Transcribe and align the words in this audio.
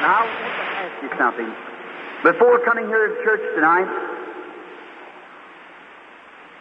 Now, 0.00 0.16
I 0.16 0.24
want 0.24 0.32
to 0.32 0.76
ask 0.80 0.96
you 1.04 1.10
something. 1.18 1.50
Before 2.24 2.58
coming 2.64 2.86
here 2.86 3.08
to 3.08 3.14
church 3.24 3.44
tonight, 3.54 3.88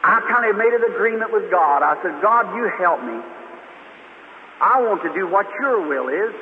I 0.04 0.20
kind 0.28 0.50
of 0.50 0.56
made 0.60 0.74
an 0.76 0.84
agreement 0.92 1.32
with 1.32 1.50
God. 1.52 1.84
I 1.84 1.96
said, 2.04 2.22
God, 2.22 2.56
you 2.56 2.68
help 2.80 3.00
me. 3.04 3.16
I 4.60 4.82
want 4.84 5.04
to 5.04 5.14
do 5.14 5.28
what 5.28 5.48
your 5.60 5.88
will 5.88 6.08
is. 6.12 6.36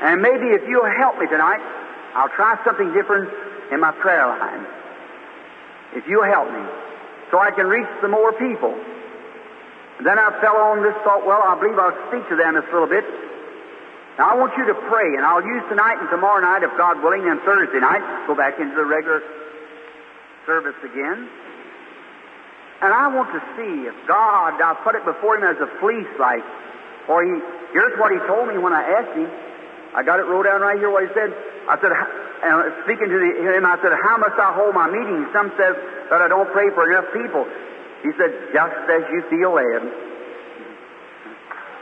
And 0.00 0.22
maybe 0.22 0.56
if 0.56 0.64
you'll 0.68 0.88
help 0.96 1.18
me 1.18 1.26
tonight, 1.26 1.60
I'll 2.14 2.32
try 2.32 2.56
something 2.64 2.92
different 2.92 3.28
in 3.72 3.80
my 3.80 3.92
prayer 3.92 4.26
line. 4.26 4.64
If 5.92 6.08
you'll 6.08 6.24
help 6.24 6.48
me, 6.48 6.64
so 7.30 7.38
I 7.38 7.50
can 7.50 7.66
reach 7.66 7.88
some 8.00 8.12
more 8.12 8.32
people. 8.32 8.72
then 10.00 10.18
I 10.18 10.32
fell 10.40 10.56
on 10.56 10.82
this 10.82 10.94
thought, 11.04 11.26
well, 11.26 11.42
I 11.44 11.58
believe 11.60 11.78
I'll 11.78 11.96
speak 12.08 12.28
to 12.28 12.36
them 12.36 12.56
a 12.56 12.64
little 12.72 12.88
bit. 12.88 13.04
Now 14.18 14.34
I 14.34 14.34
want 14.34 14.50
you 14.58 14.66
to 14.66 14.74
pray, 14.90 15.14
and 15.14 15.22
I'll 15.22 15.46
use 15.46 15.62
tonight 15.70 16.02
and 16.02 16.10
tomorrow 16.10 16.42
night, 16.42 16.66
if 16.66 16.74
God 16.74 16.98
willing, 17.06 17.22
and 17.30 17.38
Thursday 17.46 17.78
night, 17.78 18.02
go 18.26 18.34
back 18.34 18.58
into 18.58 18.74
the 18.74 18.84
regular 18.84 19.22
service 20.42 20.74
again. 20.82 21.30
And 22.82 22.90
I 22.90 23.06
want 23.14 23.30
to 23.30 23.40
see 23.54 23.86
if 23.86 23.94
God, 24.10 24.58
I'll 24.58 24.82
put 24.82 24.98
it 24.98 25.06
before 25.06 25.38
Him 25.38 25.46
as 25.46 25.62
a 25.62 25.70
fleece 25.78 26.10
like, 26.18 26.42
or 27.06 27.22
He, 27.22 27.30
here's 27.70 27.94
what 27.94 28.10
He 28.10 28.18
told 28.26 28.50
me 28.50 28.58
when 28.58 28.74
I 28.74 28.82
asked 28.82 29.14
Him. 29.14 29.30
I 29.94 30.02
got 30.02 30.18
it 30.18 30.26
wrote 30.26 30.50
down 30.50 30.66
right 30.66 30.78
here 30.78 30.90
what 30.90 31.06
He 31.06 31.14
said. 31.14 31.30
I 31.70 31.78
said, 31.78 31.94
and 31.94 32.74
speaking 32.82 33.10
to 33.10 33.18
the, 33.22 33.30
him, 33.54 33.66
I 33.66 33.78
said, 33.82 33.94
how 34.02 34.16
must 34.18 34.34
I 34.34 34.54
hold 34.54 34.74
my 34.74 34.90
meetings? 34.90 35.30
Some 35.30 35.50
says 35.58 35.76
that 36.10 36.22
I 36.22 36.28
don't 36.28 36.50
pray 36.50 36.70
for 36.74 36.90
enough 36.90 37.06
people. 37.14 37.46
He 38.02 38.10
said, 38.18 38.30
just 38.50 38.78
as 38.88 39.02
you 39.10 39.22
feel 39.30 39.54
led. 39.54 39.82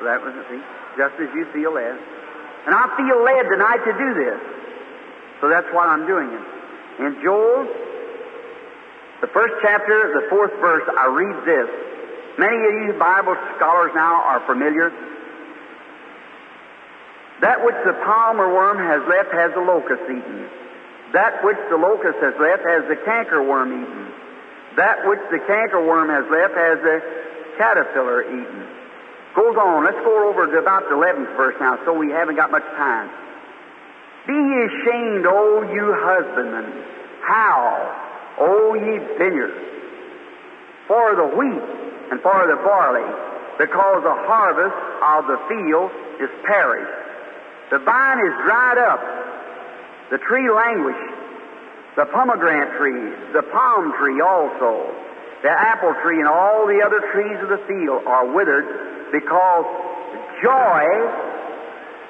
So 0.01 0.05
that 0.05 0.21
was 0.21 0.35
the 0.37 0.45
thing. 0.49 0.65
Just 0.97 1.17
as 1.21 1.29
you 1.33 1.45
feel 1.53 1.73
led. 1.77 2.16
And 2.67 2.75
I 2.75 2.91
feel 2.99 3.23
led 3.23 3.47
tonight 3.47 3.83
to 3.87 3.93
do 3.95 4.09
this. 4.19 4.41
So 5.41 5.49
that's 5.49 5.71
why 5.71 5.87
I'm 5.87 6.07
doing 6.07 6.29
it. 6.35 6.45
In 6.99 7.23
Joel, 7.23 7.65
the 9.21 9.29
first 9.29 9.55
chapter, 9.63 10.13
the 10.19 10.27
fourth 10.29 10.53
verse, 10.61 10.83
I 10.99 11.07
read 11.07 11.39
this. 11.47 11.69
Many 12.39 12.57
of 12.57 12.73
you 12.85 12.93
Bible 12.99 13.37
scholars 13.57 13.93
now 13.95 14.21
are 14.25 14.45
familiar. 14.47 14.91
That 17.41 17.65
which 17.65 17.77
the 17.85 17.93
palmer 18.05 18.53
worm 18.53 18.79
has 18.79 19.01
left 19.09 19.33
has 19.33 19.53
the 19.53 19.61
locust 19.61 20.03
eaten. 20.05 20.49
That 21.13 21.45
which 21.45 21.61
the 21.71 21.77
locust 21.77 22.19
has 22.21 22.35
left 22.41 22.65
has 22.67 22.89
the 22.89 22.97
cankerworm 23.07 23.73
eaten. 23.73 24.13
That 24.77 25.07
which 25.07 25.21
the 25.31 25.39
cankerworm 25.39 26.09
has 26.13 26.27
left 26.29 26.55
has 26.57 26.77
the 26.83 26.97
caterpillar 27.57 28.25
eaten. 28.25 28.69
Goes 29.37 29.53
on. 29.61 29.85
Let's 29.85 30.01
go 30.01 30.33
over 30.33 30.49
to 30.49 30.57
about 30.57 30.89
the 30.89 30.97
11th 30.97 31.37
verse 31.37 31.57
now, 31.61 31.77
so 31.85 31.93
we 31.93 32.09
haven't 32.09 32.37
got 32.37 32.51
much 32.51 32.65
time. 32.73 33.13
Be 34.27 34.33
ye 34.33 34.59
ashamed, 34.65 35.27
O 35.29 35.61
you 35.69 35.93
husbandmen. 35.93 36.73
How, 37.21 38.41
O 38.41 38.73
ye 38.75 38.97
vineyards, 39.21 39.61
for 40.89 41.15
the 41.15 41.29
wheat 41.37 41.65
and 42.11 42.19
for 42.25 42.49
the 42.49 42.57
barley, 42.65 43.05
because 43.61 44.01
the 44.09 44.17
harvest 44.25 44.79
of 45.05 45.29
the 45.29 45.39
field 45.53 45.93
is 46.17 46.33
perished. 46.49 46.97
The 47.71 47.79
vine 47.85 48.25
is 48.25 48.33
dried 48.41 48.79
up, 48.79 49.03
the 50.11 50.19
tree 50.19 50.49
languished, 50.49 51.13
the 51.97 52.07
pomegranate 52.07 52.73
tree, 52.79 53.13
the 53.37 53.43
palm 53.53 53.93
tree 54.01 54.23
also, 54.25 54.97
the 55.43 55.51
apple 55.51 55.93
tree, 56.03 56.21
and 56.21 56.29
all 56.29 56.67
the 56.67 56.81
other 56.81 57.05
trees 57.13 57.37
of 57.43 57.51
the 57.53 57.61
field 57.69 58.01
are 58.07 58.33
withered 58.33 58.96
because 59.13 59.67
joy 60.43 60.83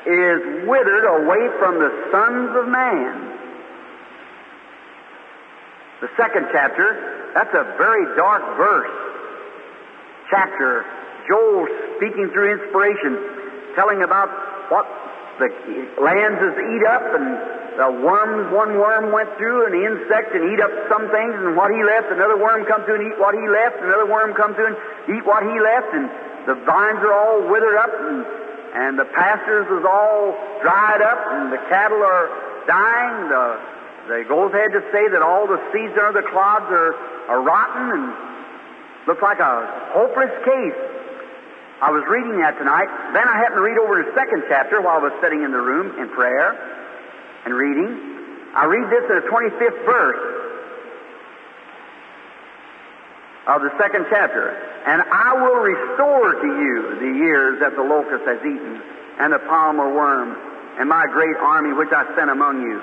is 0.06 0.68
withered 0.68 1.04
away 1.04 1.42
from 1.58 1.78
the 1.78 1.90
sons 2.12 2.50
of 2.56 2.68
man. 2.68 3.36
The 6.00 6.08
second 6.16 6.46
chapter, 6.52 7.32
that's 7.34 7.52
a 7.54 7.64
very 7.76 8.04
dark 8.16 8.44
verse. 8.56 8.92
Chapter, 10.30 10.84
Joel 11.28 11.66
speaking 11.96 12.30
through 12.32 12.60
inspiration, 12.60 13.74
telling 13.74 14.02
about 14.02 14.28
what 14.70 14.86
the 15.38 15.48
lands 16.00 16.40
is 16.40 16.54
eat 16.54 16.84
up 16.86 17.02
and 17.14 17.65
the 17.76 17.92
worms, 17.92 18.48
one 18.56 18.80
worm 18.80 19.12
went 19.12 19.28
through 19.36 19.68
the 19.68 19.84
insect 19.84 20.32
and 20.32 20.48
eat 20.48 20.60
up 20.64 20.72
some 20.88 21.12
things 21.12 21.36
and 21.36 21.56
what 21.56 21.68
he 21.68 21.80
left, 21.84 22.08
another 22.08 22.40
worm 22.40 22.64
come 22.64 22.84
through 22.88 23.04
and 23.04 23.12
eat 23.12 23.18
what 23.20 23.36
he 23.36 23.44
left, 23.44 23.76
another 23.84 24.08
worm 24.08 24.32
come 24.32 24.56
through 24.56 24.72
and 24.72 24.78
eat 25.12 25.24
what 25.28 25.44
he 25.44 25.56
left 25.60 25.92
and 25.92 26.08
the 26.46 26.54
vines 26.62 27.02
are 27.02 27.12
all 27.12 27.42
withered 27.50 27.74
up, 27.74 27.90
and, 27.90 28.24
and 28.78 28.98
the 28.98 29.04
pastures 29.04 29.66
is 29.66 29.84
all 29.84 30.38
dried 30.62 31.02
up, 31.02 31.18
and 31.34 31.52
the 31.52 31.58
cattle 31.68 31.98
are 31.98 32.30
dying. 32.70 33.28
The, 33.28 33.44
they 34.06 34.22
goes 34.22 34.54
ahead 34.54 34.70
to 34.70 34.82
say 34.94 35.10
that 35.10 35.22
all 35.26 35.50
the 35.50 35.58
seeds 35.74 35.98
under 35.98 36.22
the 36.22 36.26
clods 36.30 36.70
are, 36.70 36.94
are 37.26 37.42
rotten, 37.42 37.98
and 37.98 38.04
looks 39.10 39.22
like 39.22 39.42
a 39.42 39.66
hopeless 39.90 40.30
case. 40.46 40.78
I 41.82 41.90
was 41.90 42.06
reading 42.08 42.38
that 42.40 42.56
tonight. 42.56 42.86
Then 43.12 43.26
I 43.26 43.36
happened 43.42 43.58
to 43.58 43.66
read 43.66 43.76
over 43.82 44.00
the 44.00 44.14
second 44.14 44.46
chapter 44.48 44.80
while 44.80 45.02
I 45.02 45.10
was 45.10 45.12
sitting 45.20 45.42
in 45.42 45.50
the 45.50 45.60
room 45.60 45.98
in 45.98 46.08
prayer 46.14 46.54
and 47.46 47.54
reading. 47.54 47.94
I 48.54 48.66
read 48.66 48.90
this 48.90 49.08
in 49.08 49.16
the 49.22 49.26
25th 49.30 49.84
verse. 49.86 50.36
of 53.46 53.62
the 53.62 53.70
second 53.78 54.06
chapter. 54.10 54.50
And 54.86 55.02
I 55.02 55.34
will 55.38 55.62
restore 55.62 56.34
to 56.34 56.46
you 56.46 56.74
the 56.98 57.12
years 57.18 57.60
that 57.60 57.74
the 57.74 57.82
locust 57.82 58.26
has 58.26 58.38
eaten, 58.42 58.82
and 59.18 59.32
the 59.32 59.38
palmer 59.46 59.90
worm, 59.94 60.36
and 60.78 60.88
my 60.88 61.06
great 61.10 61.36
army 61.38 61.72
which 61.72 61.90
I 61.90 62.06
sent 62.14 62.30
among 62.30 62.62
you. 62.62 62.82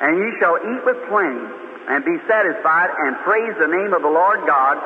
And 0.00 0.18
ye 0.18 0.28
shall 0.38 0.56
eat 0.58 0.82
with 0.86 0.98
plenty, 1.10 1.46
and 1.90 2.04
be 2.04 2.16
satisfied, 2.26 2.90
and 3.06 3.18
praise 3.22 3.54
the 3.58 3.68
name 3.68 3.92
of 3.92 4.02
the 4.02 4.10
Lord 4.10 4.40
God 4.46 4.78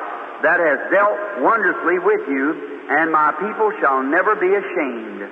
that 0.42 0.60
has 0.60 0.78
dealt 0.90 1.44
wondrously 1.44 1.98
with 2.00 2.24
you, 2.28 2.88
and 2.90 3.12
my 3.12 3.32
people 3.40 3.72
shall 3.80 4.02
never 4.02 4.34
be 4.36 4.48
ashamed. 4.48 5.28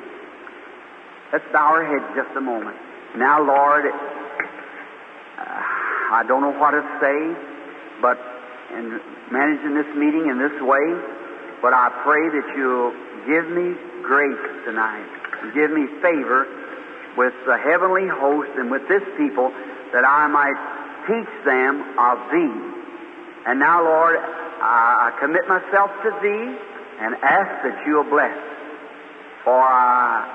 Let's 1.33 1.45
bow 1.53 1.73
our 1.73 1.85
heads 1.85 2.05
just 2.15 2.37
a 2.37 2.41
moment. 2.41 2.77
Now, 3.15 3.39
Lord, 3.47 3.87
uh, 3.87 3.93
I 6.13 6.25
don't 6.27 6.43
know 6.43 6.59
what 6.59 6.73
to 6.73 6.83
say, 6.99 7.19
but 8.03 8.19
in 8.75 9.01
managing 9.31 9.75
this 9.75 9.95
meeting 9.95 10.27
in 10.27 10.39
this 10.43 10.59
way, 10.61 10.87
but 11.63 11.73
I 11.73 11.89
pray 12.03 12.29
that 12.35 12.47
you'll 12.57 12.93
give 13.27 13.47
me 13.55 13.79
grace 14.03 14.65
tonight 14.67 15.17
give 15.55 15.71
me 15.71 15.87
favor 16.01 16.47
with 17.17 17.35
the 17.47 17.57
heavenly 17.59 18.09
host 18.09 18.51
and 18.57 18.71
with 18.71 18.83
this 18.89 19.03
people 19.17 19.53
that 19.93 20.05
I 20.05 20.27
might 20.29 20.59
teach 21.07 21.33
them 21.45 21.81
of 21.99 22.17
Thee. 22.33 22.57
And 23.47 23.61
now, 23.61 23.85
Lord, 23.85 24.17
I 24.19 25.13
commit 25.21 25.47
myself 25.49 25.91
to 26.03 26.11
Thee 26.23 26.47
and 27.01 27.15
ask 27.23 27.63
that 27.63 27.87
you'll 27.87 28.09
bless. 28.11 28.37
For 29.45 29.55
I 29.55 30.27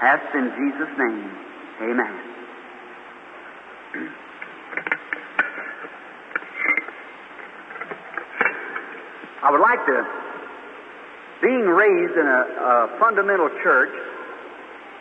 ask 0.00 0.34
in 0.34 0.52
Jesus' 0.54 0.94
name. 0.98 1.41
Amen. 1.82 2.14
I 9.42 9.50
would 9.50 9.58
like 9.58 9.82
to, 9.90 10.06
being 11.42 11.66
raised 11.66 12.14
in 12.14 12.22
a, 12.22 12.42
a 12.54 12.98
fundamental 13.02 13.50
church, 13.66 13.90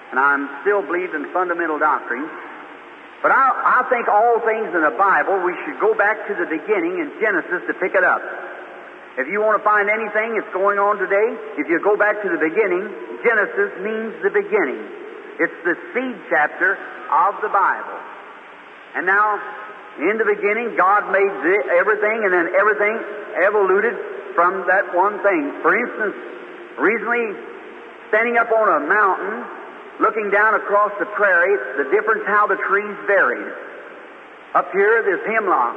and 0.09 0.17
I'm 0.17 0.49
still 0.65 0.81
believing 0.81 1.29
fundamental 1.29 1.77
doctrine, 1.77 2.25
but 3.21 3.29
I, 3.29 3.85
I 3.85 3.89
think 3.93 4.09
all 4.09 4.41
things 4.41 4.73
in 4.73 4.81
the 4.81 4.97
Bible, 4.97 5.37
we 5.45 5.53
should 5.61 5.77
go 5.77 5.93
back 5.93 6.25
to 6.25 6.33
the 6.33 6.49
beginning 6.49 6.97
in 6.97 7.13
Genesis 7.21 7.61
to 7.69 7.77
pick 7.77 7.93
it 7.93 8.01
up. 8.01 8.25
If 9.21 9.29
you 9.29 9.37
want 9.45 9.61
to 9.61 9.63
find 9.63 9.85
anything 9.85 10.33
that's 10.33 10.49
going 10.49 10.81
on 10.81 10.97
today, 10.97 11.61
if 11.61 11.69
you 11.69 11.77
go 11.77 11.93
back 11.93 12.25
to 12.25 12.29
the 12.33 12.41
beginning, 12.41 12.89
Genesis 13.21 13.69
means 13.85 14.17
the 14.25 14.33
beginning. 14.33 15.00
It's 15.41 15.57
the 15.65 15.73
seed 15.89 16.17
chapter 16.29 16.77
of 17.09 17.33
the 17.41 17.49
Bible. 17.49 17.97
And 18.93 19.09
now, 19.09 19.41
in 19.97 20.21
the 20.21 20.27
beginning, 20.29 20.77
God 20.77 21.09
made 21.09 21.33
everything, 21.81 22.17
and 22.29 22.31
then 22.31 22.53
everything 22.53 22.95
evoluted 23.41 23.97
from 24.37 24.69
that 24.69 24.93
one 24.93 25.17
thing. 25.25 25.49
For 25.65 25.73
instance, 25.73 26.15
recently, 26.77 27.33
standing 28.13 28.37
up 28.37 28.53
on 28.53 28.69
a 28.69 28.85
mountain, 28.85 29.41
looking 29.97 30.29
down 30.29 30.53
across 30.53 30.93
the 30.99 31.09
prairie, 31.17 31.57
the 31.81 31.89
difference 31.89 32.21
how 32.27 32.45
the 32.45 32.61
trees 32.69 32.95
varied. 33.07 33.49
Up 34.53 34.69
here, 34.71 35.01
there's 35.01 35.25
hemlock. 35.25 35.75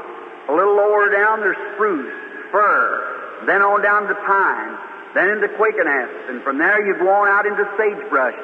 A 0.49 0.53
little 0.53 0.77
lower 0.77 1.09
down, 1.09 1.41
there's 1.41 1.57
spruce, 1.73 2.13
fir. 2.53 3.47
Then 3.47 3.63
on 3.63 3.81
down 3.81 4.09
to 4.09 4.15
pine. 4.29 4.77
Then 5.15 5.29
into 5.29 5.49
quaking 5.57 5.89
asp. 5.89 6.29
And 6.29 6.43
from 6.43 6.59
there, 6.59 6.85
you 6.85 6.99
go 6.99 7.09
on 7.09 7.29
out 7.29 7.47
into 7.47 7.65
sagebrush. 7.79 8.37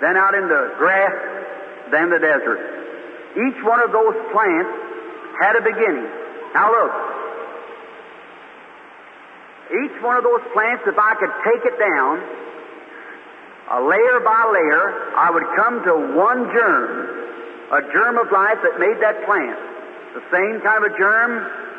Then 0.00 0.16
out 0.16 0.34
in 0.34 0.46
the 0.48 0.74
grass. 0.78 1.14
Then 1.90 2.10
the 2.10 2.18
desert. 2.18 2.60
Each 3.34 3.60
one 3.64 3.80
of 3.80 3.92
those 3.92 4.14
plants 4.32 4.72
had 5.40 5.56
a 5.56 5.62
beginning. 5.62 6.08
Now 6.54 6.72
look, 6.72 6.92
each 9.68 10.00
one 10.00 10.16
of 10.16 10.24
those 10.24 10.40
plants, 10.52 10.84
if 10.88 10.96
I 10.96 11.12
could 11.20 11.34
take 11.44 11.62
it 11.68 11.76
down 11.76 12.24
uh, 13.68 13.84
layer 13.84 14.18
by 14.24 14.48
layer, 14.48 15.12
I 15.12 15.28
would 15.28 15.44
come 15.60 15.84
to 15.84 15.94
one 16.16 16.48
germ, 16.56 16.88
a 17.68 17.80
germ 17.92 18.16
of 18.16 18.32
life 18.32 18.56
that 18.64 18.80
made 18.80 18.96
that 19.04 19.28
plant. 19.28 19.60
The 20.16 20.24
same 20.32 20.64
kind 20.64 20.80
of 20.80 20.88
a 20.88 20.94
germ, 20.96 21.30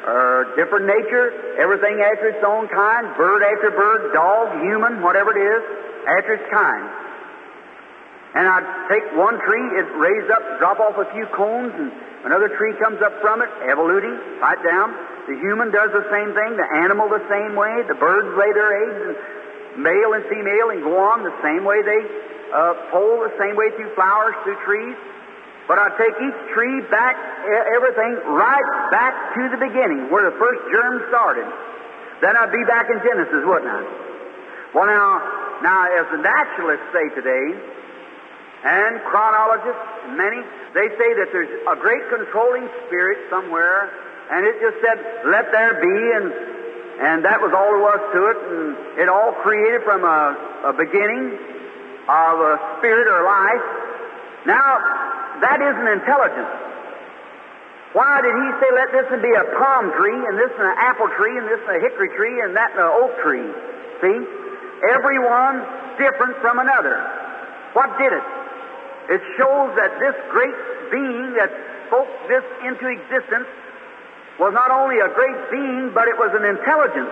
or 0.05 0.53
different 0.55 0.85
nature, 0.85 1.57
everything 1.57 1.97
after 2.05 2.29
its 2.29 2.45
own 2.45 2.69
kind, 2.69 3.09
bird 3.17 3.41
after 3.41 3.73
bird, 3.73 4.13
dog, 4.13 4.61
human, 4.61 5.01
whatever 5.01 5.33
it 5.33 5.41
is, 5.41 5.61
after 6.05 6.37
its 6.37 6.45
kind. 6.53 6.85
And 8.35 8.45
I'd 8.45 8.67
take 8.89 9.05
one 9.17 9.41
tree, 9.41 9.65
it 9.81 9.89
raise 9.97 10.29
up, 10.29 10.43
drop 10.61 10.79
off 10.79 11.01
a 11.01 11.09
few 11.13 11.25
cones, 11.33 11.73
and 11.73 11.89
another 12.29 12.49
tree 12.53 12.77
comes 12.77 13.01
up 13.01 13.17
from 13.21 13.41
it, 13.41 13.49
evoluting, 13.65 14.13
right 14.37 14.61
down. 14.61 14.93
The 15.25 15.33
human 15.41 15.73
does 15.73 15.89
the 15.89 16.05
same 16.13 16.33
thing, 16.37 16.57
the 16.57 16.69
animal 16.85 17.09
the 17.09 17.25
same 17.25 17.57
way, 17.57 17.81
the 17.89 17.97
birds 17.97 18.29
lay 18.37 18.53
their 18.53 18.69
eggs, 18.69 18.97
and 19.01 19.81
male 19.81 20.13
and 20.13 20.25
female, 20.29 20.69
and 20.69 20.85
go 20.85 20.93
on 20.93 21.25
the 21.25 21.33
same 21.41 21.65
way 21.65 21.81
they 21.81 22.01
uh, 22.53 22.73
the 22.89 23.33
same 23.37 23.55
way 23.55 23.69
through 23.77 23.93
flowers, 23.93 24.33
through 24.43 24.57
trees. 24.65 24.97
But 25.69 25.77
I 25.77 25.93
take 26.01 26.17
each 26.17 26.39
tree 26.49 26.81
back, 26.89 27.13
everything 27.77 28.17
right 28.33 28.69
back 28.89 29.13
to 29.37 29.53
the 29.53 29.59
beginning, 29.61 30.09
where 30.09 30.25
the 30.25 30.33
first 30.41 30.61
germ 30.73 31.05
started. 31.13 31.45
Then 32.25 32.33
I'd 32.33 32.51
be 32.51 32.65
back 32.65 32.89
in 32.89 32.97
Genesis, 33.05 33.45
wouldn't 33.45 33.69
I? 33.69 33.85
Well, 34.73 34.89
now, 34.89 35.21
now, 35.61 35.85
as 35.93 36.09
the 36.09 36.21
naturalists 36.25 36.89
say 36.89 37.05
today, 37.13 37.45
and 38.63 38.99
chronologists, 39.07 39.87
many, 40.19 40.41
they 40.73 40.87
say 40.99 41.09
that 41.23 41.29
there's 41.31 41.51
a 41.67 41.75
great 41.79 42.03
controlling 42.09 42.67
spirit 42.87 43.17
somewhere, 43.29 43.89
and 44.31 44.45
it 44.45 44.59
just 44.59 44.77
said, 44.83 44.97
"Let 45.25 45.51
there 45.51 45.79
be," 45.79 45.97
and 46.19 46.27
and 46.99 47.23
that 47.23 47.39
was 47.39 47.55
all 47.55 47.71
there 47.71 47.79
was 47.79 48.01
to 48.11 48.21
it, 48.27 48.37
and 48.43 48.99
it 48.99 49.07
all 49.07 49.31
created 49.39 49.83
from 49.87 50.03
a, 50.03 50.35
a 50.67 50.73
beginning 50.75 51.39
of 52.11 52.35
a 52.43 52.59
spirit 52.77 53.07
or 53.07 53.23
life. 53.23 53.65
Now, 54.43 55.39
that 55.39 55.63
isn't 55.63 55.87
intelligence. 55.87 56.51
Why 57.95 58.19
did 58.21 58.35
he 58.35 58.47
say, 58.59 58.69
let 58.75 58.91
this 58.91 59.07
be 59.23 59.31
a 59.31 59.45
palm 59.57 59.95
tree, 59.95 60.19
and 60.27 60.35
this 60.37 60.51
an 60.59 60.75
apple 60.77 61.07
tree, 61.15 61.39
and 61.39 61.47
this 61.47 61.63
a 61.71 61.79
hickory 61.79 62.11
tree, 62.19 62.43
and 62.43 62.53
that 62.59 62.75
an 62.75 62.83
oak 62.83 63.15
tree? 63.23 63.47
See? 64.03 64.19
Every 64.91 65.19
one 65.23 65.63
different 65.97 66.35
from 66.43 66.59
another. 66.59 66.99
What 67.73 67.97
did 67.97 68.11
it? 68.13 68.25
It 69.09 69.21
shows 69.41 69.73
that 69.73 69.97
this 69.97 70.15
great 70.29 70.53
being 70.93 71.33
that 71.41 71.49
spoke 71.89 72.09
this 72.29 72.45
into 72.61 72.85
existence 72.85 73.49
was 74.37 74.53
not 74.53 74.69
only 74.69 75.01
a 75.01 75.09
great 75.09 75.39
being, 75.49 75.91
but 75.93 76.07
it 76.07 76.15
was 76.15 76.29
an 76.37 76.45
intelligence. 76.45 77.11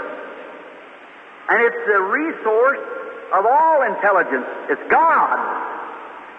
And 1.49 1.57
it's 1.65 1.81
the 1.89 1.99
resource 1.99 2.83
of 3.33 3.43
all 3.49 3.81
intelligence. 3.81 4.45
It's 4.69 4.85
God. 4.93 5.37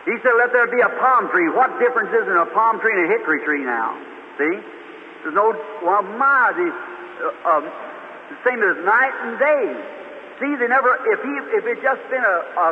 He 0.06 0.16
said, 0.22 0.32
let 0.38 0.54
there 0.54 0.70
be 0.70 0.80
a 0.80 0.92
palm 1.02 1.28
tree. 1.28 1.50
What 1.52 1.76
difference 1.82 2.14
is 2.14 2.24
in 2.24 2.36
a 2.38 2.48
palm 2.54 2.80
tree 2.80 2.94
and 2.94 3.04
a 3.04 3.18
hickory 3.18 3.44
tree 3.44 3.64
now? 3.66 3.98
See? 4.38 4.56
There's 5.20 5.34
no, 5.34 5.52
well, 5.84 6.06
my, 6.16 6.54
the, 6.54 6.70
uh, 6.70 7.50
um, 7.50 7.64
the 8.30 8.38
same 8.46 8.62
as 8.62 8.78
night 8.86 9.14
and 9.26 9.34
day. 9.36 9.64
See, 10.38 10.54
they 10.54 10.70
never, 10.70 10.96
if 11.12 11.20
he, 11.20 11.32
if 11.58 11.64
it 11.66 11.82
just 11.82 12.00
been 12.08 12.22
a, 12.22 12.38
a 12.62 12.66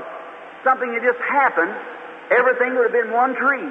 something 0.62 0.88
that 0.94 1.02
just 1.02 1.20
happened, 1.20 1.74
everything 2.30 2.74
would 2.76 2.90
have 2.90 2.96
been 2.96 3.12
one 3.12 3.34
tree. 3.36 3.70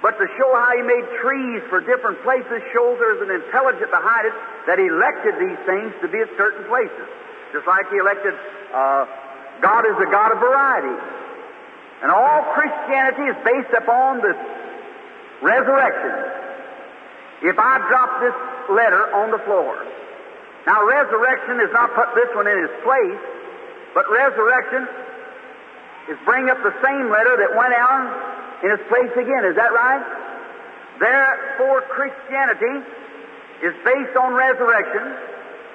But 0.00 0.14
to 0.14 0.26
show 0.38 0.50
how 0.54 0.70
he 0.78 0.82
made 0.86 1.06
trees 1.18 1.62
for 1.66 1.82
different 1.82 2.22
places 2.22 2.62
shows 2.70 2.98
there's 3.02 3.22
an 3.22 3.34
intelligence 3.34 3.90
behind 3.90 4.30
it 4.30 4.34
that 4.70 4.78
elected 4.78 5.34
these 5.42 5.58
things 5.66 5.90
to 6.02 6.06
be 6.06 6.22
at 6.22 6.30
certain 6.38 6.62
places. 6.70 7.06
Just 7.50 7.66
like 7.66 7.90
he 7.90 7.98
elected, 7.98 8.34
uh, 8.70 9.06
God 9.58 9.82
is 9.90 9.98
a 9.98 10.06
God 10.06 10.30
of 10.30 10.38
variety. 10.38 10.94
And 12.02 12.14
all 12.14 12.46
Christianity 12.54 13.26
is 13.26 13.36
based 13.42 13.74
upon 13.74 14.22
the 14.22 14.38
resurrection. 15.42 16.14
If 17.42 17.58
I 17.58 17.82
drop 17.90 18.22
this 18.22 18.36
letter 18.70 19.02
on 19.18 19.34
the 19.34 19.42
floor, 19.42 19.82
now 20.66 20.78
resurrection 20.86 21.58
is 21.58 21.72
not 21.74 21.90
put 21.94 22.14
this 22.14 22.30
one 22.38 22.46
in 22.46 22.58
its 22.70 22.76
place, 22.86 23.22
but 23.94 24.06
resurrection 24.10 24.86
is 26.08 26.16
bring 26.24 26.48
up 26.48 26.58
the 26.64 26.74
same 26.82 27.12
letter 27.12 27.36
that 27.36 27.52
went 27.56 27.74
out 27.76 28.08
in 28.64 28.70
its 28.72 28.82
place 28.88 29.12
again. 29.12 29.44
Is 29.44 29.56
that 29.56 29.72
right? 29.72 30.02
Therefore, 30.98 31.82
Christianity 31.92 32.82
is 33.62 33.74
based 33.84 34.16
on 34.16 34.34
resurrection, 34.34 35.04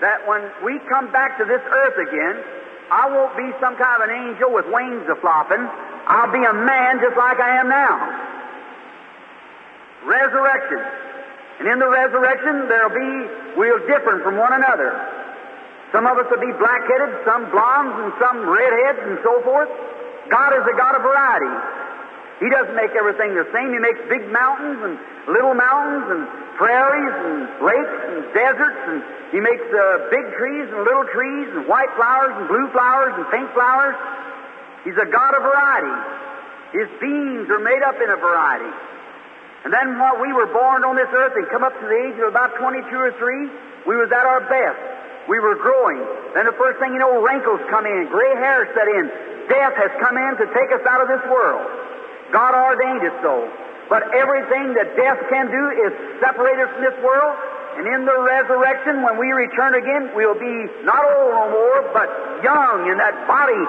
that 0.01 0.27
when 0.27 0.43
we 0.63 0.79
come 0.89 1.11
back 1.11 1.37
to 1.37 1.45
this 1.45 1.61
earth 1.63 1.97
again, 2.07 2.43
I 2.91 3.07
won't 3.07 3.35
be 3.37 3.47
some 3.59 3.75
kind 3.77 4.03
of 4.03 4.09
an 4.09 4.15
angel 4.27 4.51
with 4.51 4.67
wings 4.67 5.07
a 5.07 5.15
flopping. 5.21 5.63
I'll 6.07 6.31
be 6.31 6.43
a 6.43 6.53
man 6.53 6.99
just 6.99 7.15
like 7.15 7.39
I 7.39 7.63
am 7.63 7.69
now. 7.69 7.95
Resurrection. 10.03 10.81
And 11.59 11.67
in 11.71 11.79
the 11.79 11.87
resurrection, 11.87 12.67
there'll 12.67 12.91
be, 12.91 13.55
we'll 13.55 13.87
differ 13.87 14.19
from 14.23 14.35
one 14.35 14.51
another. 14.51 14.91
Some 15.93 16.07
of 16.07 16.17
us 16.17 16.25
will 16.27 16.41
be 16.41 16.51
black-headed, 16.57 17.23
some 17.23 17.47
blondes, 17.51 17.95
and 18.03 18.11
some 18.19 18.49
redheads, 18.49 18.99
and 19.07 19.19
so 19.23 19.39
forth. 19.43 19.69
God 20.29 20.51
is 20.55 20.63
a 20.63 20.75
God 20.77 20.95
of 20.95 21.03
variety. 21.03 21.53
He 22.39 22.49
doesn't 22.49 22.75
make 22.75 22.91
everything 22.95 23.35
the 23.35 23.47
same. 23.55 23.71
He 23.71 23.79
makes 23.79 23.99
big 24.09 24.27
mountains 24.31 24.79
and 24.83 24.99
little 25.31 25.53
mountains 25.53 26.05
and 26.11 26.21
prairies 26.59 27.15
and 27.23 27.37
lakes 27.63 27.97
and 28.11 28.19
deserts 28.35 28.81
and 28.87 28.99
he 29.33 29.41
makes 29.41 29.65
uh, 29.65 30.13
big 30.13 30.29
trees 30.37 30.69
and 30.69 30.85
little 30.85 31.09
trees 31.09 31.49
and 31.57 31.65
white 31.65 31.89
flowers 31.97 32.37
and 32.37 32.45
blue 32.45 32.69
flowers 32.69 33.17
and 33.17 33.25
pink 33.33 33.49
flowers. 33.57 33.97
He's 34.85 34.93
a 34.93 35.09
God 35.09 35.33
of 35.33 35.41
variety. 35.41 35.97
His 36.77 36.85
beings 37.01 37.49
are 37.49 37.57
made 37.57 37.81
up 37.81 37.97
in 37.97 38.13
a 38.13 38.19
variety. 38.21 38.69
And 39.65 39.73
then 39.73 39.97
while 39.97 40.21
we 40.21 40.29
were 40.37 40.45
born 40.53 40.85
on 40.85 40.93
this 40.93 41.09
earth 41.09 41.33
and 41.33 41.49
come 41.49 41.65
up 41.65 41.73
to 41.73 41.85
the 41.87 41.97
age 41.97 42.21
of 42.21 42.29
about 42.29 42.53
22 42.61 42.93
or 42.93 43.09
3, 43.17 43.89
we 43.89 43.97
was 43.97 44.13
at 44.13 44.21
our 44.21 44.45
best. 44.45 45.02
We 45.27 45.39
were 45.39 45.55
growing. 45.55 45.99
Then 46.35 46.45
the 46.45 46.57
first 46.59 46.79
thing 46.79 46.93
you 46.93 46.99
know, 46.99 47.21
wrinkles 47.23 47.61
come 47.69 47.85
in, 47.85 48.07
gray 48.11 48.33
hair 48.35 48.67
set 48.75 48.87
in. 48.87 49.07
Death 49.47 49.75
has 49.75 49.91
come 49.99 50.17
in 50.17 50.31
to 50.39 50.45
take 50.51 50.71
us 50.75 50.83
out 50.87 50.99
of 50.99 51.07
this 51.07 51.23
world. 51.31 51.63
God 52.31 52.55
ordained 52.55 53.03
it 53.03 53.15
so. 53.21 53.47
But 53.87 54.03
everything 54.15 54.73
that 54.73 54.95
death 54.95 55.19
can 55.29 55.51
do 55.51 55.63
is 55.87 55.91
separate 56.19 56.59
us 56.59 56.71
from 56.75 56.83
this 56.83 56.97
world. 57.03 57.35
And 57.77 57.87
in 57.87 58.05
the 58.05 58.17
resurrection, 58.19 59.01
when 59.01 59.17
we 59.17 59.31
return 59.33 59.75
again, 59.75 60.11
we'll 60.15 60.37
be 60.37 60.55
not 60.85 61.01
old 61.03 61.31
no 61.33 61.45
more, 61.51 61.79
but 61.91 62.07
young 62.45 62.89
in 62.89 62.97
that 62.97 63.15
body 63.27 63.63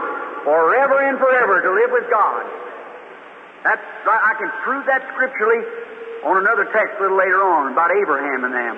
forever 0.45 1.01
and 1.09 1.19
forever 1.19 1.61
to 1.62 1.71
live 1.73 1.91
with 1.91 2.06
God. 2.11 2.45
That's 3.65 3.81
I 4.05 4.37
can 4.37 4.53
prove 4.61 4.85
that 4.87 5.08
scripturally 5.17 5.65
on 6.25 6.37
another 6.37 6.69
text 6.69 7.01
a 7.01 7.03
little 7.03 7.17
later 7.17 7.41
on 7.41 7.73
about 7.73 7.91
Abraham 7.96 8.44
and 8.44 8.53
them. 8.53 8.77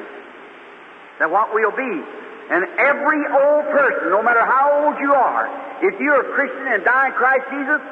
That 1.19 1.31
what 1.31 1.51
we'll 1.53 1.75
be. 1.75 2.03
And 2.47 2.63
every 2.79 3.23
old 3.27 3.65
person, 3.75 4.15
no 4.15 4.23
matter 4.23 4.45
how 4.45 4.87
old 4.87 4.97
you 5.03 5.11
are, 5.13 5.51
if 5.83 5.99
you're 5.99 6.23
a 6.23 6.29
Christian 6.35 6.67
and 6.79 6.85
die 6.85 7.11
in 7.11 7.15
Christ 7.19 7.47
Jesus, 7.51 7.83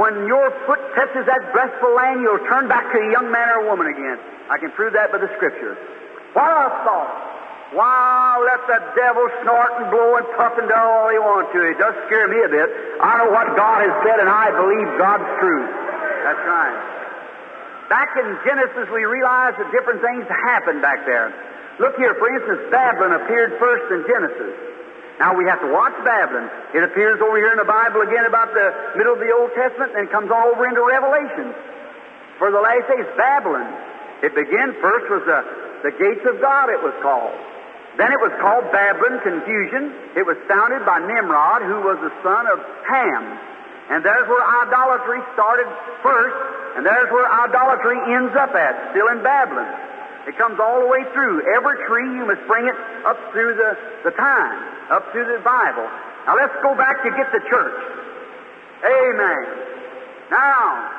when 0.00 0.24
your 0.24 0.48
foot 0.64 0.80
touches 0.94 1.26
that 1.26 1.42
blessed 1.52 1.82
land, 1.92 2.24
you'll 2.24 2.46
turn 2.48 2.68
back 2.68 2.88
to 2.92 2.98
a 2.98 3.08
young 3.12 3.28
man 3.28 3.48
or 3.52 3.66
a 3.66 3.66
woman 3.68 3.90
again. 3.90 4.16
I 4.48 4.56
can 4.56 4.70
prove 4.72 4.94
that 4.94 5.12
by 5.12 5.18
the 5.18 5.28
Scripture. 5.36 5.76
What 6.32 6.48
a 6.48 6.70
thought! 6.86 7.28
Wow, 7.76 8.40
let 8.48 8.64
the 8.64 8.80
devil 8.96 9.28
snort 9.44 9.76
and 9.76 9.92
blow 9.92 10.16
and 10.16 10.24
puff 10.40 10.56
and 10.56 10.64
do 10.64 10.72
all 10.72 11.12
he 11.12 11.20
wants 11.20 11.52
to. 11.52 11.60
It 11.68 11.76
does 11.76 11.92
scare 12.08 12.24
me 12.24 12.40
a 12.40 12.48
bit. 12.48 12.68
I 12.96 13.20
know 13.20 13.28
what 13.28 13.52
God 13.60 13.84
has 13.84 13.92
said, 14.08 14.24
and 14.24 14.30
I 14.30 14.48
believe 14.56 14.88
God's 14.96 15.28
truth. 15.36 15.68
That's 16.24 16.44
right. 16.48 16.76
Back 17.92 18.16
in 18.16 18.24
Genesis, 18.40 18.88
we 18.88 19.04
realize 19.04 19.52
that 19.60 19.68
different 19.68 20.00
things 20.00 20.24
happened 20.28 20.80
back 20.80 21.04
there. 21.04 21.28
Look 21.78 21.94
here, 21.94 22.14
for 22.18 22.26
instance, 22.34 22.62
Babylon 22.74 23.14
appeared 23.22 23.54
first 23.62 23.86
in 23.94 24.02
Genesis. 24.02 24.54
Now 25.18 25.34
we 25.34 25.46
have 25.50 25.58
to 25.62 25.70
watch 25.70 25.94
Babylon. 26.06 26.50
It 26.74 26.82
appears 26.82 27.18
over 27.22 27.38
here 27.38 27.50
in 27.50 27.58
the 27.58 27.66
Bible 27.66 28.02
again 28.02 28.26
about 28.26 28.54
the 28.54 28.98
middle 28.98 29.14
of 29.14 29.22
the 29.22 29.30
Old 29.34 29.50
Testament, 29.54 29.94
and 29.94 30.10
comes 30.10 30.30
on 30.30 30.42
over 30.54 30.66
into 30.66 30.82
Revelation. 30.82 31.54
For 32.38 32.50
the 32.50 32.62
last 32.62 32.86
days, 32.86 33.06
Babylon. 33.18 33.66
It 34.22 34.34
began 34.34 34.74
first 34.82 35.06
was 35.10 35.22
the, 35.26 35.40
the 35.86 35.94
gates 35.94 36.26
of 36.26 36.42
God, 36.42 36.70
it 36.70 36.82
was 36.82 36.94
called. 37.02 37.38
Then 37.98 38.10
it 38.10 38.18
was 38.18 38.34
called 38.42 38.70
Babylon, 38.74 39.22
confusion. 39.22 39.94
It 40.14 40.26
was 40.26 40.38
founded 40.50 40.86
by 40.86 40.98
Nimrod, 41.02 41.62
who 41.62 41.82
was 41.82 41.98
the 42.02 42.14
son 42.22 42.46
of 42.50 42.58
Ham. 42.86 43.22
And 43.90 44.02
there's 44.02 44.26
where 44.26 44.42
idolatry 44.66 45.18
started 45.34 45.66
first, 46.02 46.38
and 46.78 46.86
there's 46.86 47.10
where 47.10 47.26
idolatry 47.26 47.98
ends 48.14 48.34
up 48.38 48.54
at, 48.54 48.94
still 48.94 49.10
in 49.14 49.22
Babylon. 49.22 49.70
It 50.28 50.36
comes 50.36 50.60
all 50.60 50.84
the 50.84 50.92
way 50.92 51.00
through. 51.16 51.40
Every 51.56 51.88
tree, 51.88 52.04
you 52.20 52.28
must 52.28 52.44
bring 52.44 52.68
it 52.68 52.76
up 53.08 53.16
through 53.32 53.56
the, 53.56 53.72
the 54.04 54.12
time, 54.12 54.60
up 54.92 55.08
through 55.10 55.24
the 55.24 55.40
Bible. 55.40 55.88
Now 56.28 56.36
let's 56.36 56.52
go 56.60 56.76
back 56.76 57.00
to 57.02 57.08
get 57.16 57.32
the 57.32 57.40
church. 57.48 57.80
Amen. 58.84 59.44
Now, 60.30 60.92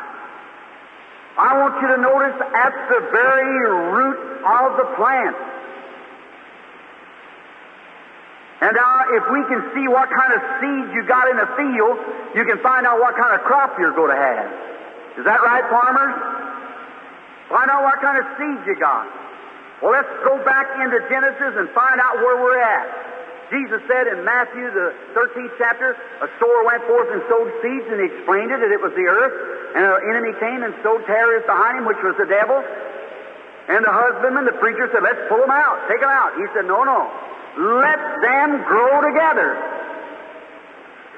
I 1.37 1.61
want 1.61 1.77
you 1.77 1.87
to 1.93 2.01
notice 2.01 2.41
at 2.41 2.73
the 2.89 2.99
very 3.13 3.69
root 3.93 4.19
of 4.41 4.77
the 4.81 4.87
plant. 4.97 5.37
And 8.61 8.73
now, 8.75 9.13
if 9.13 9.23
we 9.29 9.45
can 9.45 9.61
see 9.77 9.87
what 9.87 10.09
kind 10.09 10.33
of 10.33 10.41
seeds 10.57 10.89
you 10.91 11.05
got 11.07 11.29
in 11.29 11.37
the 11.37 11.47
field, 11.53 11.95
you 12.33 12.43
can 12.49 12.57
find 12.65 12.85
out 12.89 12.99
what 12.99 13.15
kind 13.15 13.37
of 13.37 13.45
crop 13.45 13.77
you're 13.77 13.93
going 13.93 14.09
to 14.09 14.19
have. 14.19 14.49
Is 15.21 15.23
that 15.23 15.39
right, 15.45 15.63
farmers? 15.69 16.38
Find 17.49 17.67
out 17.69 17.81
what 17.83 17.97
kind 17.99 18.17
of 18.21 18.25
seeds 18.37 18.63
you 18.69 18.77
got. 18.77 19.09
Well, 19.81 19.91
let's 19.91 20.11
go 20.23 20.37
back 20.45 20.69
into 20.77 21.01
Genesis 21.09 21.57
and 21.57 21.67
find 21.73 21.97
out 21.99 22.21
where 22.21 22.37
we're 22.37 22.61
at. 22.61 22.87
Jesus 23.49 23.81
said 23.89 24.05
in 24.05 24.21
Matthew, 24.21 24.69
the 24.69 24.93
13th 25.17 25.53
chapter, 25.57 25.97
a 26.21 26.29
sower 26.37 26.61
went 26.69 26.85
forth 26.85 27.09
and 27.09 27.21
sowed 27.25 27.49
seeds, 27.65 27.89
and 27.89 27.97
he 27.97 28.13
explained 28.13 28.53
it, 28.53 28.61
that 28.61 28.69
it 28.69 28.77
was 28.77 28.93
the 28.93 29.09
earth, 29.09 29.33
and 29.73 29.81
an 29.81 29.97
enemy 30.13 30.37
came 30.37 30.61
and 30.61 30.77
sowed 30.85 31.01
tares 31.09 31.41
behind 31.49 31.81
him, 31.81 31.85
which 31.89 31.97
was 32.05 32.13
the 32.21 32.29
devil. 32.29 32.61
And 33.69 33.81
the 33.81 33.89
husbandman, 33.89 34.45
the 34.45 34.57
preacher, 34.61 34.89
said, 34.93 35.01
Let's 35.01 35.21
pull 35.29 35.41
them 35.41 35.53
out, 35.53 35.81
take 35.89 36.01
them 36.01 36.13
out. 36.13 36.37
He 36.37 36.45
said, 36.53 36.69
No, 36.69 36.85
no. 36.85 37.09
Let 37.57 37.97
them 38.21 38.61
grow 38.69 39.01
together. 39.01 39.57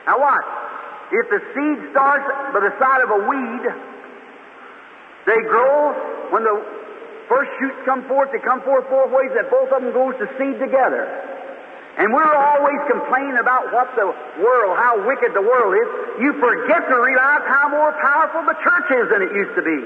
Now 0.08 0.20
watch. 0.20 0.48
If 1.12 1.28
the 1.28 1.44
seed 1.52 1.92
starts 1.92 2.24
by 2.56 2.64
the 2.64 2.72
side 2.80 3.04
of 3.04 3.12
a 3.12 3.20
weed, 3.28 3.64
they 5.26 5.40
grow 5.48 5.94
when 6.32 6.44
the 6.44 6.56
first 7.28 7.52
shoots 7.60 7.78
come 7.86 8.08
forth, 8.08 8.32
they 8.32 8.40
come 8.40 8.62
forth 8.62 8.90
both 8.90 9.12
ways, 9.12 9.32
that 9.36 9.52
both 9.52 9.72
of 9.72 9.82
them 9.82 9.94
goes 9.94 10.16
to 10.18 10.28
seed 10.40 10.60
together. 10.60 11.08
And 12.00 12.14
we're 12.16 12.24
always 12.24 12.80
complaining 12.88 13.36
about 13.36 13.68
what 13.76 13.92
the 14.00 14.08
world, 14.40 14.80
how 14.80 15.04
wicked 15.04 15.36
the 15.36 15.44
world 15.44 15.76
is. 15.76 15.88
You 16.24 16.32
forget 16.40 16.88
to 16.88 16.96
realize 16.96 17.44
how 17.52 17.68
more 17.68 17.92
powerful 18.00 18.48
the 18.48 18.56
church 18.64 18.88
is 18.96 19.06
than 19.12 19.22
it 19.22 19.32
used 19.36 19.56
to 19.60 19.64
be. 19.64 19.80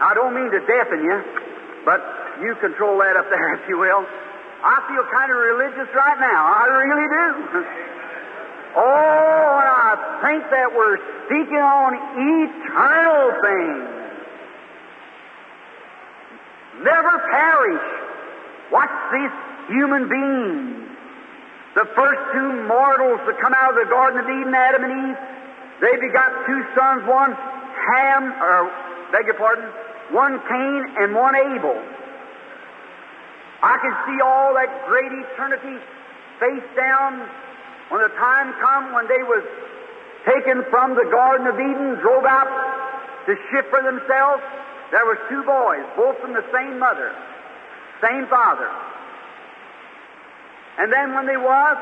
I 0.00 0.14
don't 0.14 0.34
mean 0.34 0.50
to 0.50 0.60
deafen 0.64 1.04
you, 1.04 1.16
but 1.84 2.00
you 2.40 2.56
control 2.56 2.98
that 3.04 3.16
up 3.16 3.28
there, 3.28 3.54
if 3.60 3.68
you 3.68 3.78
will. 3.78 4.04
I 4.64 4.80
feel 4.88 5.04
kind 5.12 5.30
of 5.30 5.38
religious 5.38 5.90
right 5.94 6.18
now. 6.18 6.40
I 6.46 6.64
really 6.72 7.08
do. 7.08 7.66
Oh, 8.74 9.60
and 9.60 9.68
I 9.68 9.92
think 10.24 10.42
that 10.48 10.72
we're 10.72 10.96
speaking 11.28 11.60
on 11.60 11.92
eternal 12.16 13.24
things. 13.44 14.02
Never 16.80 17.14
perish. 17.30 17.86
Watch 18.72 18.94
these 19.12 19.34
human 19.68 20.08
beings. 20.08 20.88
The 21.74 21.84
first 21.96 22.20
two 22.32 22.50
mortals 22.68 23.20
that 23.28 23.36
come 23.40 23.52
out 23.56 23.76
of 23.76 23.78
the 23.80 23.88
Garden 23.88 24.20
of 24.20 24.28
Eden, 24.28 24.54
Adam 24.54 24.84
and 24.84 24.92
Eve, 25.08 25.20
they 25.80 25.96
begot 26.00 26.32
two 26.46 26.60
sons, 26.76 27.04
one 27.08 27.32
Ham, 27.32 28.32
or 28.40 28.70
beg 29.12 29.26
your 29.26 29.36
pardon, 29.36 29.68
one 30.12 30.40
Cain 30.48 30.80
and 31.00 31.14
one 31.14 31.34
Abel. 31.36 31.76
I 33.62 33.76
can 33.80 33.94
see 34.08 34.18
all 34.24 34.54
that 34.54 34.68
great 34.88 35.12
eternity 35.12 35.76
face 36.40 36.68
down 36.76 37.28
when 37.92 38.00
the 38.00 38.14
time 38.16 38.56
come 38.56 38.96
when 38.96 39.04
they 39.04 39.20
was 39.20 39.44
taken 40.24 40.64
from 40.72 40.96
the 40.96 41.04
Garden 41.12 41.44
of 41.44 41.60
Eden, 41.60 42.00
drove 42.00 42.24
out 42.24 42.48
to 43.28 43.36
for 43.68 43.84
themselves. 43.84 44.40
There 44.88 45.04
was 45.04 45.20
two 45.28 45.44
boys, 45.44 45.84
both 45.92 46.16
from 46.24 46.32
the 46.32 46.44
same 46.48 46.80
mother, 46.80 47.12
same 48.00 48.24
father. 48.32 48.68
And 50.80 50.88
then 50.88 51.12
when 51.12 51.28
they 51.28 51.36
was, 51.36 51.76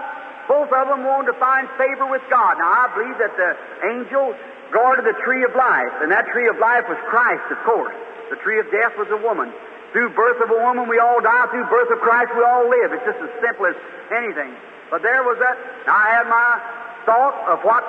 both 0.51 0.67
of 0.75 0.91
them 0.91 1.07
wanted 1.07 1.31
to 1.31 1.39
find 1.39 1.71
favor 1.79 2.11
with 2.11 2.27
God. 2.27 2.59
Now 2.59 2.71
I 2.71 2.87
believe 2.91 3.15
that 3.23 3.35
the 3.39 3.51
angel 3.95 4.35
guarded 4.75 5.07
the 5.07 5.15
tree 5.23 5.47
of 5.47 5.55
life, 5.55 5.95
and 6.03 6.11
that 6.11 6.27
tree 6.35 6.51
of 6.51 6.59
life 6.59 6.91
was 6.91 6.99
Christ, 7.07 7.47
of 7.55 7.59
course. 7.63 7.95
The 8.35 8.39
tree 8.43 8.59
of 8.59 8.67
death 8.75 8.99
was 8.99 9.07
a 9.15 9.21
woman. 9.23 9.55
Through 9.95 10.11
birth 10.15 10.43
of 10.43 10.51
a 10.51 10.59
woman, 10.59 10.91
we 10.91 10.99
all 10.99 11.23
die. 11.23 11.47
Through 11.51 11.71
birth 11.71 11.91
of 11.95 12.03
Christ, 12.03 12.35
we 12.35 12.43
all 12.43 12.67
live. 12.67 12.95
It's 12.95 13.07
just 13.07 13.23
as 13.23 13.31
simple 13.43 13.67
as 13.67 13.79
anything. 14.11 14.55
But 14.91 15.03
there 15.03 15.23
was 15.23 15.39
that. 15.39 15.57
I 15.87 16.05
had 16.19 16.27
my 16.27 16.51
thought 17.07 17.39
of 17.49 17.63
what 17.63 17.87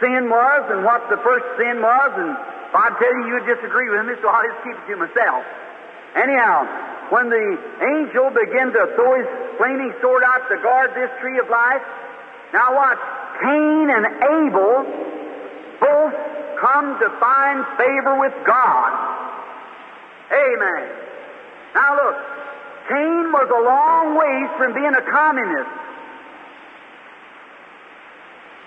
sin 0.00 0.28
was 0.28 0.62
and 0.70 0.84
what 0.84 1.08
the 1.08 1.16
first 1.24 1.44
sin 1.56 1.80
was, 1.80 2.10
and 2.16 2.30
if 2.70 2.74
I 2.76 2.88
tell 3.00 3.14
you, 3.24 3.34
you'd 3.34 3.48
disagree 3.48 3.88
with 3.90 4.06
me, 4.06 4.14
so 4.22 4.28
I'll 4.28 4.46
just 4.46 4.62
keep 4.62 4.76
it 4.76 4.86
to 4.92 4.96
myself. 4.96 5.42
Anyhow, 6.14 6.64
when 7.10 7.28
the 7.28 7.46
angel 7.82 8.30
began 8.30 8.72
to 8.72 8.82
throw 8.94 9.18
his 9.18 9.28
flaming 9.58 9.92
sword 10.00 10.22
out 10.22 10.48
to 10.48 10.56
guard 10.62 10.94
this 10.94 11.10
tree 11.20 11.38
of 11.38 11.48
life, 11.48 11.82
now 12.52 12.74
watch, 12.74 12.98
Cain 13.42 13.90
and 13.90 14.04
Abel 14.06 14.86
both 15.80 16.14
come 16.60 16.98
to 17.00 17.08
find 17.18 17.64
favor 17.78 18.20
with 18.20 18.34
God. 18.44 18.92
Amen. 20.30 20.82
Now 21.74 21.94
look, 21.96 22.16
Cain 22.88 23.32
was 23.32 23.48
a 23.50 23.62
long 23.64 24.14
ways 24.14 24.50
from 24.58 24.74
being 24.74 24.94
a 24.94 25.04
communist. 25.10 25.70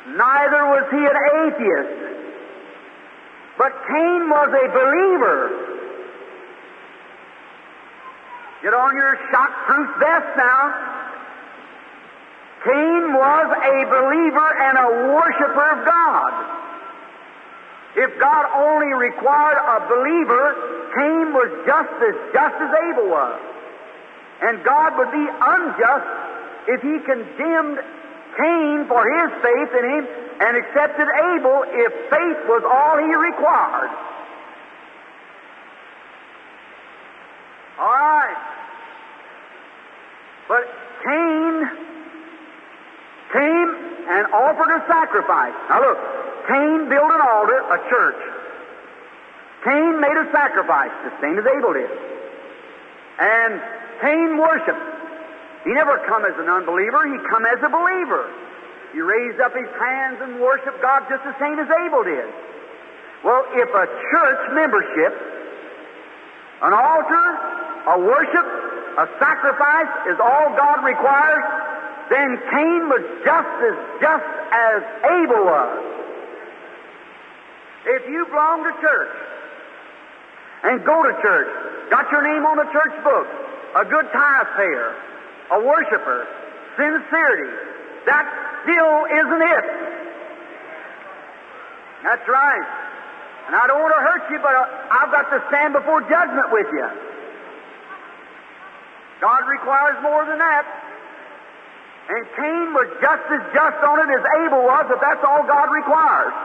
Neither 0.07 0.61
was 0.67 0.85
he 0.91 0.99
an 0.99 1.17
atheist. 1.47 2.13
But 3.57 3.71
Cain 3.87 4.29
was 4.29 4.49
a 4.51 4.67
believer. 4.67 5.39
Get 8.63 8.73
on 8.73 8.95
your 8.95 9.15
shock-proof 9.31 9.89
vest 9.99 10.37
now. 10.37 10.63
Cain 12.63 13.13
was 13.13 13.47
a 13.59 13.77
believer 13.91 14.49
and 14.63 14.77
a 14.79 14.89
worshiper 15.11 15.67
of 15.71 15.85
God. 15.85 16.33
If 17.95 18.19
God 18.19 18.45
only 18.55 18.93
required 18.95 19.59
a 19.59 19.79
believer, 19.85 20.45
Cain 20.97 21.33
was 21.33 21.51
just 21.67 21.93
as 22.01 22.15
just 22.33 22.55
as 22.55 22.71
Abel 22.89 23.09
was. 23.09 23.39
And 24.41 24.63
God 24.63 24.97
would 24.97 25.11
be 25.11 25.27
unjust 25.29 26.09
if 26.67 26.81
he 26.81 26.99
condemned 27.05 27.79
Cain 28.37 28.85
for 28.87 29.03
his 29.03 29.29
faith 29.41 29.71
in 29.77 29.85
him 29.89 30.07
and 30.41 30.57
accepted 30.57 31.07
Abel 31.07 31.63
if 31.67 31.91
faith 32.09 32.39
was 32.49 32.63
all 32.65 32.97
he 32.97 33.13
required. 33.13 33.91
All 37.79 37.87
right. 37.87 38.37
But 40.47 40.63
Cain 41.03 41.53
came 43.31 43.69
and 44.09 44.27
offered 44.33 44.71
a 44.75 44.85
sacrifice. 44.87 45.53
Now 45.69 45.81
look, 45.81 45.99
Cain 46.47 46.89
built 46.89 47.11
an 47.11 47.21
altar, 47.21 47.59
a 47.71 47.89
church. 47.89 48.21
Cain 49.63 50.01
made 50.01 50.17
a 50.17 50.29
sacrifice, 50.31 50.91
the 51.03 51.11
same 51.21 51.39
as 51.39 51.45
Abel 51.45 51.73
did. 51.73 51.89
And 53.19 53.61
Cain 54.01 54.37
worshiped. 54.37 55.02
He 55.63 55.71
never 55.71 55.97
come 56.07 56.25
as 56.25 56.35
an 56.37 56.49
unbeliever, 56.49 57.07
he 57.07 57.17
come 57.31 57.45
as 57.45 57.59
a 57.63 57.71
believer. 57.71 58.27
He 58.91 59.01
raised 59.01 59.39
up 59.39 59.55
his 59.55 59.69
hands 59.79 60.19
and 60.21 60.39
worshiped 60.39 60.81
God 60.81 61.07
just 61.09 61.23
the 61.23 61.35
same 61.39 61.57
as 61.57 61.67
Abel 61.87 62.03
did. 62.03 62.29
Well, 63.23 63.47
if 63.55 63.69
a 63.71 63.85
church 63.87 64.41
membership, 64.53 65.13
an 66.61 66.73
altar, 66.73 67.25
a 67.87 67.99
worship, 67.99 68.47
a 68.99 69.07
sacrifice 69.17 69.91
is 70.11 70.19
all 70.19 70.51
God 70.55 70.83
requires, 70.83 71.43
then 72.11 72.37
Cain 72.51 72.81
was 72.91 73.03
just 73.23 73.55
as 73.63 73.75
just 74.03 74.29
as 74.51 74.79
Abel 75.07 75.43
was. 75.47 75.93
If 77.85 78.07
you 78.07 78.25
belong 78.27 78.63
to 78.63 78.73
church 78.79 79.15
and 80.63 80.85
go 80.85 81.03
to 81.03 81.13
church, 81.21 81.49
got 81.89 82.11
your 82.11 82.21
name 82.21 82.45
on 82.45 82.57
the 82.57 82.69
church 82.71 82.95
book, 83.03 83.27
a 83.75 83.85
good 83.85 84.05
tithe 84.11 84.47
payer, 84.55 84.95
a 85.53 85.59
worshiper, 85.61 86.27
sincerity, 86.75 87.51
that 88.05 88.25
still 88.63 89.05
isn't 89.05 89.43
it. 89.43 89.65
That's 92.03 92.27
right. 92.27 92.67
And 93.47 93.55
I 93.55 93.67
don't 93.67 93.79
want 93.79 93.93
to 93.95 94.03
hurt 94.03 94.23
you, 94.31 94.39
but 94.39 94.55
uh, 94.55 94.63
I've 94.91 95.11
got 95.11 95.27
to 95.31 95.39
stand 95.51 95.75
before 95.75 96.01
judgment 96.07 96.51
with 96.51 96.67
you. 96.71 96.87
God 99.19 99.47
requires 99.47 99.99
more 100.03 100.25
than 100.27 100.39
that. 100.39 100.63
And 102.03 102.21
Cain 102.35 102.67
was 102.75 102.91
just 102.99 103.25
as 103.31 103.43
just 103.55 103.79
on 103.79 103.95
it 104.03 104.11
as 104.11 104.23
Abel 104.43 104.67
was, 104.67 104.83
but 104.91 104.99
that's 104.99 105.23
all 105.23 105.47
God 105.47 105.71
requires. 105.71 106.35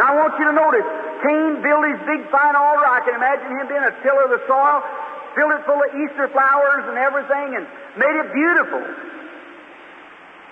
Now 0.00 0.08
I 0.08 0.14
want 0.16 0.32
you 0.40 0.48
to 0.48 0.56
notice, 0.56 0.88
Cain 1.20 1.60
built 1.60 1.84
his 1.84 2.00
big 2.08 2.24
fine 2.32 2.56
altar. 2.56 2.88
I 2.88 3.04
can 3.04 3.20
imagine 3.20 3.52
him 3.52 3.68
being 3.68 3.84
a 3.84 3.92
tiller 4.00 4.24
of 4.24 4.32
the 4.32 4.40
soil, 4.48 4.80
filled 5.34 5.52
it 5.52 5.62
full 5.64 5.80
of 5.80 5.90
Easter 5.96 6.28
flowers 6.28 6.84
and 6.88 6.96
everything, 6.98 7.56
and 7.56 7.64
made 7.96 8.16
it 8.16 8.28
beautiful. 8.32 8.82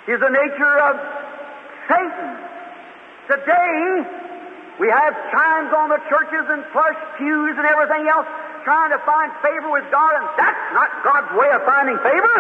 Is 0.09 0.19
the 0.19 0.33
nature 0.33 0.75
of 0.91 0.95
Satan. 1.87 2.31
Today, 3.29 3.79
we 4.81 4.89
have 4.89 5.13
chimes 5.31 5.71
on 5.77 5.89
the 5.93 6.01
churches 6.09 6.47
and 6.51 6.65
plush 6.73 6.99
pews 7.19 7.55
and 7.59 7.67
everything 7.67 8.09
else 8.09 8.27
trying 8.65 8.91
to 8.91 9.01
find 9.05 9.31
favor 9.43 9.71
with 9.71 9.85
God, 9.91 10.13
and 10.19 10.27
that's 10.37 10.67
not 10.73 10.89
God's 11.05 11.31
way 11.37 11.49
of 11.53 11.63
finding 11.65 11.99
favor. 12.01 12.37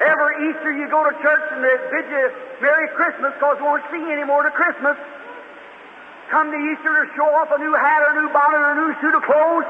Every 0.00 0.48
Easter 0.48 0.72
you 0.72 0.88
go 0.88 1.04
to 1.04 1.14
church 1.20 1.46
and 1.52 1.60
they 1.60 1.76
bid 1.92 2.08
you 2.08 2.32
Merry 2.60 2.88
Christmas 2.96 3.36
because 3.36 3.56
you 3.60 3.64
won't 3.64 3.84
see 3.92 4.00
any 4.00 4.24
more 4.24 4.42
to 4.42 4.50
Christmas. 4.50 4.96
Come 6.30 6.54
to 6.54 6.60
Easter 6.62 6.94
to 6.94 7.10
show 7.18 7.26
off 7.26 7.50
a 7.50 7.58
new 7.58 7.74
hat 7.74 8.06
or 8.06 8.14
a 8.14 8.16
new 8.22 8.30
bonnet 8.30 8.62
or 8.62 8.70
a 8.70 8.78
new 8.78 8.90
suit 9.02 9.14
of 9.18 9.22
clothes. 9.26 9.66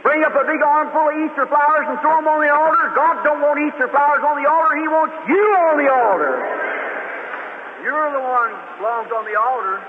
bring 0.00 0.24
up 0.24 0.32
a 0.32 0.44
big 0.48 0.64
armful 0.64 1.04
of 1.04 1.14
Easter 1.20 1.44
flowers 1.44 1.84
and 1.92 2.00
throw 2.00 2.16
them 2.16 2.24
on 2.24 2.40
the 2.40 2.48
altar. 2.48 2.96
God 2.96 3.20
don't 3.20 3.44
want 3.44 3.60
Easter 3.60 3.84
flowers 3.92 4.24
on 4.24 4.40
the 4.40 4.48
altar. 4.48 4.72
He 4.80 4.88
wants 4.88 5.12
you 5.28 5.44
on 5.68 5.76
the 5.76 5.88
altar. 5.92 6.32
You're 7.84 8.08
the 8.08 8.24
one 8.24 8.56
belongs 8.80 9.12
on 9.12 9.28
the 9.28 9.36
altar. 9.36 9.84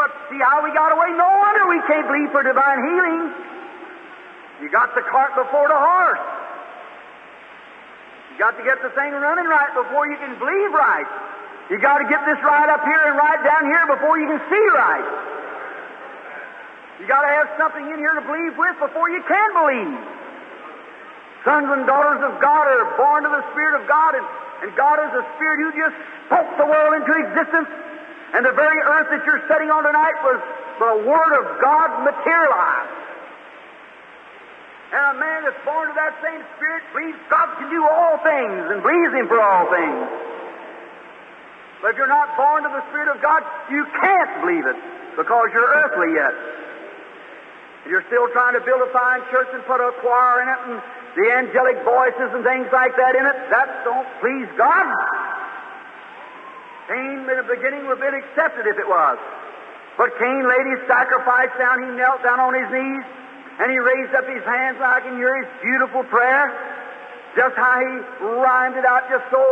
But 0.00 0.08
see 0.32 0.40
how 0.40 0.64
we 0.64 0.72
got 0.72 0.96
away? 0.96 1.12
No 1.12 1.28
wonder 1.28 1.68
we 1.68 1.84
can't 1.84 2.08
believe 2.08 2.32
for 2.32 2.40
divine 2.40 2.80
healing. 2.88 3.20
You 4.64 4.72
got 4.72 4.96
the 4.96 5.04
cart 5.04 5.36
before 5.36 5.68
the 5.68 5.76
horse. 5.76 6.24
You 8.32 8.40
got 8.40 8.56
to 8.56 8.64
get 8.64 8.80
the 8.80 8.90
thing 8.96 9.12
running 9.12 9.44
right 9.44 9.76
before 9.76 10.08
you 10.08 10.16
can 10.16 10.40
believe 10.40 10.72
right. 10.72 11.23
You 11.70 11.80
got 11.80 12.04
to 12.04 12.06
get 12.12 12.20
this 12.28 12.36
right 12.44 12.68
up 12.68 12.84
here 12.84 13.02
and 13.08 13.16
right 13.16 13.40
down 13.40 13.64
here 13.64 13.84
before 13.88 14.20
you 14.20 14.28
can 14.28 14.40
see 14.52 14.64
right. 14.76 15.08
You 17.00 17.08
got 17.08 17.24
to 17.24 17.32
have 17.32 17.48
something 17.56 17.88
in 17.88 17.98
here 17.98 18.12
to 18.14 18.24
believe 18.24 18.52
with 18.56 18.76
before 18.78 19.08
you 19.08 19.24
can 19.24 19.48
believe. 19.56 19.96
Sons 21.44 21.68
and 21.72 21.84
daughters 21.88 22.20
of 22.20 22.40
God 22.40 22.64
are 22.68 22.96
born 22.96 23.24
to 23.24 23.32
the 23.32 23.44
Spirit 23.52 23.80
of 23.80 23.88
God, 23.88 24.16
and, 24.16 24.24
and 24.64 24.70
God 24.76 24.96
is 25.08 25.12
a 25.12 25.24
Spirit 25.36 25.60
who 25.60 25.70
just 25.72 25.96
spoke 26.28 26.48
the 26.60 26.68
world 26.68 27.00
into 27.00 27.12
existence. 27.12 27.68
And 28.36 28.44
the 28.44 28.52
very 28.52 28.80
earth 28.84 29.08
that 29.12 29.24
you're 29.24 29.44
sitting 29.48 29.68
on 29.72 29.84
tonight 29.84 30.16
was 30.20 30.40
the 30.80 30.94
Word 31.08 31.32
of 31.40 31.44
God 31.64 31.88
materialized. 32.04 33.04
And 34.92 35.16
a 35.16 35.16
man 35.16 35.48
that's 35.48 35.62
born 35.64 35.88
to 35.88 35.94
that 35.96 36.12
same 36.20 36.44
Spirit 36.60 36.82
believes 36.92 37.18
God 37.32 37.56
can 37.56 37.72
do 37.72 37.82
all 37.88 38.20
things 38.20 38.68
and 38.68 38.84
believes 38.84 39.12
Him 39.16 39.26
for 39.32 39.40
all 39.40 39.64
things. 39.72 40.33
But 41.84 41.92
if 41.92 42.00
you're 42.00 42.08
not 42.08 42.32
born 42.32 42.64
to 42.64 42.72
the 42.72 42.80
Spirit 42.88 43.12
of 43.12 43.20
God, 43.20 43.44
you 43.68 43.84
can't 44.00 44.32
believe 44.40 44.64
it 44.64 44.78
because 45.20 45.52
you're 45.52 45.68
earthly 45.84 46.16
yet. 46.16 46.32
You're 47.84 48.08
still 48.08 48.24
trying 48.32 48.56
to 48.56 48.64
build 48.64 48.80
a 48.80 48.88
fine 48.88 49.20
church 49.28 49.52
and 49.52 49.60
put 49.68 49.84
a 49.84 49.92
choir 50.00 50.40
in 50.40 50.48
it 50.48 50.60
and 50.64 50.74
the 51.12 51.26
angelic 51.36 51.84
voices 51.84 52.32
and 52.32 52.40
things 52.40 52.72
like 52.72 52.96
that 52.96 53.12
in 53.12 53.28
it. 53.28 53.36
That 53.52 53.84
don't 53.84 54.08
please 54.24 54.48
God. 54.56 54.88
Cain 56.88 57.28
in 57.28 57.36
the 57.36 57.48
beginning 57.52 57.84
would 57.84 58.00
have 58.00 58.04
been 58.08 58.16
accepted 58.16 58.64
if 58.64 58.80
it 58.80 58.88
was. 58.88 59.20
But 60.00 60.16
Cain 60.16 60.40
laid 60.40 60.64
his 60.64 60.88
sacrifice 60.88 61.52
down, 61.60 61.84
he 61.84 61.92
knelt 62.00 62.24
down 62.24 62.40
on 62.40 62.56
his 62.56 62.68
knees, 62.72 63.04
and 63.60 63.68
he 63.68 63.76
raised 63.76 64.16
up 64.16 64.24
his 64.24 64.40
hands, 64.40 64.80
and 64.80 64.88
I 64.88 65.04
can 65.04 65.20
hear 65.20 65.36
his 65.36 65.52
beautiful 65.60 66.00
prayer. 66.08 66.48
Just 67.34 67.58
how 67.58 67.82
he 67.82 67.92
rhymed 68.22 68.78
it 68.78 68.86
out 68.86 69.10
just 69.10 69.26
so 69.26 69.42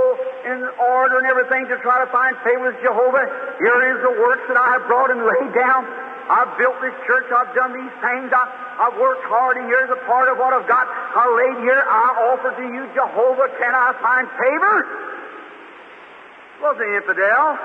in 0.46 0.62
order 0.78 1.18
and 1.18 1.26
everything 1.26 1.66
to 1.66 1.76
try 1.82 1.98
to 1.98 2.08
find 2.14 2.38
favor 2.46 2.70
with 2.70 2.78
Jehovah. 2.78 3.26
Here 3.58 3.80
is 3.90 3.98
the 4.06 4.14
works 4.22 4.46
that 4.46 4.54
I 4.54 4.78
have 4.78 4.86
brought 4.86 5.10
and 5.10 5.18
laid 5.18 5.50
down. 5.50 5.82
I've 6.30 6.54
built 6.54 6.78
this 6.78 6.94
church. 7.10 7.26
I've 7.34 7.50
done 7.58 7.74
these 7.74 7.90
things. 7.98 8.30
I, 8.30 8.46
I've 8.86 8.94
worked 9.02 9.26
hard, 9.26 9.58
and 9.58 9.66
here's 9.66 9.90
a 9.90 9.98
part 10.06 10.30
of 10.30 10.38
what 10.38 10.54
I've 10.54 10.70
got. 10.70 10.86
I 10.86 11.26
laid 11.26 11.58
here. 11.66 11.82
I 11.82 12.30
offer 12.30 12.54
to 12.54 12.66
you, 12.70 12.86
Jehovah. 12.94 13.50
Can 13.58 13.74
I 13.74 13.90
find 13.98 14.30
favor? 14.30 14.76
Was 16.62 16.78
the 16.78 16.86
infidel. 17.02 17.58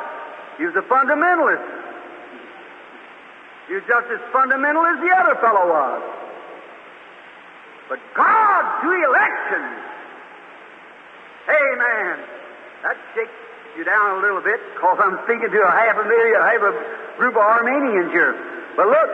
He 0.57 0.65
was 0.65 0.73
a 0.73 0.85
fundamentalist. 0.89 1.61
He 3.69 3.77
was 3.77 3.85
just 3.85 4.07
as 4.09 4.21
fundamental 4.33 4.81
as 4.81 4.97
the 4.97 5.13
other 5.13 5.35
fellow 5.37 5.69
was. 5.69 6.01
But 7.89 7.99
God, 8.17 8.63
to 8.81 8.89
election. 8.89 9.63
Amen. 11.47 12.15
That 12.83 12.97
shakes 13.15 13.31
you 13.77 13.83
down 13.83 14.19
a 14.19 14.21
little 14.21 14.41
bit 14.41 14.59
because 14.75 14.99
I'm 14.99 15.19
speaking 15.23 15.49
to 15.51 15.61
a 15.63 15.71
half 15.71 15.95
a 15.95 16.03
million, 16.03 16.37
half 16.43 16.61
a 16.61 16.73
group 17.17 17.35
of 17.35 17.43
Arminians 17.43 18.11
here. 18.11 18.35
But 18.75 18.87
look, 18.87 19.09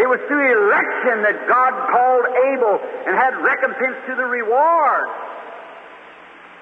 it 0.00 0.08
was 0.08 0.18
through 0.26 0.42
election 0.42 1.22
that 1.22 1.46
God 1.46 1.72
called 1.92 2.26
Abel 2.26 2.80
and 3.06 3.14
had 3.14 3.36
recompense 3.38 3.94
to 4.10 4.14
the 4.16 4.26
reward. 4.26 5.06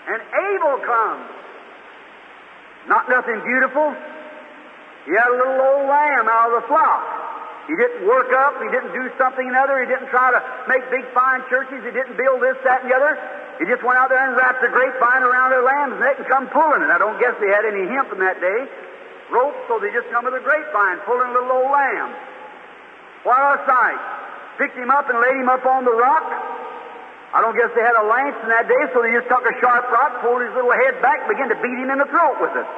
And 0.08 0.20
Abel 0.20 0.76
comes. 0.84 1.30
Not 2.88 3.08
nothing 3.08 3.40
beautiful. 3.46 3.94
He 5.06 5.12
had 5.14 5.28
a 5.30 5.36
little 5.38 5.60
old 5.60 5.88
lamb 5.88 6.26
out 6.28 6.52
of 6.52 6.62
the 6.62 6.68
flock. 6.68 7.02
He 7.70 7.74
didn't 7.78 8.02
work 8.06 8.32
up. 8.34 8.58
He 8.58 8.68
didn't 8.74 8.90
do 8.90 9.06
something 9.14 9.46
another. 9.46 9.78
He 9.80 9.86
didn't 9.86 10.10
try 10.10 10.34
to 10.34 10.40
make 10.66 10.82
big 10.90 11.06
fine 11.14 11.46
churches. 11.46 11.78
He 11.86 11.92
didn't 11.94 12.18
build 12.18 12.42
this, 12.42 12.58
that, 12.66 12.82
and 12.82 12.90
the 12.90 12.94
other. 12.94 13.14
He 13.62 13.70
just 13.70 13.86
went 13.86 13.98
out 14.02 14.10
there 14.10 14.18
and 14.18 14.34
wrapped 14.34 14.64
a 14.66 14.70
grapevine 14.70 15.22
around 15.22 15.54
their 15.54 15.62
lamb's 15.62 16.02
neck 16.02 16.18
and 16.18 16.26
come 16.26 16.50
pulling 16.50 16.82
it. 16.82 16.90
I 16.90 16.98
don't 16.98 17.20
guess 17.22 17.38
they 17.38 17.46
had 17.46 17.62
any 17.62 17.86
hemp 17.86 18.10
in 18.10 18.18
that 18.18 18.42
day. 18.42 18.60
Rope, 19.30 19.54
so 19.70 19.78
they 19.78 19.94
just 19.94 20.10
come 20.10 20.26
with 20.26 20.34
a 20.34 20.42
grapevine 20.42 20.98
pulling 21.06 21.30
a 21.30 21.34
little 21.38 21.62
old 21.62 21.70
lamb. 21.70 22.10
What 23.22 23.38
a 23.38 23.62
sight. 23.64 24.02
Picked 24.58 24.76
him 24.76 24.90
up 24.90 25.06
and 25.08 25.16
laid 25.22 25.38
him 25.38 25.48
up 25.48 25.64
on 25.64 25.86
the 25.86 25.94
rock. 25.94 26.26
I 27.32 27.40
don't 27.40 27.56
guess 27.56 27.70
they 27.72 27.80
had 27.80 27.96
a 27.96 28.04
lance 28.04 28.36
in 28.42 28.50
that 28.52 28.68
day, 28.68 28.82
so 28.92 29.00
they 29.00 29.14
just 29.14 29.30
took 29.30 29.46
a 29.46 29.54
sharp 29.62 29.88
rock, 29.88 30.20
pulled 30.20 30.42
his 30.42 30.52
little 30.52 30.74
head 30.74 31.00
back, 31.00 31.24
began 31.30 31.48
to 31.48 31.56
beat 31.62 31.78
him 31.80 31.88
in 31.88 31.96
the 32.02 32.10
throat 32.10 32.36
with 32.42 32.52
it. 32.52 32.68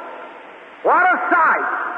What 0.86 1.02
a 1.02 1.16
sight! 1.32 1.93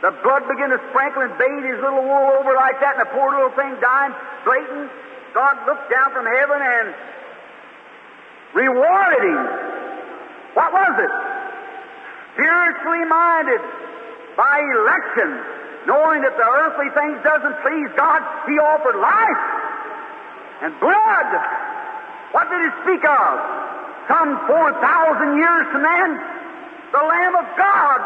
The 0.00 0.14
blood 0.22 0.46
began 0.46 0.70
to 0.70 0.78
sprinkle 0.90 1.26
and 1.26 1.34
bathe 1.34 1.64
his 1.66 1.82
little 1.82 2.06
wool 2.06 2.38
over 2.38 2.54
like 2.54 2.78
that, 2.78 2.94
and 2.98 3.02
the 3.02 3.10
poor 3.10 3.34
little 3.34 3.50
thing 3.58 3.74
dying, 3.82 4.14
blatant. 4.46 4.90
God 5.34 5.58
looked 5.66 5.90
down 5.90 6.14
from 6.14 6.24
heaven 6.24 6.60
and 6.62 6.86
rewarded 8.54 9.22
him. 9.26 9.42
What 10.54 10.70
was 10.70 10.94
it? 11.02 11.12
Spiritually 12.38 13.04
minded 13.10 13.62
by 14.38 14.62
election, 14.62 15.28
knowing 15.90 16.22
that 16.22 16.38
the 16.38 16.46
earthly 16.46 16.90
things 16.94 17.18
doesn't 17.26 17.56
please 17.66 17.90
God, 17.98 18.22
he 18.46 18.54
offered 18.62 19.02
life 19.02 19.42
and 20.62 20.78
blood. 20.78 21.28
What 22.30 22.46
did 22.46 22.62
he 22.62 22.70
speak 22.86 23.02
of? 23.02 23.32
Some 24.06 24.38
4,000 24.46 25.36
years 25.36 25.64
from 25.74 25.82
then, 25.82 26.08
the 26.94 27.02
Lamb 27.02 27.34
of 27.34 27.46
God, 27.58 28.00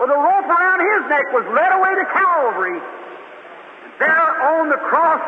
with 0.00 0.10
a 0.10 0.18
rope 0.18 0.48
around 0.48 0.80
his 0.80 1.02
neck, 1.10 1.26
was 1.32 1.46
led 1.52 1.72
away 1.72 1.92
to 2.00 2.06
Calvary. 2.12 2.78
There 3.98 4.28
on 4.56 4.68
the 4.68 4.80
cross, 4.88 5.22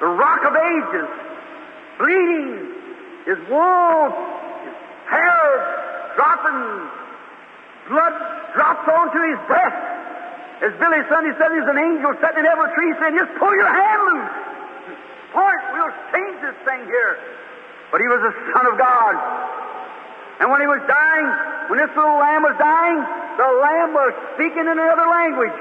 the 0.00 0.06
rock 0.06 0.40
of 0.46 0.54
ages, 0.54 1.08
bleeding, 1.98 2.72
his 3.26 3.40
wounds, 3.50 4.16
his 4.64 4.76
hair 5.10 5.44
dropping, 6.16 6.60
blood 7.88 8.14
drops 8.54 8.86
onto 8.88 9.20
his 9.28 9.38
breast. 9.46 9.82
As 10.60 10.72
Billy 10.76 11.00
Sunday 11.08 11.32
said, 11.40 11.48
there's 11.52 11.72
an 11.72 11.80
angel 11.80 12.12
sitting 12.20 12.44
in 12.44 12.46
every 12.46 12.68
tree 12.76 12.92
saying, 13.00 13.16
just 13.16 13.32
pull 13.40 13.52
your 13.56 13.68
hand 13.68 14.00
loose. 14.12 14.30
Point, 15.32 15.62
we'll 15.72 15.94
change 16.12 16.36
this 16.44 16.58
thing 16.68 16.84
here. 16.84 17.16
But 17.90 18.00
he 18.00 18.06
was 18.06 18.20
the 18.20 18.34
Son 18.52 18.64
of 18.68 18.76
God. 18.76 19.14
And 20.40 20.48
when 20.48 20.60
he 20.60 20.68
was 20.68 20.80
dying, 20.88 21.28
when 21.68 21.78
this 21.78 21.92
little 21.92 22.16
lamb 22.16 22.42
was 22.42 22.56
dying, 22.56 22.98
the 23.36 23.50
lamb 23.60 23.90
was 23.92 24.12
speaking 24.34 24.64
in 24.64 24.76
another 24.76 25.06
language, 25.06 25.58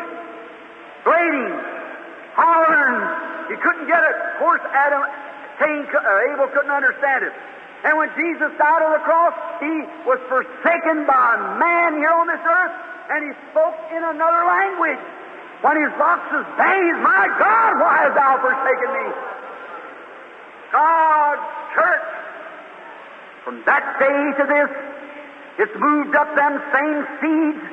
bleating, 1.03 1.51
hollering. 2.33 2.99
He 3.51 3.55
couldn't 3.59 3.87
get 3.91 3.99
it. 3.99 4.15
Of 4.15 4.35
course, 4.39 4.63
Adam, 4.71 5.03
Cain, 5.59 5.83
uh, 5.83 6.31
Abel 6.31 6.47
couldn't 6.55 6.71
understand 6.71 7.27
it. 7.27 7.33
And 7.83 7.95
when 7.97 8.11
Jesus 8.15 8.51
died 8.59 8.81
on 8.83 8.91
the 8.91 9.03
cross, 9.03 9.35
he 9.59 9.75
was 10.03 10.19
forsaken 10.27 11.07
by 11.07 11.27
man 11.59 11.95
here 11.99 12.11
on 12.11 12.27
this 12.27 12.43
earth, 12.43 12.75
and 13.11 13.19
he 13.23 13.31
spoke 13.51 13.75
in 13.91 14.03
another 14.03 14.43
language. 14.47 14.99
When 15.59 15.75
his 15.75 15.91
rocks 15.99 16.31
was 16.31 16.47
banged, 16.55 17.03
my 17.03 17.27
God, 17.35 17.71
why 17.83 18.07
hast 18.07 18.15
thou 18.15 18.39
forsaken 18.39 18.89
me? 18.95 19.07
God's 20.71 21.43
church, 21.75 22.07
from 23.49 23.65
that 23.65 23.97
day 23.97 24.21
to 24.37 24.45
this, 24.45 24.69
it's 25.57 25.73
moved 25.73 26.13
up 26.13 26.29
them 26.37 26.53
same 26.69 27.01
seeds, 27.17 27.65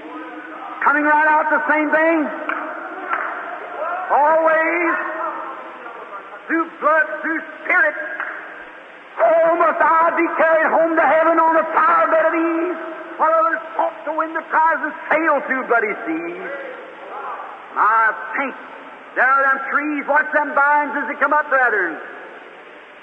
coming 0.80 1.04
right 1.04 1.28
out 1.28 1.52
the 1.52 1.60
same 1.68 1.92
thing. 1.92 2.18
Always 4.08 4.92
through 6.48 6.64
blood, 6.80 7.06
through 7.20 7.40
spirit. 7.60 7.96
Oh, 9.20 9.52
must 9.60 9.76
I 9.76 10.16
be 10.16 10.24
carried 10.40 10.70
home 10.80 10.96
to 10.96 11.04
heaven 11.04 11.36
on 11.36 11.60
a 11.60 11.64
flower 11.68 12.08
bed 12.08 12.24
of 12.24 12.34
ease, 12.40 12.80
while 13.20 13.36
others 13.36 13.60
fought 13.76 14.00
to 14.08 14.16
win 14.16 14.32
the 14.32 14.48
prize 14.48 14.80
and 14.80 14.96
sail 15.12 15.44
through 15.44 15.68
bloody 15.68 15.92
seas. 16.08 16.48
I 17.76 18.16
think 18.32 18.56
there 19.12 19.28
are 19.28 19.44
them 19.44 19.60
trees, 19.68 20.08
watch 20.08 20.32
them 20.32 20.56
vines 20.56 20.96
as 20.96 21.12
they 21.12 21.20
come 21.20 21.36
up, 21.36 21.52
brethren. 21.52 22.00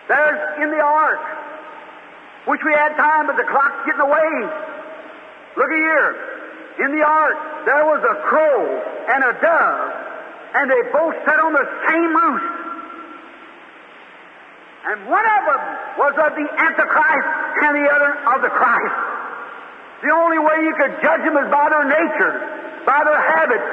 There's 0.10 0.42
in 0.58 0.74
the 0.74 0.82
ark. 0.82 1.53
Wish 2.48 2.60
we 2.66 2.74
had 2.74 2.96
time, 3.00 3.28
but 3.28 3.38
the 3.38 3.48
clock's 3.48 3.86
getting 3.86 4.04
away. 4.04 4.32
Look 5.56 5.72
here. 5.72 6.10
In 6.84 6.90
the 6.92 7.04
ark, 7.06 7.38
there 7.66 7.86
was 7.86 8.02
a 8.04 8.16
crow 8.28 8.60
and 9.08 9.22
a 9.24 9.34
dove, 9.40 9.92
and 10.58 10.66
they 10.68 10.82
both 10.92 11.16
sat 11.24 11.40
on 11.40 11.54
the 11.54 11.68
same 11.88 12.12
roost. 12.12 12.64
And 14.84 15.08
one 15.08 15.24
of 15.24 15.42
them 15.48 15.64
was 15.96 16.14
of 16.20 16.36
the 16.36 16.48
Antichrist 16.50 17.30
and 17.64 17.72
the 17.80 17.88
other 17.88 18.12
of 18.36 18.42
the 18.42 18.52
Christ. 18.52 18.98
The 20.04 20.12
only 20.12 20.40
way 20.40 20.68
you 20.68 20.76
could 20.76 21.00
judge 21.00 21.24
them 21.24 21.38
is 21.40 21.48
by 21.48 21.72
their 21.72 21.88
nature, 21.88 22.34
by 22.84 23.00
their 23.08 23.22
habits. 23.24 23.70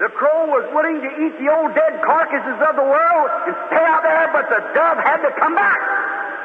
The 0.00 0.08
crow 0.16 0.48
was 0.48 0.64
willing 0.72 1.04
to 1.04 1.10
eat 1.20 1.36
the 1.36 1.52
old 1.52 1.74
dead 1.74 2.00
carcasses 2.00 2.58
of 2.64 2.76
the 2.76 2.88
world 2.88 3.28
and 3.44 3.52
stay 3.68 3.84
out 3.84 4.00
there, 4.00 4.28
but 4.32 4.48
the 4.48 4.60
dove 4.72 4.96
had 5.04 5.20
to 5.20 5.32
come 5.36 5.54
back. 5.54 5.80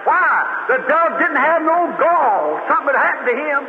Why? 0.04 0.66
The 0.68 0.78
dove 0.90 1.20
didn't 1.22 1.42
have 1.42 1.62
no 1.62 1.94
gall. 1.98 2.58
Something 2.66 2.96
had 2.96 3.06
happened 3.06 3.30
to 3.30 3.38
him. 3.38 3.60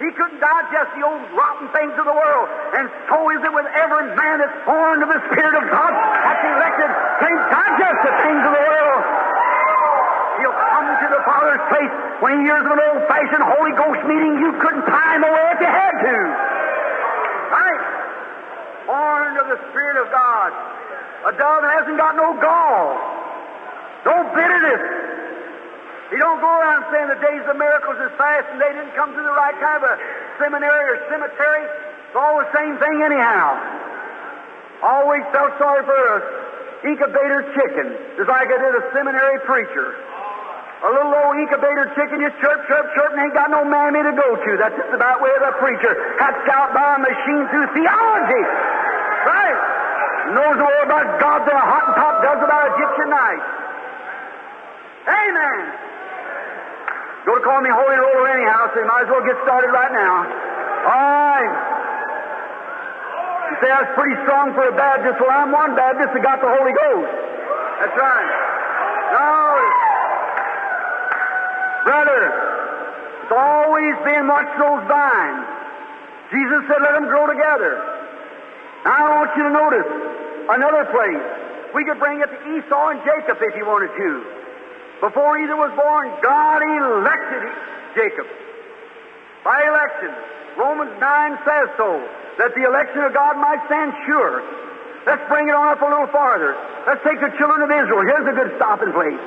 He 0.00 0.10
couldn't 0.18 0.40
digest 0.42 0.98
the 0.98 1.04
old 1.06 1.22
rotten 1.36 1.70
things 1.70 1.94
of 1.94 2.02
the 2.08 2.16
world. 2.16 2.48
And 2.74 2.90
so 3.06 3.22
is 3.30 3.38
it 3.44 3.52
with 3.54 3.68
every 3.70 4.10
man 4.18 4.42
that's 4.42 4.58
born 4.66 4.98
of 4.98 5.08
the 5.12 5.20
Spirit 5.30 5.54
of 5.54 5.64
God, 5.70 5.92
that's 5.94 6.42
elected, 6.42 6.90
can't 7.22 7.44
digest 7.54 7.98
the 8.02 8.14
things 8.24 8.42
of 8.42 8.52
the 8.56 8.64
world. 8.66 9.02
He'll 10.42 10.58
come 10.58 10.86
to 10.90 11.08
the 11.12 11.22
Father's 11.22 11.62
place. 11.70 11.92
Twenty 12.18 12.42
years 12.42 12.64
of 12.66 12.72
an 12.72 12.82
old-fashioned 12.82 13.46
Holy 13.46 13.74
Ghost 13.78 14.02
meeting, 14.10 14.42
you 14.42 14.50
couldn't 14.58 14.86
tie 14.90 15.14
him 15.14 15.22
away 15.22 15.46
if 15.54 15.60
you 15.60 15.70
had 15.70 15.94
to. 16.02 16.16
Right? 17.52 17.82
Born 18.90 19.38
of 19.38 19.46
the 19.54 19.58
Spirit 19.70 20.02
of 20.02 20.10
God. 20.10 20.50
A 21.30 21.32
dove 21.36 21.62
hasn't 21.62 21.98
got 22.00 22.16
no 22.18 22.34
gall, 22.42 22.98
no 24.02 24.16
bitterness. 24.34 25.11
He 26.12 26.20
don't 26.20 26.44
go 26.44 26.52
around 26.52 26.84
saying 26.92 27.08
the 27.08 27.20
days 27.24 27.40
of 27.48 27.56
miracles 27.56 27.96
is 27.96 28.12
fast 28.20 28.44
and 28.52 28.60
they 28.60 28.68
didn't 28.76 28.92
come 28.92 29.16
to 29.16 29.22
the 29.24 29.32
right 29.32 29.56
kind 29.56 29.80
of 29.80 29.84
a 29.88 29.94
seminary 30.36 30.84
or 30.92 31.00
cemetery. 31.08 31.64
It's 31.64 32.16
all 32.20 32.36
the 32.36 32.52
same 32.52 32.76
thing 32.76 33.00
anyhow. 33.00 33.56
Always 34.84 35.24
felt 35.32 35.56
sorry 35.56 35.80
for 35.88 35.96
us 36.20 36.24
incubator 36.84 37.48
chicken, 37.56 37.96
just 38.20 38.28
like 38.28 38.50
I 38.50 38.58
did 38.60 38.74
a 38.76 38.84
seminary 38.92 39.40
preacher. 39.48 39.96
A 40.82 40.90
little 40.90 41.14
old 41.14 41.38
incubator 41.38 41.88
chicken 41.94 42.20
just 42.20 42.36
chirp, 42.42 42.60
chirp, 42.66 42.86
chirp, 42.92 43.14
and 43.14 43.22
ain't 43.22 43.32
got 43.38 43.48
no 43.54 43.64
mammy 43.64 44.02
to 44.02 44.12
go 44.12 44.28
to. 44.34 44.50
That's 44.58 44.74
just 44.74 44.92
about 44.92 45.22
where 45.22 45.38
the 45.38 45.54
preacher 45.62 45.94
hatched 46.18 46.50
out 46.50 46.74
by 46.74 46.98
a 46.98 47.00
machine 47.00 47.44
through 47.54 47.70
theology. 47.72 48.44
Right? 49.24 49.58
Knows 50.34 50.58
more 50.58 50.82
about 50.82 51.06
God 51.22 51.46
than 51.46 51.54
a 51.54 51.66
hot 51.66 51.86
Hottentot 51.94 52.14
does 52.26 52.40
about 52.42 52.74
Egyptian 52.74 53.08
night. 53.10 53.42
Amen. 55.06 55.62
Go 57.22 57.38
to 57.38 57.42
call 57.46 57.62
me 57.62 57.70
holy 57.70 57.98
roller 58.02 58.26
anyhow, 58.34 58.66
so 58.74 58.82
you 58.82 58.88
might 58.90 59.06
as 59.06 59.10
well 59.14 59.22
get 59.22 59.38
started 59.46 59.70
right 59.70 59.94
now. 59.94 60.26
All 60.82 61.06
right. 61.30 61.54
You 63.46 63.54
say 63.62 63.70
that's 63.70 63.94
pretty 63.94 64.18
strong 64.26 64.50
for 64.58 64.66
a 64.66 64.74
Baptist. 64.74 65.22
Well, 65.22 65.30
I'm 65.30 65.54
one 65.54 65.78
Baptist 65.78 66.10
that 66.18 66.22
got 66.26 66.42
the 66.42 66.50
Holy 66.50 66.74
Ghost. 66.74 67.14
That's 67.78 67.94
right. 67.94 68.30
No, 69.12 69.30
brother, 71.84 72.22
it's 73.22 73.34
always 73.34 73.94
been 74.02 74.26
watch 74.26 74.50
those 74.58 74.82
vines. 74.88 75.46
Jesus 76.32 76.64
said, 76.66 76.80
let 76.80 76.96
them 76.96 77.06
grow 77.06 77.28
together. 77.28 77.76
Now, 78.88 78.98
I 78.98 79.04
want 79.20 79.30
you 79.36 79.44
to 79.46 79.52
notice 79.52 79.88
another 80.48 80.88
place. 80.90 81.22
We 81.76 81.84
could 81.84 82.00
bring 82.00 82.24
it 82.24 82.32
to 82.32 82.38
Esau 82.56 82.88
and 82.96 83.00
Jacob 83.04 83.36
if 83.36 83.54
you 83.54 83.66
wanted 83.68 83.92
to. 83.94 84.41
Before 85.02 85.34
either 85.42 85.58
was 85.58 85.74
born, 85.74 86.14
God 86.22 86.62
elected 86.62 87.42
Jacob. 87.98 88.26
By 89.42 89.58
election. 89.66 90.14
Romans 90.54 90.94
9 90.94 91.38
says 91.42 91.74
so, 91.74 91.98
that 92.38 92.54
the 92.54 92.62
election 92.62 93.02
of 93.02 93.10
God 93.10 93.34
might 93.34 93.58
stand 93.66 93.90
sure. 94.06 94.46
Let's 95.02 95.26
bring 95.26 95.50
it 95.50 95.56
on 95.58 95.74
up 95.74 95.82
a 95.82 95.90
little 95.90 96.06
farther. 96.14 96.54
Let's 96.86 97.02
take 97.02 97.18
the 97.18 97.34
children 97.34 97.66
of 97.66 97.70
Israel. 97.74 98.06
Here's 98.06 98.28
a 98.30 98.36
good 98.38 98.54
stopping 98.62 98.94
place. 98.94 99.18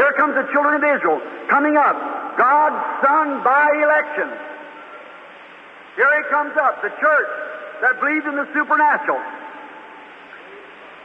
Here 0.00 0.12
comes 0.16 0.40
the 0.40 0.48
children 0.56 0.80
of 0.80 0.84
Israel 0.88 1.20
coming 1.52 1.76
up. 1.76 1.94
God's 2.40 2.80
Son 3.04 3.44
by 3.44 3.68
election. 3.84 4.32
Here 6.00 6.12
he 6.16 6.24
comes 6.32 6.56
up, 6.56 6.80
the 6.80 6.90
church 6.96 7.30
that 7.84 8.00
believes 8.00 8.24
in 8.24 8.40
the 8.40 8.48
supernatural. 8.56 9.20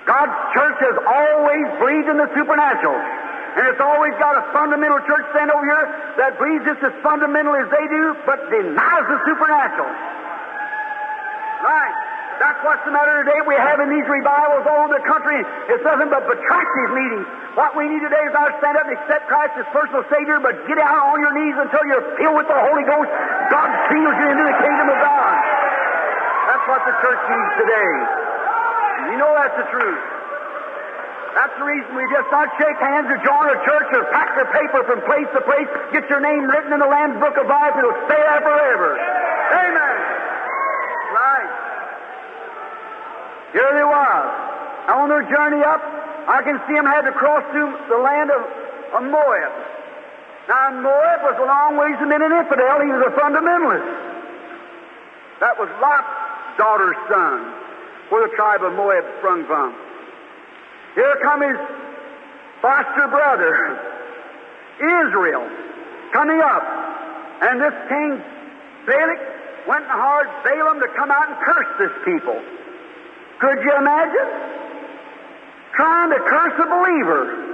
God's 0.08 0.38
church 0.56 0.80
has 0.88 0.98
always 1.04 1.68
believed 1.84 2.08
in 2.08 2.18
the 2.18 2.32
supernatural. 2.32 2.98
And 3.58 3.64
it's 3.66 3.82
always 3.82 4.14
got 4.22 4.38
a 4.38 4.46
fundamental 4.54 5.02
church 5.10 5.26
stand 5.34 5.50
over 5.50 5.66
here 5.66 5.86
that 6.22 6.38
believes 6.38 6.64
just 6.70 6.82
as 6.86 6.94
fundamental 7.02 7.56
as 7.58 7.66
they 7.74 7.86
do, 7.90 8.14
but 8.30 8.38
denies 8.54 9.06
the 9.10 9.18
supernatural. 9.26 9.90
Right. 11.66 11.96
That's 12.40 12.56
what's 12.64 12.80
the 12.88 12.96
matter 12.96 13.20
today. 13.20 13.36
We 13.44 13.60
have 13.60 13.84
in 13.84 13.92
these 13.92 14.08
revivals 14.08 14.64
all 14.64 14.88
over 14.88 14.96
the 14.96 15.04
country. 15.04 15.44
It's 15.68 15.84
nothing 15.84 16.08
but 16.08 16.24
protracted 16.24 16.88
meetings. 16.96 17.28
What 17.60 17.76
we 17.76 17.92
need 17.92 18.00
today 18.00 18.24
is 18.24 18.32
not 18.32 18.56
stand 18.64 18.80
up 18.80 18.88
and 18.88 18.96
accept 18.96 19.28
Christ 19.28 19.60
as 19.60 19.68
personal 19.76 20.08
Savior, 20.08 20.40
but 20.40 20.56
get 20.64 20.80
out 20.80 21.12
on 21.12 21.20
your 21.20 21.36
knees 21.36 21.58
until 21.60 21.84
you're 21.84 22.16
filled 22.16 22.40
with 22.40 22.48
the 22.48 22.56
Holy 22.56 22.88
Ghost. 22.88 23.12
God 23.52 23.70
seals 23.92 24.16
you 24.24 24.28
into 24.32 24.46
the 24.48 24.56
kingdom 24.56 24.88
of 24.88 24.98
God. 25.04 25.36
That's 26.48 26.66
what 26.72 26.82
the 26.88 26.96
church 27.04 27.22
needs 27.28 27.52
today. 27.60 27.92
You 29.12 29.18
know 29.20 29.32
that's 29.36 29.58
the 29.60 29.68
truth. 29.76 30.19
That's 31.40 31.56
the 31.56 31.64
reason 31.64 31.96
we 31.96 32.04
just 32.12 32.28
not 32.36 32.52
shake 32.60 32.76
hands 32.84 33.08
or 33.08 33.16
join 33.24 33.48
a 33.48 33.56
church 33.64 33.88
or 33.96 34.04
pack 34.12 34.36
their 34.36 34.52
paper 34.52 34.84
from 34.84 35.00
place 35.08 35.24
to 35.32 35.40
place, 35.48 35.72
get 35.96 36.04
your 36.12 36.20
name 36.20 36.44
written 36.44 36.76
in 36.76 36.84
the 36.84 36.92
Lamb's 36.92 37.16
Book 37.16 37.40
of 37.40 37.48
Life, 37.48 37.80
it'll 37.80 37.96
stay 38.12 38.20
there 38.20 38.44
forever. 38.44 39.00
Amen. 39.00 39.96
Right. 41.16 41.52
Here 43.56 43.72
they 43.72 43.88
was. 43.88 44.28
On 44.92 45.08
their 45.08 45.24
journey 45.32 45.64
up, 45.64 45.80
I 46.28 46.44
can 46.44 46.60
see 46.68 46.76
them 46.76 46.84
had 46.84 47.08
to 47.08 47.16
cross 47.16 47.48
through 47.56 47.72
the 47.88 48.04
land 48.04 48.36
of, 48.36 48.44
of 49.00 49.02
Moab. 49.08 49.54
Now, 50.52 50.76
Moab 50.76 51.24
was 51.24 51.40
a 51.40 51.48
long 51.48 51.80
ways 51.80 51.96
from 52.04 52.12
being 52.12 52.20
an 52.20 52.36
infidel. 52.36 52.84
He 52.84 52.92
was 52.92 53.08
a 53.08 53.16
fundamentalist. 53.16 53.88
That 55.40 55.56
was 55.56 55.72
Lot's 55.80 56.60
daughter's 56.60 57.00
son, 57.08 57.48
where 58.12 58.28
the 58.28 58.36
tribe 58.36 58.60
of 58.60 58.76
Moab 58.76 59.08
sprung 59.24 59.48
from. 59.48 59.88
Here 61.00 61.16
come 61.24 61.40
his 61.40 61.56
foster 62.62 63.08
brother, 63.08 63.80
Israel, 64.84 65.48
coming 66.12 66.42
up. 66.42 66.64
And 67.40 67.62
this 67.62 67.72
king, 67.88 68.22
Balak, 68.86 69.20
went 69.66 69.88
and 69.88 69.96
hired 69.96 70.28
Balaam 70.44 70.82
to 70.82 70.90
come 70.98 71.10
out 71.10 71.30
and 71.32 71.40
curse 71.40 71.72
this 71.80 71.96
people. 72.04 72.36
Could 73.40 73.64
you 73.64 73.78
imagine? 73.80 74.28
Trying 75.72 76.12
to 76.12 76.20
curse 76.20 76.60
a 76.60 76.68
believer. 76.68 77.48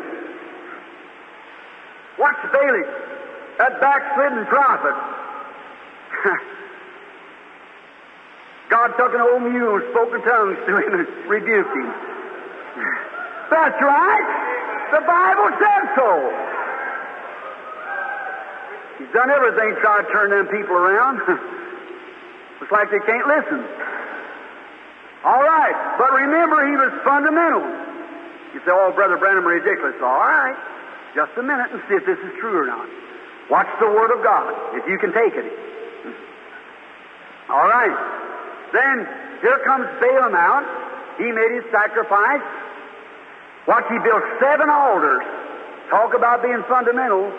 Watch 2.17 2.41
Balak, 2.49 2.89
that 3.59 3.79
backslidden 3.79 4.47
prophet. 4.47 4.95
God 8.71 8.87
took 8.97 9.13
an 9.13 9.21
old 9.21 9.43
mule 9.43 9.81
spoke 9.91 10.15
in 10.15 10.23
tongues 10.23 10.57
to 10.65 10.77
him 10.81 10.93
and 10.97 11.29
rebuked 11.29 11.69
him. 11.77 11.93
That's 13.49 13.81
right. 13.81 14.27
The 14.91 15.01
Bible 15.01 15.49
says 15.59 15.89
so. 15.95 16.09
He's 18.97 19.11
done 19.11 19.29
everything 19.29 19.75
to 19.75 19.81
try 19.81 20.01
to 20.01 20.07
turn 20.11 20.31
them 20.31 20.47
people 20.47 20.75
around. 20.75 21.19
Looks 22.61 22.71
like 22.71 22.89
they 22.91 22.99
can't 23.03 23.27
listen. 23.27 23.65
All 25.25 25.41
right, 25.41 25.75
but 25.97 26.13
remember, 26.13 26.69
he 26.69 26.77
was 26.77 26.93
fundamental. 27.03 27.65
You 28.53 28.61
say, 28.61 28.71
oh, 28.71 28.93
Brother 28.93 29.17
Branham, 29.17 29.43
ridiculous. 29.43 29.95
All 29.99 30.21
right, 30.21 30.55
just 31.15 31.31
a 31.37 31.43
minute 31.43 31.71
and 31.73 31.81
see 31.89 31.95
if 31.95 32.05
this 32.05 32.19
is 32.19 32.31
true 32.39 32.55
or 32.55 32.67
not. 32.67 32.87
Watch 33.49 33.67
the 33.79 33.87
Word 33.87 34.11
of 34.15 34.23
God, 34.23 34.53
if 34.77 34.87
you 34.87 34.97
can 34.97 35.11
take 35.13 35.33
it. 35.33 35.45
All 37.49 37.67
right. 37.67 37.93
Then, 38.71 39.07
here 39.41 39.59
comes 39.65 39.87
Balaam 39.99 40.35
out. 40.35 40.63
He 41.17 41.31
made 41.31 41.61
his 41.61 41.71
sacrifice. 41.71 42.41
Watch, 43.67 43.85
he 43.89 43.97
built 43.99 44.23
seven 44.39 44.69
altars. 44.69 45.25
Talk 45.89 46.13
about 46.13 46.41
being 46.41 46.61
fundamental. 46.69 47.31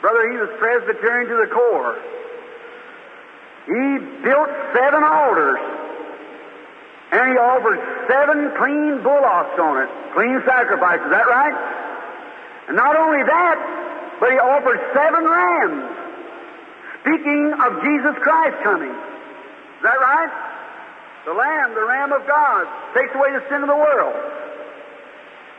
Brother, 0.00 0.30
he 0.30 0.36
was 0.38 0.50
Presbyterian 0.58 1.28
to 1.30 1.36
the 1.42 1.50
core. 1.50 1.98
He 3.66 3.98
built 4.22 4.50
seven 4.74 5.02
altars. 5.02 5.58
And 7.10 7.22
he 7.30 7.36
offered 7.38 7.78
seven 8.06 8.50
clean 8.58 9.02
bullocks 9.02 9.58
on 9.58 9.82
it. 9.82 9.90
Clean 10.14 10.42
sacrifice. 10.46 11.00
Is 11.02 11.10
that 11.10 11.26
right? 11.26 11.54
And 12.68 12.76
not 12.76 12.94
only 12.94 13.22
that, 13.22 13.56
but 14.20 14.30
he 14.30 14.38
offered 14.38 14.78
seven 14.94 15.22
rams. 15.22 15.86
Speaking 17.02 17.54
of 17.62 17.82
Jesus 17.82 18.14
Christ 18.22 18.58
coming. 18.62 18.90
Is 18.90 19.82
that 19.82 19.98
right? 19.98 20.32
The 21.26 21.34
Lamb, 21.34 21.74
the 21.74 21.86
Ram 21.86 22.12
of 22.12 22.26
God, 22.26 22.66
takes 22.94 23.14
away 23.14 23.30
the 23.34 23.42
sin 23.50 23.62
of 23.62 23.68
the 23.68 23.76
world. 23.76 24.14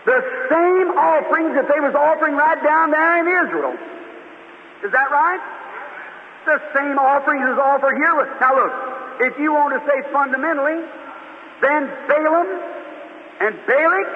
The 0.07 0.23
same 0.47 0.87
offerings 0.95 1.51
that 1.59 1.67
they 1.67 1.83
was 1.83 1.91
offering 1.91 2.39
right 2.39 2.63
down 2.63 2.95
there 2.95 3.19
in 3.19 3.27
Israel. 3.27 3.75
Is 4.87 4.91
that 4.95 5.11
right? 5.11 5.43
The 6.47 6.63
same 6.71 6.95
offerings 6.95 7.43
is 7.43 7.59
offered 7.59 7.99
here. 7.99 8.15
Now 8.39 8.55
look, 8.55 8.71
if 9.19 9.35
you 9.35 9.51
want 9.51 9.75
to 9.75 9.83
say 9.83 9.99
fundamentally, 10.15 10.79
then 11.59 11.91
Balaam 12.07 12.47
and 13.43 13.53
Balak, 13.67 14.09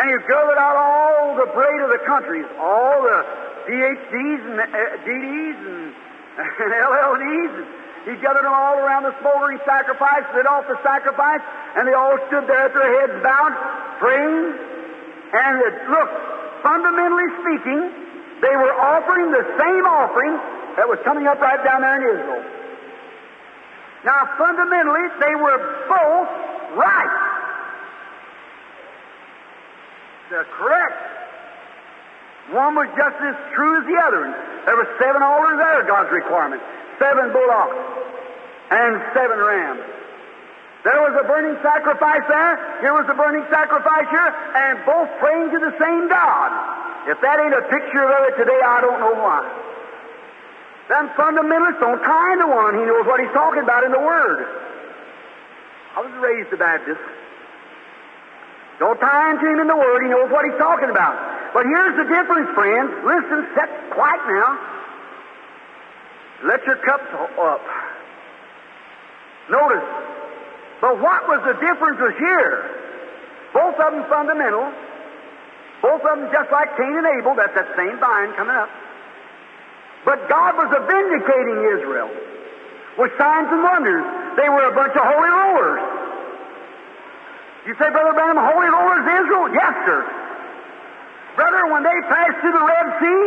and 0.00 0.08
you 0.08 0.18
gathered 0.24 0.56
out 0.56 0.76
all 0.80 1.36
the 1.36 1.52
braid 1.52 1.80
of 1.84 1.92
the 1.92 2.00
countries, 2.08 2.48
all 2.56 3.04
the 3.04 3.20
PhDs 3.68 4.40
and 4.40 4.56
uh, 4.56 5.04
DDs 5.04 5.58
and, 5.68 5.92
and 6.64 6.70
LLDs, 6.80 7.52
and 7.60 7.68
He 8.08 8.16
gathered 8.24 8.48
them 8.48 8.56
all 8.56 8.80
around 8.80 9.04
the 9.04 9.12
smoldering 9.20 9.60
sacrifice, 9.68 10.24
lit 10.32 10.48
off 10.48 10.64
the 10.64 10.80
sacrifice, 10.80 11.44
and 11.76 11.84
they 11.84 11.92
all 11.92 12.16
stood 12.32 12.48
there 12.48 12.72
with 12.72 12.76
their 12.80 12.92
heads 13.04 13.20
bowed, 13.20 13.52
praying. 14.00 14.73
And 15.34 15.54
it, 15.66 15.74
look, 15.90 16.10
fundamentally 16.62 17.26
speaking, 17.42 17.90
they 18.38 18.54
were 18.54 18.74
offering 18.78 19.34
the 19.34 19.42
same 19.58 19.84
offering 19.84 20.38
that 20.78 20.86
was 20.86 20.98
coming 21.02 21.26
up 21.26 21.40
right 21.40 21.58
down 21.64 21.82
there 21.82 21.98
in 21.98 22.04
Israel. 22.06 22.44
Now, 24.04 24.30
fundamentally, 24.38 25.10
they 25.18 25.34
were 25.34 25.58
both 25.90 26.28
right. 26.78 27.14
They're 30.30 30.46
correct. 30.54 30.98
One 32.52 32.74
was 32.76 32.88
just 32.94 33.16
as 33.24 33.36
true 33.54 33.80
as 33.80 33.84
the 33.88 33.98
other. 34.06 34.22
There 34.66 34.76
were 34.76 34.90
seven 35.00 35.22
altars 35.22 35.58
there, 35.58 35.82
God's 35.88 36.12
requirement. 36.12 36.62
Seven 36.98 37.32
bullocks 37.32 37.76
and 38.70 39.02
seven 39.14 39.38
rams. 39.38 39.82
There 40.84 41.00
was 41.00 41.16
a 41.16 41.24
burning 41.24 41.56
sacrifice 41.64 42.28
there, 42.28 42.60
here 42.84 42.92
was 42.92 43.08
a 43.08 43.16
burning 43.16 43.48
sacrifice 43.48 44.04
here, 44.12 44.28
and 44.28 44.84
both 44.84 45.08
praying 45.16 45.48
to 45.56 45.58
the 45.58 45.72
same 45.80 46.12
God. 46.12 46.52
If 47.08 47.20
that 47.24 47.40
ain't 47.40 47.56
a 47.56 47.64
picture 47.72 48.04
of 48.04 48.20
it 48.28 48.36
today, 48.36 48.60
I 48.60 48.84
don't 48.84 49.00
know 49.00 49.16
why. 49.16 49.48
Them 50.92 51.08
fundamentalists 51.16 51.80
don't 51.80 52.00
tie 52.04 52.32
into 52.36 52.48
one. 52.52 52.76
He 52.76 52.84
knows 52.84 53.08
what 53.08 53.16
he's 53.16 53.32
talking 53.32 53.64
about 53.64 53.84
in 53.84 53.92
the 53.92 54.04
Word. 54.04 54.44
I 55.96 56.04
was 56.04 56.12
raised 56.20 56.52
a 56.52 56.60
Baptist. 56.60 57.00
Don't 58.78 59.00
tie 59.00 59.30
into 59.32 59.46
him 59.48 59.60
in 59.64 59.68
the 59.68 59.76
Word. 59.76 60.04
He 60.04 60.10
knows 60.12 60.28
what 60.28 60.44
he's 60.44 60.60
talking 60.60 60.90
about. 60.92 61.16
But 61.56 61.64
here's 61.64 61.96
the 61.96 62.04
difference, 62.12 62.52
friends. 62.52 62.92
Listen, 63.08 63.48
set 63.56 63.72
quiet 63.88 64.20
now. 64.28 64.58
Let 66.44 66.60
your 66.66 66.76
cups 66.76 67.08
up. 67.40 67.64
Notice. 69.48 69.88
But 70.84 71.00
what 71.00 71.24
was 71.32 71.40
the 71.48 71.56
difference 71.64 71.96
was 71.96 72.12
here. 72.20 72.68
Both 73.56 73.80
of 73.80 73.88
them 73.96 74.04
fundamental. 74.12 74.68
Both 75.80 76.04
of 76.04 76.12
them 76.20 76.28
just 76.28 76.52
like 76.52 76.76
Cain 76.76 76.92
and 76.92 77.08
Abel. 77.16 77.32
That's 77.32 77.56
that 77.56 77.72
same 77.72 77.96
vine 77.96 78.36
coming 78.36 78.52
up. 78.52 78.68
But 80.04 80.28
God 80.28 80.60
was 80.60 80.68
vindicating 80.68 81.58
Israel 81.80 82.12
with 83.00 83.16
signs 83.16 83.48
and 83.48 83.64
wonders. 83.64 84.04
They 84.36 84.44
were 84.52 84.68
a 84.68 84.76
bunch 84.76 84.92
of 84.92 85.08
holy 85.08 85.32
rollers. 85.32 85.80
You 87.64 87.72
say, 87.80 87.88
Brother 87.88 88.12
Branham, 88.12 88.44
holy 88.44 88.68
rollers 88.68 89.08
Israel? 89.08 89.48
Yes, 89.56 89.72
sir. 89.88 90.04
Brother, 91.34 91.62
when 91.74 91.82
they 91.82 91.98
passed 92.06 92.38
through 92.38 92.54
the 92.54 92.62
Red 92.62 92.86
Sea, 93.02 93.22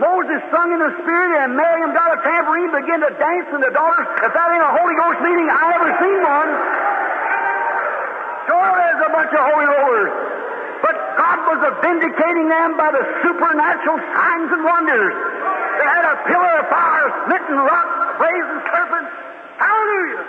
Moses 0.00 0.40
sung 0.48 0.72
in 0.72 0.80
the 0.80 0.92
Spirit 1.04 1.30
and 1.44 1.54
Miriam 1.54 1.92
got 1.92 2.16
a 2.16 2.18
tambourine, 2.24 2.72
began 2.72 3.04
to 3.04 3.12
dance, 3.14 3.48
and 3.52 3.62
the 3.62 3.70
daughters, 3.70 4.08
if 4.26 4.32
that 4.32 4.48
ain't 4.48 4.64
a 4.64 4.74
Holy 4.74 4.96
Ghost 4.96 5.18
meeting, 5.22 5.46
I 5.52 5.64
ever 5.76 5.90
seen 6.00 6.18
one. 6.24 6.50
Sure, 8.48 8.70
there's 8.74 9.02
a 9.06 9.12
bunch 9.12 9.32
of 9.32 9.42
holy 9.44 9.68
rollers. 9.70 10.12
But 10.82 10.96
God 11.20 11.38
was 11.48 11.60
vindicating 11.84 12.48
them 12.48 12.76
by 12.80 12.90
the 12.92 13.04
supernatural 13.22 13.98
signs 14.16 14.50
and 14.52 14.62
wonders. 14.64 15.14
They 15.78 15.88
had 15.88 16.04
a 16.10 16.16
pillar 16.26 16.52
of 16.58 16.66
fire, 16.72 17.08
smitten 17.28 17.56
rock, 17.60 17.88
brazen 18.18 18.58
serpent. 18.72 19.06
Hallelujah! 19.60 20.24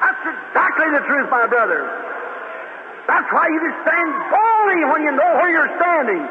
That's 0.00 0.24
exactly 0.24 0.88
the 0.94 1.02
truth, 1.10 1.28
my 1.30 1.46
brother. 1.46 1.80
That's 3.06 3.28
why 3.30 3.46
you 3.46 3.58
just 3.62 3.78
stand 3.86 4.10
boldly 4.34 4.82
when 4.90 5.00
you 5.06 5.12
know 5.14 5.30
where 5.38 5.50
you're 5.50 5.72
standing. 5.78 6.22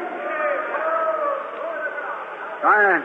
Right. 2.60 3.04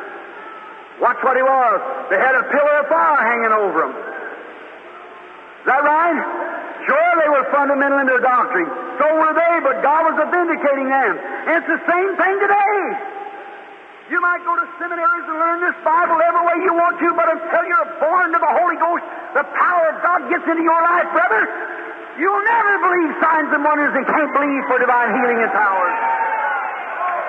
Watch 0.99 1.19
what 1.23 1.35
he 1.39 1.43
was. 1.43 1.77
They 2.11 2.19
had 2.19 2.35
a 2.35 2.43
pillar 2.51 2.75
of 2.83 2.87
fire 2.91 3.21
hanging 3.23 3.53
over 3.55 3.79
them. 3.87 3.93
Is 3.95 5.65
that 5.65 5.81
right? 5.81 6.19
Sure, 6.85 7.11
they 7.21 7.29
were 7.29 7.45
fundamental 7.53 8.01
in 8.01 8.07
their 8.09 8.21
doctrine. 8.21 8.69
So 8.97 9.05
were 9.05 9.33
they, 9.33 9.53
but 9.61 9.85
God 9.85 10.09
was 10.09 10.17
vindicating 10.17 10.89
them. 10.89 11.13
And 11.47 11.53
it's 11.61 11.69
the 11.69 11.81
same 11.85 12.11
thing 12.17 12.35
today. 12.41 12.81
You 14.11 14.19
might 14.19 14.43
go 14.43 14.57
to 14.59 14.65
seminaries 14.75 15.25
and 15.29 15.37
learn 15.39 15.63
this 15.63 15.77
Bible 15.87 16.19
every 16.19 16.43
way 16.43 16.57
you 16.67 16.73
want 16.75 16.99
to, 16.99 17.07
but 17.15 17.31
until 17.31 17.63
you're 17.63 17.89
born 18.01 18.33
to 18.35 18.39
the 18.43 18.53
Holy 18.59 18.75
Ghost, 18.75 19.05
the 19.31 19.45
power 19.45 19.83
of 19.93 20.03
God 20.03 20.19
gets 20.27 20.43
into 20.43 20.65
your 20.65 20.81
life, 20.83 21.07
brother, 21.15 21.41
you'll 22.19 22.45
never 22.45 22.73
believe 22.81 23.11
signs 23.21 23.49
and 23.53 23.63
wonders 23.63 23.93
and 23.95 24.03
can't 24.07 24.31
believe 24.33 24.63
for 24.67 24.79
divine 24.79 25.11
healing 25.15 25.39
and 25.43 25.51
power. 25.53 25.87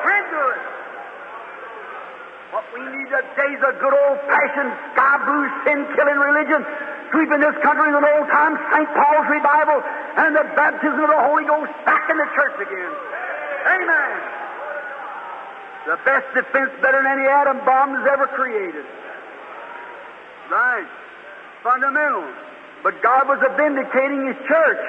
Into 0.03 0.41
it. 0.57 0.63
What 2.53 2.65
we 2.75 2.83
need 2.85 3.09
today 3.11 3.51
is 3.55 3.63
a 3.63 3.75
good 3.79 3.95
old 3.95 4.19
fashioned 4.27 4.73
sky 4.93 5.17
blue 5.25 5.47
sin 5.65 5.79
killing 5.95 6.19
religion 6.19 6.61
sweeping 7.13 7.41
this 7.45 7.57
country 7.61 7.93
in 7.93 7.95
an 7.95 8.09
old 8.09 8.27
time 8.33 8.57
St. 8.73 8.89
Paul's 8.97 9.29
revival 9.29 9.79
and 10.17 10.33
the 10.35 10.47
baptism 10.57 11.01
of 11.01 11.11
the 11.13 11.23
Holy 11.29 11.45
Ghost 11.45 11.71
back 11.85 12.09
in 12.09 12.17
the 12.17 12.29
church 12.35 12.57
again. 12.61 12.93
Amen. 13.69 14.13
The 15.87 15.97
best 16.09 16.27
defense 16.35 16.73
better 16.81 17.03
than 17.05 17.21
any 17.21 17.27
atom 17.29 17.61
bomb 17.69 17.93
that's 17.93 18.09
ever 18.11 18.27
created. 18.33 18.87
Right. 20.51 20.89
Fundamental. 21.63 22.27
But 22.83 23.01
God 23.03 23.31
was 23.31 23.39
vindicating 23.57 24.27
His 24.27 24.39
church. 24.47 24.85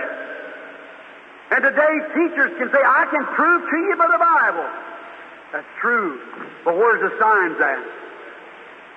And 1.53 1.61
today 1.61 1.93
teachers 2.17 2.51
can 2.57 2.69
say, 2.73 2.81
I 2.81 3.05
can 3.13 3.23
prove 3.37 3.61
to 3.69 3.77
you 3.77 3.95
by 3.97 4.09
the 4.09 4.17
Bible. 4.17 4.67
That's 5.53 5.69
true. 5.77 6.17
But 6.65 6.73
where's 6.73 6.97
the 7.05 7.13
signs 7.21 7.61
at? 7.61 7.83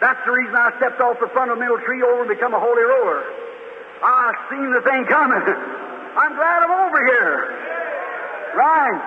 That's 0.01 0.21
the 0.25 0.33
reason 0.33 0.57
I 0.57 0.73
stepped 0.81 1.01
off 1.01 1.21
the 1.21 1.29
fundamental 1.37 1.77
tree 1.85 2.01
over 2.01 2.25
and 2.25 2.33
become 2.33 2.57
a 2.57 2.61
holy 2.61 2.85
roller. 2.85 3.25
I 4.01 4.33
seen 4.49 4.73
the 4.73 4.81
thing 4.81 5.05
coming. 5.09 5.41
I'm 6.21 6.33
glad 6.33 6.65
I'm 6.65 6.73
over 6.89 7.01
here. 7.13 7.37
Right. 8.57 9.01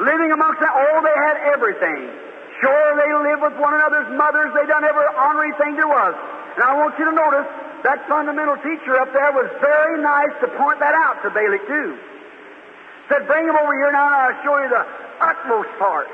Living 0.00 0.32
amongst 0.32 0.60
them. 0.64 0.72
Oh, 0.72 1.04
they 1.04 1.16
had 1.20 1.36
everything. 1.52 2.00
Sure, 2.64 2.88
they 2.96 3.10
lived 3.28 3.44
with 3.44 3.56
one 3.60 3.76
another's 3.76 4.08
mothers. 4.16 4.56
They 4.56 4.64
done 4.64 4.84
every 4.88 5.04
honorary 5.20 5.52
thing 5.60 5.76
there 5.76 5.88
was. 5.88 6.16
And 6.56 6.64
I 6.64 6.72
want 6.80 6.96
you 6.96 7.04
to 7.04 7.12
notice 7.12 7.48
that 7.84 8.00
fundamental 8.08 8.56
teacher 8.64 8.96
up 8.96 9.12
there 9.12 9.32
was 9.36 9.52
very 9.60 10.00
nice 10.00 10.32
to 10.40 10.48
point 10.56 10.80
that 10.80 10.96
out 11.04 11.20
to 11.20 11.28
Balak 11.28 11.68
too. 11.68 12.00
Said, 13.12 13.28
bring 13.28 13.44
him 13.44 13.52
over 13.60 13.76
here 13.76 13.92
now 13.92 14.08
and 14.08 14.16
I'll 14.16 14.40
show 14.40 14.56
you 14.56 14.68
the 14.72 14.84
utmost 15.20 15.68
part. 15.76 16.08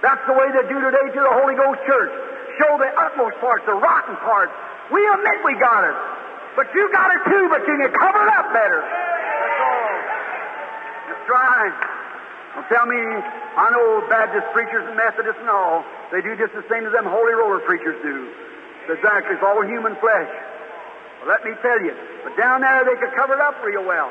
That's 0.00 0.24
the 0.24 0.32
way 0.32 0.48
they 0.56 0.64
do 0.64 0.80
today 0.80 1.06
to 1.12 1.20
the 1.20 1.34
Holy 1.36 1.52
Ghost 1.52 1.84
Church. 1.84 2.12
Show 2.56 2.80
the 2.80 2.88
utmost 2.96 3.36
parts, 3.44 3.68
the 3.68 3.76
rotten 3.76 4.16
parts. 4.24 4.56
We 4.88 5.04
admit 5.04 5.44
we 5.44 5.52
got 5.60 5.84
it. 5.84 5.96
But 6.56 6.72
you 6.72 6.88
got 6.96 7.12
it 7.12 7.22
too, 7.28 7.44
but 7.52 7.60
can 7.68 7.76
you 7.76 7.88
cover 8.00 8.20
it 8.24 8.32
up 8.32 8.48
better. 8.56 8.80
That's 8.80 9.60
all. 9.60 9.96
That's 11.12 11.28
right. 11.28 11.76
Don't 12.56 12.68
tell 12.72 12.86
me, 12.88 12.96
I 12.96 13.68
know 13.68 14.08
Baptist 14.08 14.48
preachers 14.56 14.88
and 14.88 14.96
Methodists 14.96 15.38
and 15.44 15.52
all, 15.52 15.84
they 16.10 16.24
do 16.24 16.34
just 16.40 16.56
the 16.56 16.64
same 16.72 16.88
as 16.88 16.92
them 16.96 17.04
holy 17.04 17.36
roller 17.36 17.60
preachers 17.60 18.00
do. 18.00 18.32
It's 18.88 18.98
exactly, 18.98 19.36
it's 19.36 19.44
all 19.44 19.60
human 19.62 19.94
flesh. 20.00 20.32
Well, 21.20 21.28
let 21.28 21.44
me 21.44 21.52
tell 21.60 21.80
you, 21.84 21.92
but 22.24 22.36
down 22.36 22.64
there 22.64 22.84
they 22.84 22.96
could 22.96 23.12
cover 23.12 23.36
it 23.36 23.40
up 23.40 23.60
real 23.62 23.84
well. 23.84 24.10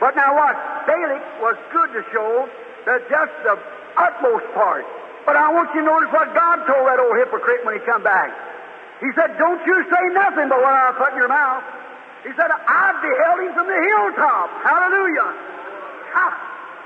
But 0.00 0.16
now 0.16 0.32
what? 0.36 0.56
Balak 0.88 1.24
was 1.40 1.56
good 1.72 1.92
to 1.92 2.02
show 2.12 2.48
that 2.84 3.04
just 3.08 3.32
the 3.44 3.56
utmost 3.96 4.44
part. 4.52 4.84
But 5.24 5.36
I 5.36 5.52
want 5.52 5.72
you 5.74 5.80
to 5.82 5.86
notice 5.86 6.12
what 6.12 6.32
God 6.32 6.64
told 6.68 6.86
that 6.86 7.00
old 7.00 7.16
hypocrite 7.18 7.64
when 7.64 7.74
he 7.74 7.82
come 7.84 8.04
back. 8.04 8.30
He 9.00 9.08
said, 9.12 9.36
Don't 9.36 9.60
you 9.66 9.76
say 9.90 10.04
nothing 10.14 10.48
but 10.48 10.60
what 10.60 10.72
I 10.72 10.92
put 10.96 11.12
in 11.12 11.18
your 11.18 11.28
mouth. 11.28 11.64
He 12.24 12.32
said, 12.34 12.48
I 12.48 12.84
beheld 12.98 13.38
him 13.44 13.52
from 13.54 13.66
the 13.68 13.80
hilltop. 13.80 14.48
Hallelujah. 14.64 15.28
Ha! 16.14 16.26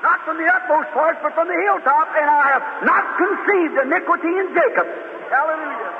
Not 0.03 0.25
from 0.25 0.41
the 0.41 0.49
utmost 0.49 0.91
parts, 0.97 1.21
but 1.23 1.35
from 1.37 1.49
the 1.49 1.59
hilltop, 1.69 2.09
and 2.17 2.25
I 2.25 2.45
have 2.57 2.65
not 2.89 3.05
conceived 3.21 3.77
iniquity 3.85 4.33
in 4.33 4.49
Jacob. 4.57 4.89
Hallelujah. 5.29 5.93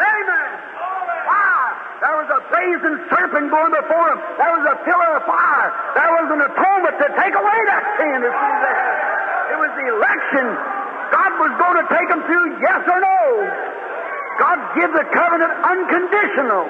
Amen. 0.00 0.85
Why? 1.26 1.76
There 2.00 2.16
was 2.22 2.28
a 2.30 2.40
brazen 2.46 2.94
serpent 3.10 3.50
going 3.50 3.72
before 3.74 4.06
him. 4.14 4.20
There 4.38 4.52
was 4.54 4.64
a 4.70 4.76
pillar 4.86 5.10
of 5.18 5.22
fire. 5.26 5.68
There 5.98 6.12
was 6.12 6.28
an 6.38 6.40
atonement 6.46 6.96
to 7.02 7.08
take 7.18 7.34
away 7.34 7.58
that 7.66 7.82
sin. 7.98 8.18
It 8.22 9.58
was 9.58 9.72
the 9.74 9.86
election. 9.90 10.44
God 11.10 11.30
was 11.40 11.52
going 11.58 11.78
to 11.82 11.86
take 11.90 12.08
them 12.12 12.22
through, 12.26 12.46
yes 12.62 12.82
or 12.86 13.00
no. 13.00 13.20
God 14.38 14.58
gives 14.76 14.92
the 14.92 15.06
covenant 15.10 15.52
unconditional. 15.64 16.68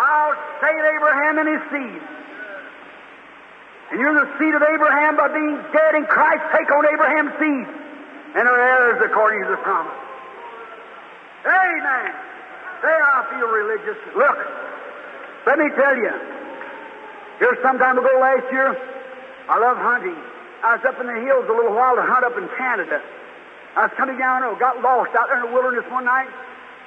I'll 0.00 0.36
save 0.58 0.82
Abraham 0.82 1.34
and 1.38 1.48
his 1.48 1.62
seed. 1.70 2.02
And 3.90 4.00
you're 4.00 4.14
the 4.14 4.28
seed 4.38 4.54
of 4.54 4.62
Abraham 4.62 5.16
by 5.16 5.28
being 5.30 5.56
dead 5.72 5.94
in 5.94 6.04
Christ. 6.06 6.42
Take 6.52 6.70
on 6.70 6.84
Abraham's 6.86 7.34
seed 7.38 7.66
and 8.34 8.44
are 8.48 8.60
heirs 8.60 9.02
according 9.04 9.42
to 9.44 9.50
the 9.50 9.62
promise. 9.62 9.98
Amen. 11.46 12.29
There 12.82 13.04
I 13.04 13.20
feel 13.28 13.48
religious. 13.48 13.98
Look, 14.16 14.38
let 15.46 15.58
me 15.58 15.68
tell 15.76 15.96
you. 15.96 16.12
Here 17.38 17.56
some 17.62 17.78
time 17.78 17.96
ago 17.96 18.08
last 18.20 18.48
year, 18.52 18.76
I 19.48 19.58
love 19.58 19.76
hunting. 19.76 20.16
I 20.64 20.76
was 20.76 20.84
up 20.84 21.00
in 21.00 21.06
the 21.08 21.20
hills 21.24 21.48
a 21.48 21.52
little 21.56 21.72
while 21.72 21.96
to 21.96 22.04
hunt 22.04 22.24
up 22.24 22.36
in 22.36 22.48
Canada. 22.56 23.00
I 23.76 23.88
was 23.88 23.94
coming 23.96 24.18
down, 24.18 24.42
I 24.42 24.52
got 24.58 24.82
lost 24.82 25.14
out 25.16 25.28
there 25.28 25.40
in 25.40 25.48
the 25.48 25.54
wilderness 25.54 25.88
one 25.88 26.04
night, 26.04 26.28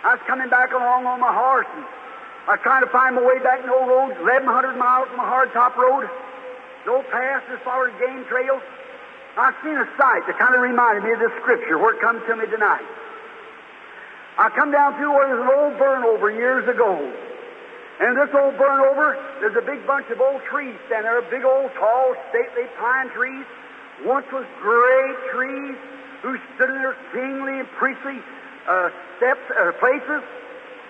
I 0.04 0.20
was 0.20 0.24
coming 0.28 0.50
back 0.50 0.74
along 0.76 1.08
on 1.08 1.20
my 1.24 1.32
horse, 1.32 1.66
and 1.74 1.86
I 2.46 2.60
was 2.60 2.62
trying 2.62 2.84
to 2.84 2.92
find 2.92 3.16
my 3.16 3.24
way 3.24 3.40
back 3.40 3.64
in 3.64 3.70
old 3.72 3.88
roads, 3.88 4.20
1,100 4.20 4.76
miles 4.76 5.08
from 5.08 5.24
a 5.24 5.28
hardtop 5.30 5.80
road, 5.80 6.12
no 6.86 7.02
paths 7.08 7.48
as 7.50 7.60
far 7.64 7.88
as 7.88 7.96
game 8.04 8.28
trails. 8.28 8.62
I 9.40 9.56
seen 9.64 9.80
a 9.80 9.88
sight 9.98 10.28
that 10.28 10.38
kind 10.38 10.54
of 10.54 10.62
reminded 10.62 11.08
me 11.08 11.16
of 11.16 11.20
this 11.24 11.32
scripture 11.42 11.80
where 11.80 11.96
it 11.96 12.02
comes 12.04 12.22
to 12.28 12.36
me 12.36 12.46
tonight. 12.52 12.84
I 14.38 14.50
come 14.50 14.72
down 14.72 14.98
through 14.98 15.14
where 15.14 15.28
there's 15.28 15.46
an 15.46 15.54
old 15.54 15.78
burn 15.78 16.04
over 16.04 16.32
years 16.32 16.68
ago. 16.68 16.98
And 18.00 18.18
this 18.18 18.34
old 18.34 18.58
burn 18.58 18.80
over, 18.90 19.18
there's 19.40 19.56
a 19.56 19.66
big 19.66 19.86
bunch 19.86 20.10
of 20.10 20.20
old 20.20 20.42
trees 20.50 20.76
standing 20.88 21.06
there, 21.06 21.22
big 21.30 21.46
old 21.46 21.70
tall, 21.78 22.16
stately 22.30 22.66
pine 22.80 23.10
trees. 23.14 23.46
Once 24.06 24.26
was 24.34 24.46
great 24.60 25.18
trees 25.30 25.78
who 26.26 26.38
stood 26.56 26.70
in 26.70 26.82
their 26.82 26.98
kingly 27.14 27.62
and 27.62 27.70
priestly 27.78 28.18
uh, 28.68 28.90
steps 29.18 29.46
or 29.54 29.70
uh, 29.70 29.80
places, 29.80 30.26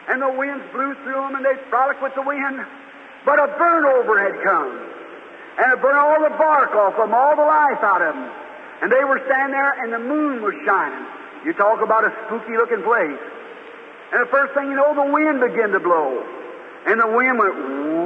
and 0.08 0.21
the 0.21 0.32
winds 0.32 0.63
blew 0.71 0.95
through 1.03 1.19
them 1.19 1.36
and 1.36 1.43
they 1.43 1.60
frolicked 1.69 2.01
with 2.01 2.15
the 2.15 2.23
wind. 2.23 2.63
But 3.25 3.39
a 3.39 3.47
burn 3.60 3.84
over 3.86 4.19
had 4.19 4.39
come 4.43 4.93
and 5.58 5.67
it 5.69 5.82
burned 5.82 5.97
all 5.97 6.17
the 6.17 6.34
bark 6.34 6.73
off 6.73 6.97
them, 6.97 7.13
all 7.13 7.36
the 7.36 7.45
life 7.45 7.82
out 7.86 8.01
of 8.01 8.15
them. 8.15 8.25
And 8.82 8.91
they 8.91 9.06
were 9.06 9.21
standing 9.29 9.53
there, 9.53 9.73
and 9.86 9.93
the 9.93 10.01
moon 10.01 10.41
was 10.41 10.56
shining. 10.65 11.06
You 11.45 11.53
talk 11.53 11.82
about 11.82 12.03
a 12.03 12.12
spooky 12.25 12.58
looking 12.58 12.82
place. 12.82 13.21
And 14.13 14.21
the 14.21 14.30
first 14.30 14.54
thing 14.54 14.69
you 14.69 14.78
know, 14.78 14.93
the 14.93 15.10
wind 15.10 15.41
began 15.41 15.73
to 15.73 15.82
blow. 15.82 16.21
And 16.86 17.02
the 17.02 17.10
wind 17.10 17.34
went, 17.41 17.58
ooh. 17.58 18.06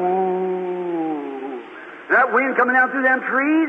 That 2.15 2.31
wind 2.31 2.55
coming 2.55 2.79
down 2.79 2.95
through 2.95 3.03
them 3.03 3.19
trees 3.27 3.67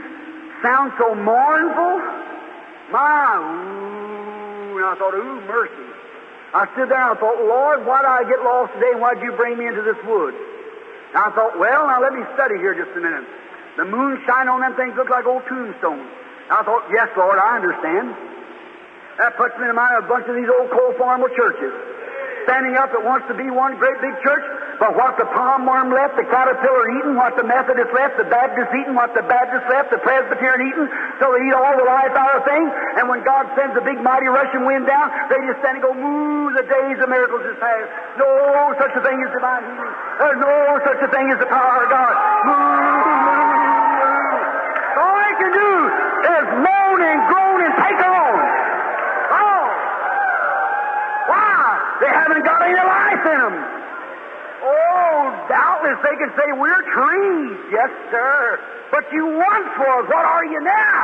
sounds 0.63 0.95
so 1.03 1.19
mournful. 1.19 1.99
My, 2.95 3.43
ooh. 3.43 4.79
And 4.79 4.87
I 4.87 4.95
thought, 4.95 5.19
ooh, 5.19 5.43
mercy. 5.51 5.83
I 6.55 6.71
stood 6.79 6.89
there 6.89 7.03
and 7.03 7.19
I 7.19 7.21
thought, 7.21 7.43
Lord, 7.43 7.83
why 7.85 8.07
did 8.07 8.15
I 8.15 8.23
get 8.23 8.39
lost 8.47 8.73
today? 8.79 8.95
Why'd 8.95 9.19
you 9.19 9.35
bring 9.35 9.59
me 9.59 9.67
into 9.67 9.83
this 9.83 9.99
wood? 10.07 10.33
And 10.33 11.19
I 11.19 11.35
thought, 11.35 11.59
well, 11.59 11.91
now 11.91 11.99
let 12.01 12.15
me 12.15 12.23
study 12.39 12.55
here 12.63 12.79
just 12.79 12.95
a 12.95 13.03
minute. 13.03 13.27
The 13.77 13.85
moonshine 13.85 14.47
on 14.47 14.63
them 14.63 14.79
things 14.79 14.95
look 14.95 15.11
like 15.11 15.27
old 15.27 15.43
tombstones. 15.51 16.07
I 16.55 16.63
thought, 16.63 16.87
yes, 16.95 17.11
Lord, 17.19 17.37
I 17.37 17.59
understand. 17.59 18.15
That 19.19 19.35
puts 19.35 19.59
me 19.59 19.67
in 19.69 19.75
mind 19.75 19.99
of 19.99 20.07
a 20.07 20.09
bunch 20.09 20.31
of 20.31 20.39
these 20.39 20.49
old 20.49 20.71
coal 20.71 20.95
farmer 20.95 21.29
churches. 21.35 21.98
Standing 22.49 22.81
up 22.81 22.89
that 22.97 23.05
wants 23.05 23.29
to 23.29 23.37
be 23.37 23.53
one 23.53 23.77
great 23.77 24.01
big 24.01 24.17
church, 24.25 24.41
but 24.81 24.97
what 24.97 25.21
the 25.21 25.29
palmerworm 25.29 25.93
left, 25.93 26.17
the 26.17 26.25
caterpillar 26.25 26.89
eating, 26.97 27.13
what 27.13 27.37
the 27.37 27.45
Methodist 27.45 27.93
left, 27.93 28.17
the 28.17 28.25
Baptist 28.25 28.73
eating, 28.73 28.97
what 28.97 29.13
the 29.13 29.21
Baptist 29.29 29.69
left, 29.69 29.93
the 29.93 30.01
Presbyterian 30.01 30.65
eating, 30.65 30.89
so 31.21 31.29
they 31.29 31.45
eat 31.45 31.53
all 31.53 31.77
the 31.77 31.85
life 31.85 32.17
out 32.17 32.41
of 32.41 32.49
things, 32.49 32.73
and 32.97 33.05
when 33.05 33.21
God 33.21 33.53
sends 33.53 33.77
a 33.77 33.85
big 33.85 34.01
mighty 34.01 34.33
rushing 34.33 34.65
wind 34.65 34.89
down, 34.89 35.13
they 35.29 35.37
just 35.45 35.61
stand 35.61 35.77
and 35.77 35.85
go, 35.85 35.93
moo, 35.93 36.57
the 36.57 36.65
days 36.65 36.97
of 37.05 37.13
miracles 37.13 37.45
is 37.45 37.57
past. 37.61 37.89
No 38.17 38.27
such 38.81 38.97
a 38.97 39.03
thing 39.05 39.21
as 39.21 39.31
divine 39.37 39.69
healing. 39.69 39.95
There's 40.17 40.41
no 40.41 40.57
such 40.89 41.01
a 41.05 41.09
thing 41.13 41.29
as 41.29 41.39
the 41.45 41.51
power 41.53 41.85
of 41.85 41.89
God. 41.93 42.15
Moo, 42.49 43.29
can 45.39 45.55
do 45.55 45.73
is 46.19 46.47
moan 46.67 46.99
and 46.99 47.21
groan 47.31 47.59
and 47.63 47.75
take 47.79 48.01
on. 48.03 48.35
Oh! 49.31 49.67
Why? 51.31 51.88
They 52.01 52.11
haven't 52.11 52.45
got 52.45 52.63
any 52.63 52.79
life 52.79 53.25
in 53.27 53.39
them. 53.39 53.57
Oh, 54.63 55.47
doubtless 55.49 55.99
they 56.03 56.17
can 56.19 56.31
say, 56.35 56.49
We're 56.55 56.83
trees. 56.95 57.59
Yes, 57.71 57.91
sir. 58.11 58.61
But 58.91 59.05
you 59.13 59.27
once 59.27 59.71
was. 59.79 60.03
What 60.07 60.25
are 60.25 60.45
you 60.47 60.61
now? 60.63 60.99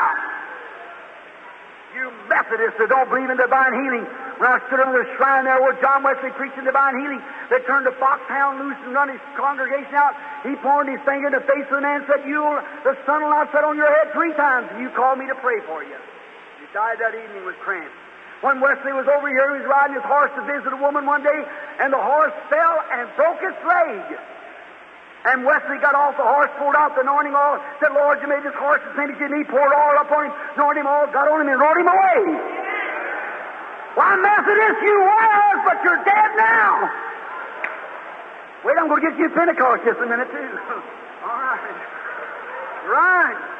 You 1.94 2.10
Methodists 2.26 2.74
that 2.82 2.90
don't 2.90 3.06
believe 3.06 3.30
in 3.30 3.38
divine 3.38 3.70
healing. 3.70 4.06
When 4.42 4.50
I 4.50 4.58
stood 4.66 4.82
under 4.82 4.98
the 4.98 5.06
shrine 5.14 5.46
there 5.46 5.62
where 5.62 5.78
John 5.78 6.02
Wesley 6.02 6.34
preaching 6.34 6.66
divine 6.66 6.98
healing, 6.98 7.22
they 7.54 7.62
turned 7.70 7.86
the 7.86 7.94
foxhound 8.02 8.58
loose 8.58 8.74
and 8.82 8.90
run 8.90 9.06
his 9.06 9.22
congregation 9.38 9.94
out. 9.94 10.18
He 10.42 10.58
pointed 10.58 10.98
his 10.98 11.02
finger 11.06 11.30
in 11.30 11.34
the 11.38 11.46
face 11.46 11.62
of 11.70 11.78
the 11.78 11.86
man 11.86 12.02
and 12.02 12.06
said, 12.10 12.26
You, 12.26 12.42
the 12.82 12.98
sun 13.06 13.22
will 13.22 13.30
not 13.30 13.54
set 13.54 13.62
on 13.62 13.78
your 13.78 13.86
head 13.86 14.10
three 14.10 14.34
times, 14.34 14.74
and 14.74 14.82
you 14.82 14.90
called 14.90 15.22
me 15.22 15.30
to 15.30 15.38
pray 15.38 15.62
for 15.70 15.86
you. 15.86 15.94
He 16.58 16.66
died 16.74 16.98
that 16.98 17.14
evening 17.14 17.46
with 17.46 17.54
cramps. 17.62 17.94
When 18.44 18.60
Wesley 18.60 18.92
was 18.92 19.08
over 19.08 19.24
here, 19.24 19.56
he 19.56 19.64
was 19.64 19.68
riding 19.72 19.96
his 19.96 20.04
horse 20.04 20.28
to 20.36 20.44
visit 20.44 20.68
a 20.68 20.76
woman 20.76 21.08
one 21.08 21.24
day, 21.24 21.40
and 21.80 21.88
the 21.88 21.96
horse 21.96 22.36
fell 22.52 22.76
and 22.92 23.08
broke 23.16 23.40
its 23.40 23.56
leg. 23.64 24.20
And 25.24 25.48
Wesley 25.48 25.80
got 25.80 25.96
off 25.96 26.20
the 26.20 26.28
horse, 26.28 26.52
poured 26.60 26.76
out 26.76 26.92
the 26.92 27.08
anointing 27.08 27.32
oil, 27.32 27.56
said, 27.80 27.96
Lord, 27.96 28.20
you 28.20 28.28
made 28.28 28.44
this 28.44 28.52
horse 28.60 28.84
the 28.84 28.92
same 29.00 29.08
as 29.08 29.16
you 29.16 29.32
need, 29.32 29.48
poured 29.48 29.72
oil 29.72 29.96
up 29.96 30.12
on 30.12 30.28
him, 30.28 30.32
anointed 30.60 30.84
him 30.84 30.88
all, 30.92 31.08
got 31.08 31.24
on 31.24 31.40
him, 31.40 31.48
and 31.48 31.56
rode 31.56 31.80
him 31.80 31.88
away. 31.88 32.20
Why, 33.96 34.12
Methodist, 34.20 34.76
you 34.84 34.92
was, 34.92 35.56
but 35.64 35.80
you're 35.80 36.04
dead 36.04 36.30
now. 36.36 36.92
Wait, 38.60 38.76
I'm 38.76 38.92
going 38.92 39.00
to 39.00 39.08
get 39.08 39.16
you 39.16 39.24
a 39.24 39.32
Pentecost 39.32 39.88
just 39.88 40.04
a 40.04 40.08
minute, 40.08 40.28
too. 40.28 40.36
all 41.24 41.40
right. 41.40 41.80
Right. 42.92 43.53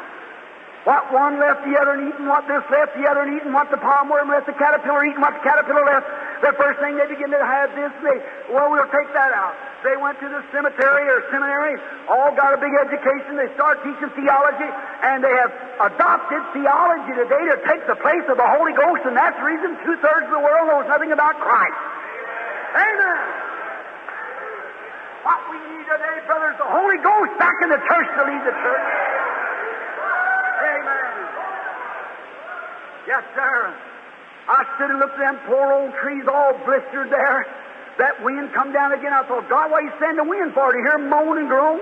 What 0.84 1.08
one 1.16 1.40
left 1.40 1.64
the 1.64 1.72
other 1.80 1.96
and 1.96 2.12
eating, 2.12 2.28
what 2.28 2.44
this 2.44 2.60
left 2.68 2.92
the 2.92 3.08
other 3.08 3.24
and 3.24 3.40
eating, 3.40 3.56
what 3.56 3.72
the 3.72 3.80
palmerworm 3.80 4.28
left 4.28 4.44
the 4.44 4.52
caterpillar 4.52 5.08
eating, 5.08 5.16
what 5.16 5.32
the 5.32 5.40
caterpillar 5.40 5.80
left. 5.80 6.04
The 6.44 6.52
first 6.60 6.76
thing 6.84 7.00
they 7.00 7.08
begin 7.08 7.32
to 7.32 7.40
have 7.40 7.72
this, 7.72 7.88
they, 8.04 8.20
well, 8.52 8.68
we'll 8.68 8.92
take 8.92 9.08
that 9.16 9.32
out. 9.32 9.56
They 9.80 9.96
went 9.96 10.20
to 10.20 10.28
the 10.28 10.44
cemetery 10.52 11.08
or 11.08 11.24
seminary, 11.32 11.80
all 12.04 12.36
got 12.36 12.52
a 12.52 12.60
big 12.60 12.76
education. 12.76 13.32
They 13.32 13.48
start 13.56 13.80
teaching 13.80 14.12
theology, 14.12 14.68
and 15.08 15.24
they 15.24 15.32
have 15.32 15.52
adopted 15.88 16.44
theology 16.52 17.16
today 17.16 17.44
to 17.48 17.56
take 17.64 17.88
the 17.88 17.96
place 18.04 18.24
of 18.28 18.36
the 18.36 18.44
Holy 18.44 18.76
Ghost, 18.76 19.08
and 19.08 19.16
that's 19.16 19.40
the 19.40 19.46
reason 19.48 19.80
two 19.88 19.96
thirds 20.04 20.28
of 20.28 20.36
the 20.36 20.44
world 20.44 20.68
knows 20.68 20.84
nothing 20.84 21.16
about 21.16 21.40
Christ. 21.40 21.80
Amen. 22.76 23.20
What 25.24 25.40
we 25.48 25.56
need 25.64 25.88
today, 25.88 26.16
brothers, 26.28 26.60
the 26.60 26.68
Holy 26.68 27.00
Ghost 27.00 27.32
back 27.40 27.56
in 27.64 27.72
the 27.72 27.80
church 27.88 28.08
to 28.20 28.22
lead 28.28 28.42
the 28.44 28.52
church. 28.52 29.33
Yes, 33.06 33.24
sir. 33.34 33.74
I 34.48 34.64
stood 34.76 34.90
and 34.90 34.98
looked 34.98 35.14
at 35.14 35.20
them 35.20 35.38
poor 35.46 35.72
old 35.72 35.92
trees 36.02 36.24
all 36.28 36.52
blistered 36.64 37.10
there. 37.10 37.46
That 37.98 38.22
wind 38.24 38.52
come 38.52 38.72
down 38.72 38.92
again. 38.92 39.12
I 39.12 39.22
thought, 39.26 39.48
God, 39.48 39.70
why 39.70 39.80
you 39.80 39.92
send 40.00 40.18
the 40.18 40.24
wind 40.24 40.52
for? 40.52 40.72
To 40.72 40.78
hear 40.78 40.98
moan 40.98 41.38
and 41.38 41.48
groan? 41.48 41.80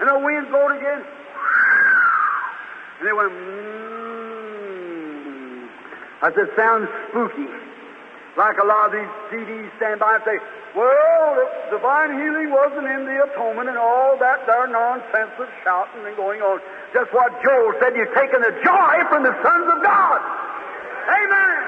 And 0.00 0.08
the 0.08 0.18
wind 0.18 0.48
blowed 0.48 0.72
again. 0.76 1.04
And 3.00 3.08
they 3.08 3.12
went, 3.12 3.32
mmm. 3.32 3.64
I 6.22 6.32
said, 6.34 6.48
sounds 6.56 6.88
spooky. 7.10 7.63
Like 8.34 8.58
a 8.58 8.66
lot 8.66 8.90
of 8.90 8.92
these 8.98 9.12
CDs 9.30 9.70
stand 9.78 10.02
by 10.02 10.18
and 10.18 10.24
say, 10.26 10.34
well, 10.74 11.38
the 11.70 11.78
divine 11.78 12.18
healing 12.18 12.50
wasn't 12.50 12.90
in 12.90 13.06
the 13.06 13.16
atonement 13.30 13.70
and 13.70 13.78
all 13.78 14.18
that 14.18 14.42
there 14.42 14.66
nonsense 14.66 15.38
of 15.38 15.46
shouting 15.62 16.02
and 16.02 16.16
going 16.18 16.42
on. 16.42 16.58
Just 16.90 17.14
what 17.14 17.30
Joel 17.46 17.78
said, 17.78 17.94
you've 17.94 18.10
taken 18.10 18.42
the 18.42 18.50
joy 18.58 18.94
from 19.06 19.22
the 19.22 19.30
sons 19.38 19.66
of 19.70 19.78
God. 19.86 20.18
Amen. 21.14 21.62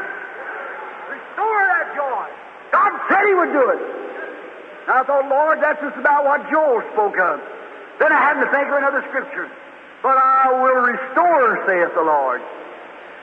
Restore 1.15 1.63
that 1.71 1.87
joy. 1.95 2.27
God 2.75 2.93
said 3.15 3.23
He 3.31 3.35
would 3.39 3.53
do 3.55 3.65
it. 3.71 3.81
And 4.91 4.95
I 4.99 5.03
thought, 5.07 5.31
Lord, 5.31 5.63
that's 5.63 5.79
just 5.79 5.99
about 6.03 6.27
what 6.27 6.43
Joel 6.51 6.83
spoke 6.99 7.15
of. 7.15 7.39
Then 8.03 8.11
I 8.11 8.19
had 8.19 8.43
to 8.43 8.51
think 8.51 8.67
of 8.67 8.75
another 8.75 9.07
scripture. 9.07 9.47
But 10.03 10.19
I 10.19 10.51
will 10.51 10.83
restore, 10.83 11.63
saith 11.67 11.95
the 11.95 12.03
Lord. 12.03 12.43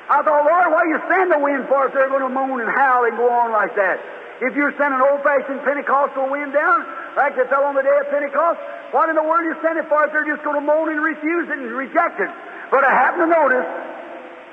I 0.09 0.19
thought, 0.19 0.43
Lord, 0.43 0.67
why 0.75 0.83
you 0.91 0.99
send 1.07 1.31
the 1.31 1.39
wind 1.39 1.67
for 1.71 1.87
if 1.87 1.93
they're 1.95 2.11
going 2.11 2.27
to 2.27 2.33
moan 2.33 2.59
and 2.59 2.69
howl 2.69 3.07
and 3.07 3.15
go 3.15 3.29
on 3.31 3.51
like 3.51 3.75
that? 3.75 3.99
If 4.43 4.55
you're 4.55 4.75
sending 4.75 4.99
old-fashioned 4.99 5.63
Pentecostal 5.63 6.27
wind 6.27 6.51
down, 6.51 6.83
like 7.15 7.39
they 7.39 7.47
fell 7.47 7.63
on 7.63 7.75
the 7.75 7.85
day 7.85 7.97
of 8.03 8.11
Pentecost, 8.11 8.59
what 8.91 9.07
in 9.07 9.15
the 9.15 9.23
world 9.23 9.47
you 9.47 9.55
sending 9.63 9.87
for 9.87 10.03
if 10.03 10.11
they're 10.11 10.27
just 10.27 10.43
going 10.43 10.59
to 10.59 10.65
moan 10.65 10.91
and 10.91 10.99
refuse 10.99 11.47
it 11.47 11.55
and 11.55 11.71
reject 11.71 12.19
it? 12.19 12.27
But 12.67 12.83
I 12.83 12.91
happen 12.91 13.23
to 13.23 13.29
notice 13.31 13.67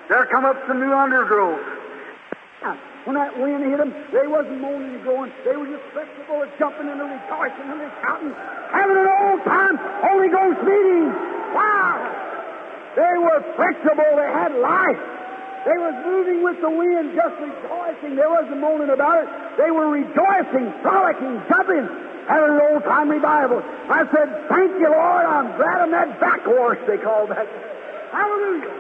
there 0.07 0.27
come 0.31 0.45
up 0.47 0.55
some 0.69 0.79
new 0.79 0.93
undergrowth. 0.95 1.59
When 3.09 3.17
that 3.17 3.33
wind 3.41 3.65
hit 3.65 3.81
them, 3.81 3.97
they 4.13 4.29
wasn't 4.29 4.61
moaning 4.61 5.01
and 5.01 5.05
going. 5.05 5.33
They 5.43 5.57
were 5.57 5.67
just 5.67 5.83
flexible 5.97 6.45
and 6.45 6.53
jumping 6.61 6.87
and 6.87 7.01
rejoicing 7.01 7.67
and 7.73 7.91
shouting, 8.05 8.35
having 8.71 8.99
an 9.01 9.09
old 9.09 9.41
time 9.49 9.81
Holy 10.05 10.29
Ghost 10.29 10.61
meeting. 10.69 11.09
Wow! 11.57 11.97
They 12.95 13.15
were 13.25 13.41
flexible. 13.57 14.11
They 14.21 14.31
had 14.31 14.53
life. 14.61 15.01
They 15.65 15.77
was 15.77 15.95
moving 16.09 16.41
with 16.43 16.57
the 16.65 16.73
wind, 16.73 17.13
just 17.13 17.37
rejoicing. 17.37 18.17
There 18.17 18.31
wasn't 18.31 18.61
moaning 18.61 18.89
about 18.89 19.25
it. 19.25 19.29
They 19.61 19.71
were 19.71 19.93
rejoicing, 19.93 20.73
frolicking, 20.81 21.37
jumping, 21.53 21.85
having 22.25 22.57
an 22.57 22.63
old 22.73 22.83
time 22.85 23.13
revival. 23.13 23.61
I 23.61 24.09
said, 24.09 24.29
Thank 24.49 24.73
you, 24.81 24.89
Lord. 24.89 25.25
I'm 25.29 25.53
glad 25.61 25.85
I'm 25.85 25.93
that 25.93 26.21
back 26.21 26.41
horse, 26.49 26.81
they 26.89 26.97
called 26.97 27.29
that. 27.31 27.45
Hallelujah. 28.13 28.73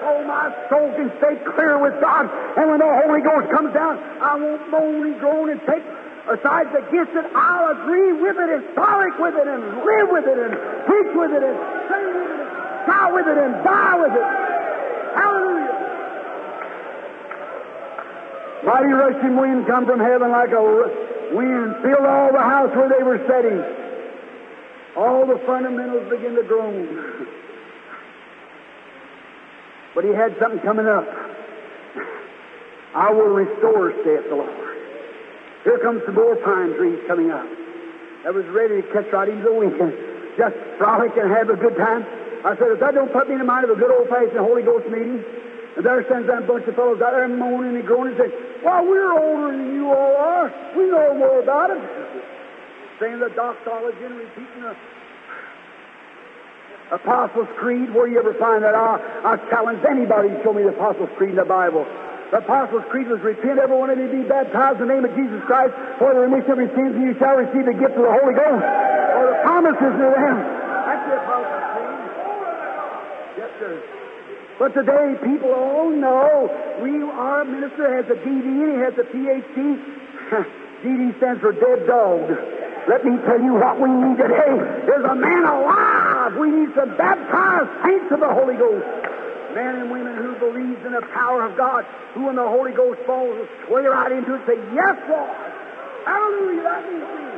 Oh, 0.00 0.24
my 0.24 0.48
soul 0.68 0.88
can 0.96 1.12
stay 1.20 1.36
clear 1.56 1.76
with 1.76 1.96
God. 2.00 2.28
And 2.56 2.70
when 2.72 2.80
the 2.80 2.88
Holy 3.04 3.20
Ghost 3.20 3.52
comes 3.52 3.72
down, 3.72 4.00
I 4.20 4.36
won't 4.36 4.64
moan 4.70 5.04
and 5.12 5.20
groan 5.20 5.50
and 5.50 5.60
take 5.68 5.84
asides 6.28 6.72
against 6.72 7.12
it. 7.12 7.24
I'll 7.36 7.72
agree 7.72 8.12
with 8.20 8.36
it 8.36 8.48
and 8.48 8.64
frolic 8.72 9.12
with 9.18 9.36
it 9.36 9.48
and 9.48 9.60
live 9.84 10.08
with 10.12 10.24
it 10.28 10.38
and 10.40 10.52
preach 10.88 11.12
with 11.16 11.32
it 11.32 11.42
and 11.44 11.56
sing 11.88 12.06
with 12.16 12.32
it 12.32 12.40
and 12.40 12.48
shout 12.88 13.12
with 13.12 13.26
it 13.28 13.38
and 13.44 13.52
die 13.64 13.96
with 14.00 14.12
it. 14.12 14.28
Hallelujah. 15.20 15.49
Mighty 18.64 18.92
rushing 18.92 19.36
wind 19.36 19.66
come 19.66 19.86
from 19.86 20.00
heaven 20.00 20.30
like 20.30 20.50
a 20.50 20.62
wind, 21.32 21.76
filled 21.82 22.06
all 22.06 22.32
the 22.32 22.44
house 22.44 22.70
where 22.76 22.88
they 22.88 23.02
were 23.02 23.18
sitting. 23.26 23.58
All 24.96 25.26
the 25.26 25.40
fundamentals 25.46 26.10
begin 26.10 26.34
to 26.36 26.42
groan. 26.42 27.26
But 29.92 30.04
he 30.04 30.14
had 30.14 30.36
something 30.38 30.60
coming 30.60 30.86
up. 30.86 31.02
I 32.94 33.10
will 33.10 33.34
restore, 33.34 33.92
saith 34.04 34.30
the 34.30 34.36
Lord. 34.36 34.70
Here 35.64 35.78
comes 35.78 36.02
some 36.06 36.14
more 36.14 36.36
pine 36.36 36.74
trees 36.78 37.02
coming 37.06 37.30
up. 37.30 37.46
That 38.24 38.34
was 38.34 38.46
ready 38.46 38.82
to 38.82 38.86
catch 38.92 39.12
right 39.12 39.28
into 39.28 39.42
the 39.42 39.52
wind. 39.52 39.74
Just 40.38 40.54
frolic 40.78 41.10
and 41.16 41.30
have 41.30 41.50
a 41.50 41.56
good 41.56 41.76
time. 41.76 42.06
I 42.44 42.56
said, 42.56 42.72
if 42.72 42.80
that 42.80 42.94
don't 42.94 43.12
put 43.12 43.28
me 43.28 43.34
in 43.34 43.40
the 43.40 43.50
mind 43.50 43.64
of 43.64 43.76
a 43.76 43.78
good 43.78 43.90
old-fashioned 43.90 44.38
Holy 44.38 44.62
Ghost 44.62 44.88
meeting, 44.88 45.22
and 45.76 45.84
there 45.84 46.04
stands 46.06 46.26
that 46.28 46.46
bunch 46.46 46.66
of 46.66 46.74
fellows 46.74 47.02
out 47.02 47.12
there 47.12 47.28
moaning 47.28 47.76
and 47.76 47.86
groaning 47.86 48.14
and 48.14 48.30
saying, 48.30 48.49
Well, 48.64 48.84
we're 48.84 49.12
older 49.18 49.56
than 49.56 49.74
you 49.74 49.88
all 49.88 50.16
are. 50.16 50.52
We 50.76 50.84
know 50.90 51.14
more 51.16 51.40
about 51.40 51.70
it. 51.70 51.80
Saying 53.00 53.18
the 53.18 53.30
doxology 53.30 54.04
and 54.04 54.16
repeating 54.16 54.60
the 54.60 54.76
Apostles' 56.92 57.48
Creed. 57.56 57.94
Where 57.94 58.06
you 58.06 58.18
ever 58.18 58.34
find 58.34 58.62
that? 58.62 58.74
I, 58.74 59.00
I 59.24 59.36
challenge 59.48 59.80
anybody 59.88 60.28
to 60.28 60.42
show 60.42 60.52
me 60.52 60.62
the 60.62 60.76
Apostles' 60.76 61.08
Creed 61.16 61.30
in 61.30 61.36
the 61.36 61.44
Bible. 61.44 61.86
The 62.30 62.38
Apostles' 62.38 62.84
Creed 62.90 63.08
was 63.08 63.20
repent, 63.20 63.58
every 63.58 63.76
one 63.76 63.90
of 63.90 63.98
you 63.98 64.06
be 64.06 64.22
baptized 64.28 64.80
in 64.80 64.86
the 64.86 64.94
name 64.94 65.04
of 65.04 65.16
Jesus 65.16 65.42
Christ 65.46 65.74
for 65.98 66.14
the 66.14 66.20
remission 66.20 66.52
of 66.52 66.58
your 66.58 66.70
sins, 66.76 66.94
and 66.94 67.02
you 67.02 67.16
shall 67.18 67.34
receive 67.34 67.64
the 67.64 67.74
gift 67.74 67.96
of 67.96 68.04
the 68.04 68.12
Holy 68.12 68.34
Ghost. 68.34 68.64
Or 69.16 69.24
the 69.32 69.38
promises 69.42 69.94
of 69.98 70.12
them. 70.14 70.36
That's 70.86 71.04
the 71.08 71.16
Apostles' 71.16 71.64
Creed. 71.74 72.06
Yes, 73.40 73.50
sir. 73.58 73.99
But 74.60 74.76
today, 74.76 75.16
people 75.24 75.56
all 75.56 75.88
know 75.88 76.52
we, 76.84 77.00
our 77.00 77.48
minister 77.48 77.96
has 77.96 78.04
a 78.12 78.18
DD 78.20 78.44
and 78.44 78.76
he 78.76 78.80
has 78.84 78.92
a 79.00 79.08
PhD. 79.08 79.56
DD 80.84 81.16
stands 81.16 81.40
for 81.40 81.56
dead 81.56 81.88
dog. 81.88 82.28
Let 82.84 83.00
me 83.00 83.16
tell 83.24 83.40
you 83.40 83.56
what 83.56 83.80
we 83.80 83.88
need 83.88 84.20
today. 84.20 84.52
There's 84.84 85.08
a 85.08 85.16
man 85.16 85.48
alive. 85.48 86.36
We 86.36 86.52
need 86.52 86.76
some 86.76 86.92
baptized 87.00 87.72
saints 87.88 88.12
of 88.12 88.20
the 88.20 88.28
Holy 88.28 88.60
Ghost. 88.60 88.84
Men 89.56 89.80
and 89.80 89.90
women 89.90 90.12
who 90.20 90.36
believes 90.36 90.84
in 90.84 90.92
the 90.92 91.08
power 91.16 91.48
of 91.48 91.56
God, 91.56 91.88
who 92.12 92.28
when 92.28 92.36
the 92.36 92.44
Holy 92.44 92.72
Ghost 92.76 93.00
falls 93.06 93.32
will 93.32 93.48
sway 93.64 93.88
right 93.88 94.12
into 94.12 94.34
it 94.36 94.44
say, 94.44 94.60
Yes, 94.76 94.96
Lord. 95.08 95.40
Hallelujah. 96.04 96.62
That 96.68 96.84
means 96.84 97.08
me. 97.16 97.29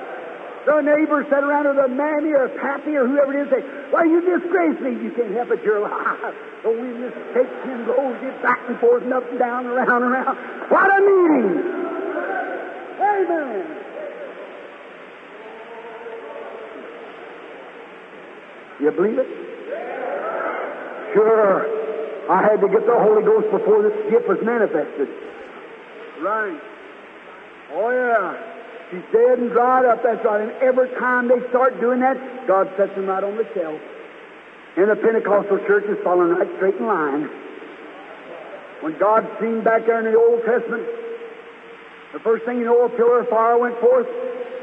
The 0.64 0.80
neighbor 0.80 1.26
sat 1.28 1.42
around 1.42 1.66
or 1.66 1.74
the 1.74 1.88
mammy 1.88 2.30
or 2.30 2.48
pappy 2.62 2.94
or 2.94 3.06
whoever 3.06 3.34
it 3.34 3.42
is 3.42 3.50
say, 3.50 3.62
Why, 3.90 4.04
you 4.04 4.22
disgrace 4.22 4.78
me. 4.78 4.94
You 5.02 5.10
can't 5.10 5.34
help 5.34 5.50
it. 5.50 5.62
You're 5.64 5.78
alive. 5.82 6.34
The 6.62 6.70
wind 6.70 7.02
just 7.02 7.18
takes 7.34 7.50
and 7.66 7.86
goes, 7.86 8.14
get 8.22 8.40
back 8.42 8.60
and 8.68 8.78
forth 8.78 9.02
and 9.02 9.12
up 9.12 9.28
and 9.28 9.38
down, 9.38 9.66
around 9.66 10.02
and 10.02 10.12
around. 10.14 10.38
What 10.70 10.86
a 10.86 11.00
meeting! 11.02 11.82
Amen. 13.02 13.66
You 18.80 18.90
believe 18.92 19.18
it? 19.18 19.26
Sure. 21.14 21.66
I 22.30 22.42
had 22.42 22.60
to 22.60 22.68
get 22.68 22.86
the 22.86 22.94
Holy 22.94 23.24
Ghost 23.24 23.50
before 23.50 23.82
this 23.82 24.10
gift 24.10 24.28
was 24.28 24.38
manifested. 24.42 25.08
Right. 26.22 26.60
Oh, 27.74 27.90
yeah. 27.90 28.51
She's 28.92 29.08
dead 29.08 29.40
and 29.40 29.48
dried 29.48 29.86
up, 29.88 30.02
that's 30.04 30.22
right. 30.22 30.42
And 30.42 30.52
every 30.60 30.90
time 31.00 31.26
they 31.26 31.40
start 31.48 31.80
doing 31.80 32.00
that, 32.00 32.46
God 32.46 32.68
sets 32.76 32.94
them 32.94 33.06
right 33.06 33.24
on 33.24 33.40
the 33.40 33.48
shelf. 33.56 33.80
And 34.76 34.90
the 34.90 34.96
Pentecostal 34.96 35.64
church 35.64 35.88
is 35.88 35.96
following 36.04 36.36
right 36.36 36.48
straight 36.56 36.76
in 36.76 36.84
line. 36.84 37.24
When 38.84 38.98
God 38.98 39.24
seen 39.40 39.64
back 39.64 39.86
there 39.86 40.04
in 40.04 40.12
the 40.12 40.18
Old 40.18 40.44
Testament, 40.44 40.84
the 42.12 42.20
first 42.20 42.44
thing 42.44 42.58
you 42.58 42.66
know, 42.66 42.84
a 42.84 42.90
pillar 42.90 43.20
of 43.20 43.28
fire 43.28 43.56
went 43.56 43.80
forth. 43.80 44.06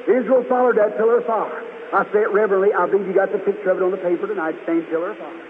Israel 0.05 0.45
followed 0.45 0.77
that 0.77 0.97
pillar 0.97 1.19
of 1.19 1.25
fire. 1.25 1.65
I 1.91 2.05
say 2.13 2.21
it 2.21 2.30
reverently. 2.30 2.69
I 2.69 2.86
believe 2.86 3.07
you 3.07 3.13
got 3.13 3.32
the 3.32 3.39
picture 3.39 3.71
of 3.71 3.82
it 3.82 3.84
on 3.84 3.89
the 3.89 3.97
paper 3.97 4.27
tonight, 4.27 4.53
same 4.67 4.84
pillar 4.93 5.11
of 5.11 5.17
fire. 5.17 5.45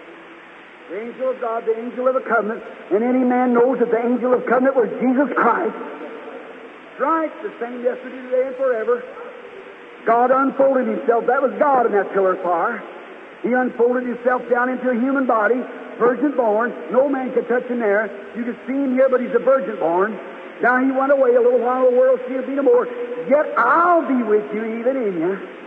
The 0.88 1.04
angel 1.04 1.30
of 1.30 1.40
God, 1.40 1.66
the 1.66 1.76
angel 1.76 2.08
of 2.08 2.14
the 2.14 2.24
covenant, 2.24 2.64
and 2.90 3.04
any 3.04 3.24
man 3.24 3.52
knows 3.52 3.78
that 3.78 3.90
the 3.90 4.00
angel 4.00 4.32
of 4.32 4.46
covenant 4.46 4.74
was 4.74 4.88
Jesus 5.04 5.28
Christ. 5.36 5.76
Right, 7.00 7.32
the 7.42 7.48
same 7.58 7.82
yesterday, 7.82 8.20
today, 8.28 8.46
and 8.48 8.56
forever. 8.56 9.02
God 10.04 10.30
unfolded 10.30 10.86
himself. 10.86 11.24
That 11.24 11.40
was 11.40 11.50
God 11.58 11.86
in 11.86 11.92
that 11.92 12.12
pillar 12.12 12.36
of 12.36 12.42
fire. 12.44 12.84
He 13.42 13.56
unfolded 13.56 14.04
himself 14.04 14.42
down 14.52 14.68
into 14.68 14.90
a 14.90 14.94
human 14.94 15.24
body, 15.24 15.64
virgin 15.96 16.36
born. 16.36 16.76
No 16.92 17.08
man 17.08 17.32
could 17.32 17.48
touch 17.48 17.64
him 17.72 17.80
there. 17.80 18.12
You 18.36 18.44
could 18.44 18.60
see 18.66 18.76
him 18.76 18.92
here, 18.92 19.08
but 19.08 19.24
he's 19.24 19.32
a 19.32 19.40
virgin 19.40 19.80
born. 19.80 20.12
Now 20.60 20.76
he 20.84 20.92
went 20.92 21.10
away 21.10 21.36
a 21.36 21.40
little 21.40 21.64
while, 21.64 21.88
the 21.88 21.96
world 21.96 22.20
him 22.28 22.44
be 22.44 22.52
no 22.52 22.68
more. 22.68 22.84
Yet 22.84 23.48
I'll 23.56 24.06
be 24.06 24.20
with 24.22 24.44
you, 24.52 24.60
even 24.84 24.96
in 25.00 25.14
you. 25.24 25.59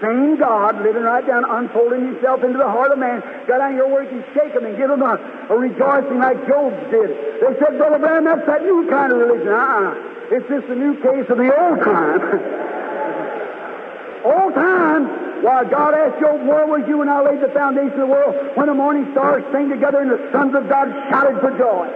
Same 0.00 0.38
God 0.38 0.80
living 0.82 1.02
right 1.02 1.26
down, 1.26 1.42
unfolding 1.42 2.06
himself 2.06 2.44
into 2.44 2.58
the 2.58 2.70
heart 2.70 2.92
of 2.92 2.98
man. 2.98 3.20
Got 3.50 3.60
out 3.60 3.90
where 3.90 4.04
he 4.06 4.10
can 4.10 4.24
shake 4.30 4.54
him 4.54 4.64
and 4.64 4.78
give 4.78 4.90
him 4.90 5.02
a, 5.02 5.18
a 5.50 5.56
rejoicing 5.58 6.22
like 6.22 6.38
Job 6.46 6.70
did. 6.90 7.10
They 7.42 7.58
said, 7.58 7.78
Brother 7.82 7.98
Branham, 7.98 8.24
that's 8.24 8.46
that 8.46 8.62
new 8.62 8.86
kind 8.86 9.10
of 9.10 9.18
religion. 9.18 9.50
Uh-uh. 9.50 10.30
It's 10.30 10.46
just 10.46 10.70
a 10.70 10.78
new 10.78 10.94
case 11.02 11.26
of 11.26 11.38
the 11.38 11.50
old 11.50 11.82
time. 11.82 12.22
old 14.22 14.54
time. 14.54 15.42
Why, 15.42 15.64
God 15.66 15.94
asked 15.94 16.20
Job, 16.22 16.46
where 16.46 16.66
was 16.66 16.86
you 16.86 16.98
when 16.98 17.08
I 17.08 17.22
laid 17.22 17.40
the 17.42 17.50
foundation 17.50 17.98
of 17.98 18.06
the 18.06 18.14
world? 18.14 18.36
When 18.54 18.66
the 18.66 18.74
morning 18.74 19.08
stars 19.12 19.42
sang 19.50 19.68
together 19.68 19.98
and 19.98 20.10
the 20.10 20.30
sons 20.30 20.54
of 20.54 20.68
God 20.68 20.94
shouted 21.10 21.40
for 21.42 21.50
joy. 21.58 21.90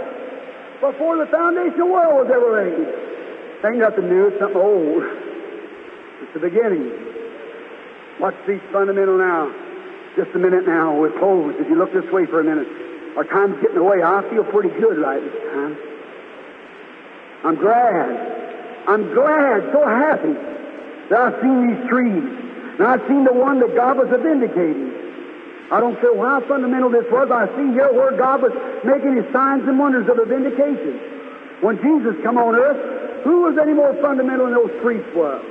Before 0.82 1.16
the 1.18 1.26
foundation 1.30 1.78
of 1.78 1.86
the 1.86 1.86
world 1.86 2.26
was 2.26 2.30
ever 2.34 2.50
laid. 2.50 2.82
Ain't 3.62 3.78
nothing 3.78 4.10
new, 4.10 4.26
it's 4.26 4.40
something 4.42 4.58
old. 4.58 5.06
It's 6.22 6.32
the 6.34 6.40
beginning. 6.40 6.90
Watch 8.22 8.38
these 8.46 8.62
fundamental 8.70 9.18
now. 9.18 9.50
Just 10.14 10.30
a 10.36 10.38
minute 10.38 10.64
now. 10.64 10.94
We're 10.94 11.10
closed. 11.18 11.58
If 11.58 11.66
you 11.66 11.74
look 11.74 11.92
this 11.92 12.06
way 12.12 12.24
for 12.24 12.38
a 12.38 12.44
minute. 12.44 12.70
Our 13.16 13.24
time's 13.24 13.60
getting 13.60 13.78
away. 13.78 13.98
I 13.98 14.22
feel 14.30 14.44
pretty 14.44 14.70
good 14.78 14.96
right 14.96 15.18
this 15.18 15.42
time. 15.50 15.76
I'm 17.42 17.56
glad. 17.56 18.14
I'm 18.86 19.12
glad, 19.12 19.72
so 19.74 19.82
happy 19.82 20.34
that 21.10 21.18
I've 21.18 21.42
seen 21.42 21.66
these 21.66 21.82
trees. 21.90 22.22
And 22.78 22.86
I've 22.86 23.02
seen 23.10 23.24
the 23.24 23.34
one 23.34 23.58
that 23.58 23.74
God 23.74 23.98
was 23.98 24.06
vindicating. 24.06 24.94
I 25.72 25.80
don't 25.80 25.98
care 26.00 26.14
how 26.14 26.46
fundamental 26.46 26.90
this 26.90 27.10
was. 27.10 27.26
I 27.26 27.50
see 27.58 27.74
here 27.74 27.92
where 27.92 28.16
God 28.16 28.42
was 28.42 28.52
making 28.86 29.16
his 29.18 29.26
signs 29.32 29.66
and 29.66 29.78
wonders 29.78 30.08
of 30.08 30.18
a 30.18 30.26
vindication. 30.26 30.94
When 31.60 31.74
Jesus 31.82 32.14
come 32.22 32.38
on 32.38 32.54
earth, 32.54 33.24
who 33.24 33.42
was 33.42 33.58
any 33.58 33.72
more 33.72 33.94
fundamental 34.00 34.46
than 34.46 34.54
those 34.54 34.78
priests 34.80 35.10
were? 35.14 35.42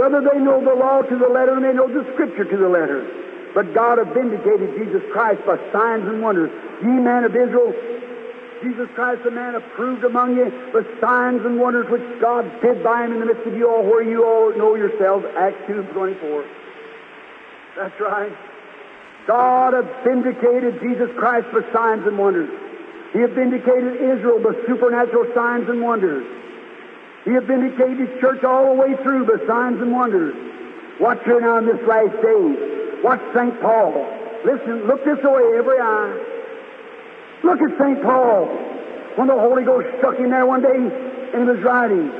Brother, 0.00 0.24
they 0.32 0.40
know 0.40 0.64
the 0.64 0.72
law 0.72 1.02
to 1.02 1.12
the 1.12 1.28
letter 1.28 1.60
and 1.60 1.62
they 1.62 1.76
know 1.76 1.84
the 1.84 2.08
scripture 2.14 2.48
to 2.48 2.56
the 2.56 2.72
letter. 2.72 3.04
But 3.52 3.74
God 3.76 3.98
have 3.98 4.16
vindicated 4.16 4.72
Jesus 4.80 5.04
Christ 5.12 5.44
by 5.44 5.60
signs 5.76 6.08
and 6.08 6.24
wonders. 6.24 6.48
Ye 6.80 6.88
men 6.88 7.28
of 7.28 7.36
Israel, 7.36 7.76
Jesus 8.64 8.88
Christ, 8.96 9.20
the 9.28 9.30
man 9.30 9.60
approved 9.60 10.02
among 10.02 10.40
you, 10.40 10.48
the 10.72 10.88
signs 11.04 11.44
and 11.44 11.60
wonders 11.60 11.84
which 11.92 12.00
God 12.16 12.48
did 12.64 12.82
by 12.82 13.04
him 13.04 13.12
in 13.12 13.20
the 13.20 13.26
midst 13.26 13.44
of 13.44 13.52
you 13.52 13.68
all, 13.68 13.84
where 13.84 14.00
you 14.00 14.24
all 14.24 14.56
know 14.56 14.72
yourselves. 14.74 15.26
Acts 15.36 15.60
2 15.66 15.84
24. 15.92 16.48
That's 17.76 18.00
right. 18.00 18.32
God 19.26 19.74
have 19.74 19.84
vindicated 20.02 20.80
Jesus 20.80 21.12
Christ 21.20 21.44
by 21.52 21.60
signs 21.76 22.06
and 22.06 22.16
wonders. 22.16 22.48
He 23.12 23.20
have 23.20 23.36
vindicated 23.36 24.00
Israel 24.00 24.40
by 24.40 24.56
supernatural 24.64 25.28
signs 25.36 25.68
and 25.68 25.82
wonders. 25.82 26.39
He 27.24 27.32
have 27.32 27.44
vindicated 27.44 27.98
His 27.98 28.20
church 28.20 28.44
all 28.44 28.74
the 28.74 28.80
way 28.80 28.96
through 29.02 29.26
by 29.26 29.44
signs 29.46 29.80
and 29.80 29.92
wonders. 29.92 30.34
Watch 31.00 31.20
here 31.24 31.40
now 31.40 31.58
in 31.58 31.66
this 31.66 31.80
last 31.86 32.16
day. 32.20 33.00
Watch 33.02 33.20
St. 33.34 33.60
Paul. 33.60 33.92
Listen, 34.44 34.86
look 34.86 35.04
this 35.04 35.18
way, 35.22 35.58
every 35.58 35.80
eye. 35.80 36.16
Look 37.42 37.60
at 37.60 37.78
St. 37.78 38.02
Paul. 38.02 38.46
When 39.16 39.28
the 39.28 39.36
Holy 39.36 39.64
Ghost 39.64 39.88
struck 39.98 40.16
him 40.16 40.30
there 40.30 40.46
one 40.46 40.62
day 40.62 40.76
and 40.76 41.42
he 41.42 41.48
was 41.48 41.60
writing, 41.62 42.12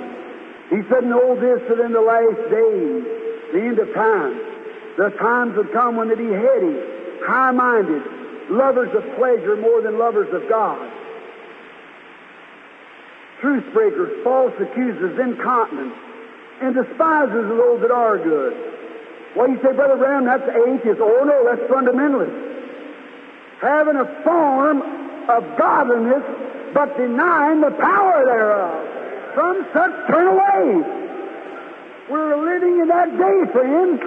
he 0.70 0.80
said, 0.88 1.04
Know 1.04 1.34
this 1.36 1.60
that 1.68 1.80
in 1.80 1.92
the 1.92 2.00
last 2.00 2.40
days, 2.50 3.04
the 3.52 3.60
end 3.60 3.78
of 3.78 3.92
time, 3.94 4.36
the 4.96 5.10
times 5.18 5.56
would 5.56 5.72
come 5.72 5.96
when 5.96 6.08
they'd 6.08 6.18
be 6.18 6.32
heady, 6.32 6.76
high 7.24 7.52
minded, 7.52 8.02
lovers 8.50 8.90
of 8.94 9.04
pleasure 9.16 9.56
more 9.56 9.82
than 9.82 9.98
lovers 9.98 10.28
of 10.32 10.48
God. 10.48 10.78
Truth 13.40 13.72
breakers, 13.72 14.22
false 14.22 14.52
accusers, 14.60 15.18
incontinent, 15.18 15.94
and 16.60 16.74
despisers 16.74 17.50
of 17.50 17.56
those 17.56 17.80
that 17.80 17.90
are 17.90 18.18
good. 18.18 18.52
Well, 19.34 19.48
you 19.48 19.56
say, 19.62 19.72
Brother 19.72 19.96
Branham, 19.96 20.26
that's 20.26 20.44
atheist. 20.44 21.00
Oh, 21.00 21.24
no, 21.24 21.44
that's 21.48 21.62
fundamentalist. 21.70 22.34
Having 23.62 23.96
a 23.96 24.22
form 24.24 24.82
of 25.28 25.56
godliness, 25.56 26.24
but 26.74 26.96
denying 26.96 27.60
the 27.60 27.70
power 27.70 28.24
thereof. 28.26 29.34
From 29.34 29.66
such 29.72 30.06
turn 30.08 30.26
away. 30.26 30.98
We're 32.10 32.36
living 32.44 32.80
in 32.80 32.88
that 32.88 33.16
day, 33.16 33.52
friends. 33.52 34.00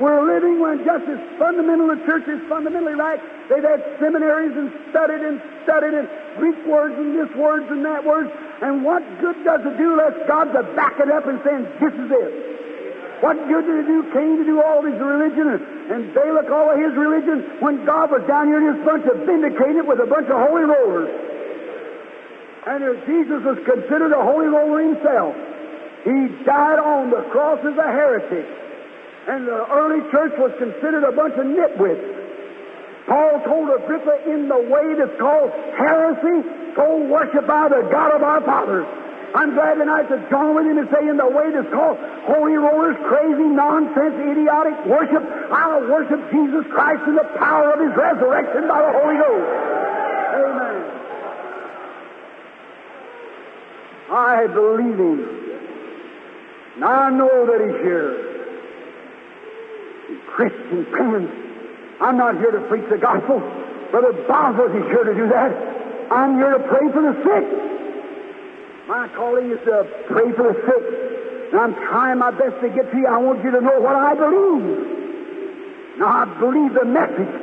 We're 0.00 0.24
living 0.34 0.60
when 0.60 0.84
just 0.84 1.04
as 1.06 1.20
fundamental 1.38 1.88
the 1.88 2.02
church 2.06 2.26
is 2.26 2.40
fundamentally 2.48 2.94
right. 2.94 3.20
They've 3.48 3.64
had 3.64 3.84
seminaries 4.00 4.56
and 4.56 4.72
studied 4.88 5.20
and 5.20 5.36
studied 5.64 5.92
and 5.92 6.08
Greek 6.40 6.56
words 6.64 6.96
and 6.96 7.12
this 7.12 7.28
words 7.36 7.68
and 7.68 7.84
that 7.84 8.00
words. 8.00 8.32
And 8.62 8.84
what 8.84 9.04
good 9.20 9.36
does 9.44 9.60
it 9.60 9.76
do 9.76 10.00
unless 10.00 10.16
God 10.26 10.48
to 10.56 10.64
back 10.72 10.96
it 10.96 11.12
up 11.12 11.28
and 11.28 11.36
saying, 11.44 11.68
this 11.76 11.92
is 11.92 12.08
it? 12.08 12.32
What 13.20 13.36
good 13.48 13.68
did 13.68 13.84
it 13.84 13.86
do 13.86 14.00
Cain 14.16 14.40
to 14.40 14.44
do 14.44 14.62
all 14.64 14.80
his 14.80 14.96
religion 14.96 15.48
and, 15.48 15.60
and 15.92 16.00
Balak 16.16 16.48
all 16.48 16.72
of 16.72 16.80
his 16.80 16.96
religion 16.96 17.60
when 17.60 17.84
God 17.84 18.10
was 18.10 18.24
down 18.24 18.48
here 18.48 18.64
in 18.64 18.76
this 18.76 18.80
bunch 18.84 19.04
of 19.04 19.28
vindicated 19.28 19.84
with 19.84 20.00
a 20.00 20.08
bunch 20.08 20.28
of 20.32 20.40
holy 20.40 20.64
rollers? 20.64 21.12
And 22.64 22.80
if 22.80 22.96
Jesus 23.04 23.44
was 23.44 23.60
considered 23.68 24.16
a 24.16 24.24
holy 24.24 24.48
roller 24.48 24.80
himself, 24.80 25.36
he 26.04 26.32
died 26.48 26.80
on 26.80 27.12
the 27.12 27.28
cross 27.28 27.60
as 27.60 27.76
a 27.76 27.88
heretic. 27.92 28.48
And 29.28 29.48
the 29.48 29.68
early 29.68 30.00
church 30.10 30.32
was 30.40 30.52
considered 30.56 31.04
a 31.04 31.12
bunch 31.12 31.36
of 31.36 31.44
nitwits. 31.44 32.23
Paul 33.06 33.40
told 33.44 33.68
Agrippa 33.68 34.32
in 34.32 34.48
the 34.48 34.58
way 34.58 34.94
that's 34.96 35.20
called 35.20 35.50
heresy, 35.76 36.48
go 36.74 37.04
worship 37.04 37.46
by 37.46 37.68
the 37.68 37.86
God 37.92 38.16
of 38.16 38.22
our 38.22 38.40
fathers. 38.40 38.86
I'm 39.34 39.52
glad 39.52 39.74
tonight 39.74 40.08
to 40.08 40.22
join 40.30 40.54
with 40.54 40.64
him 40.64 40.78
and 40.78 40.88
say 40.94 41.08
in 41.08 41.16
the 41.16 41.26
way 41.26 41.50
that's 41.50 41.68
called 41.74 41.98
holy 42.24 42.54
rollers, 42.54 42.96
crazy, 43.08 43.50
nonsense, 43.50 44.14
idiotic 44.14 44.86
worship, 44.86 45.22
I'll 45.50 45.90
worship 45.90 46.22
Jesus 46.30 46.64
Christ 46.70 47.02
in 47.08 47.16
the 47.16 47.28
power 47.36 47.74
of 47.74 47.80
his 47.82 47.90
resurrection 47.98 48.68
by 48.68 48.80
the 48.80 48.92
Holy 48.94 49.16
Ghost. 49.18 49.48
Amen. 50.38 50.94
I 54.14 54.46
believe 54.46 54.98
him. 55.02 55.44
And 56.76 56.84
I 56.84 57.10
know 57.10 57.46
that 57.46 57.58
he's 57.58 57.80
here. 57.82 58.14
Christian 60.30 60.86
friends, 60.90 61.30
I'm 62.00 62.16
not 62.16 62.36
here 62.38 62.50
to 62.50 62.62
preach 62.68 62.88
the 62.90 62.98
gospel. 62.98 63.38
Brother 63.90 64.12
Bosworth 64.26 64.74
is 64.74 64.86
here 64.90 65.04
to 65.04 65.14
do 65.14 65.28
that. 65.30 65.50
I'm 66.10 66.34
here 66.34 66.58
to 66.58 66.62
pray 66.66 66.86
for 66.90 67.02
the 67.02 67.14
sick. 67.22 67.46
My 68.88 69.08
calling 69.14 69.50
is 69.50 69.62
to 69.64 69.86
pray 70.10 70.28
for 70.34 70.50
the 70.50 70.56
sick. 70.66 70.84
And 71.54 71.60
I'm 71.60 71.74
trying 71.86 72.18
my 72.18 72.34
best 72.34 72.58
to 72.60 72.68
get 72.68 72.90
to 72.90 72.96
you. 72.98 73.06
I 73.06 73.18
want 73.18 73.44
you 73.44 73.50
to 73.54 73.60
know 73.60 73.78
what 73.78 73.94
I 73.94 74.12
believe. 74.18 76.02
Now, 76.02 76.10
I 76.10 76.24
believe 76.42 76.74
the 76.74 76.84
message. 76.84 77.34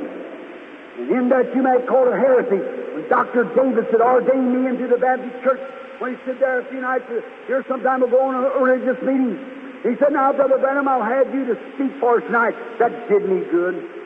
And 1.00 1.08
in 1.08 1.30
that 1.32 1.56
you 1.56 1.64
may 1.64 1.80
call 1.88 2.12
it 2.12 2.20
heresy. 2.20 2.60
When 2.92 3.08
Dr. 3.08 3.48
Davis 3.56 3.88
had 3.88 4.04
ordained 4.04 4.52
me 4.52 4.68
into 4.68 4.92
the 4.92 5.00
Baptist 5.00 5.40
church, 5.42 5.64
when 6.04 6.14
he 6.14 6.22
stood 6.28 6.44
there 6.44 6.60
a 6.60 6.68
few 6.68 6.82
nights 6.82 7.08
here 7.48 7.64
some 7.70 7.82
time 7.82 8.04
ago 8.04 8.20
in 8.30 8.36
a 8.36 8.60
religious 8.60 9.00
meeting, 9.02 9.40
he 9.88 9.96
said, 9.98 10.12
Now, 10.12 10.34
Brother 10.34 10.60
Branham, 10.60 10.88
I'll 10.88 11.02
have 11.02 11.34
you 11.34 11.46
to 11.48 11.56
speak 11.74 11.96
for 12.04 12.20
us 12.20 12.24
tonight. 12.28 12.54
That 12.78 12.92
did 13.08 13.24
me 13.24 13.48
good. 13.50 14.01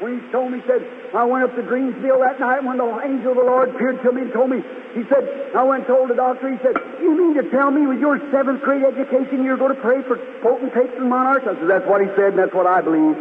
When 0.00 0.16
he 0.16 0.32
told 0.32 0.50
me, 0.50 0.60
he 0.60 0.66
said, 0.66 0.80
I 1.12 1.24
went 1.28 1.44
up 1.44 1.54
to 1.56 1.62
Green's 1.62 1.92
Mill 2.00 2.24
that 2.24 2.40
night 2.40 2.64
when 2.64 2.80
the 2.80 2.88
angel 3.04 3.32
of 3.32 3.36
the 3.36 3.44
Lord 3.44 3.68
appeared 3.68 4.00
to 4.00 4.12
me 4.12 4.22
and 4.22 4.32
told 4.32 4.48
me, 4.48 4.64
he 4.96 5.04
said, 5.12 5.52
I 5.52 5.62
went 5.62 5.84
and 5.84 5.92
told 5.92 6.08
the 6.08 6.16
doctor, 6.16 6.48
he 6.48 6.56
said, 6.64 6.72
You 7.04 7.12
mean 7.12 7.36
to 7.36 7.44
tell 7.52 7.70
me 7.70 7.86
with 7.86 8.00
your 8.00 8.16
seventh 8.32 8.64
grade 8.64 8.82
education 8.82 9.44
you're 9.44 9.60
going 9.60 9.76
to 9.76 9.82
pray 9.84 10.00
for 10.08 10.16
potentates 10.40 10.96
and 10.96 11.04
monarchs? 11.04 11.44
I 11.44 11.52
said, 11.52 11.68
That's 11.68 11.84
what 11.84 12.00
he 12.00 12.08
said, 12.16 12.32
and 12.32 12.38
that's 12.40 12.56
what 12.56 12.66
I 12.66 12.80
believe. 12.80 13.12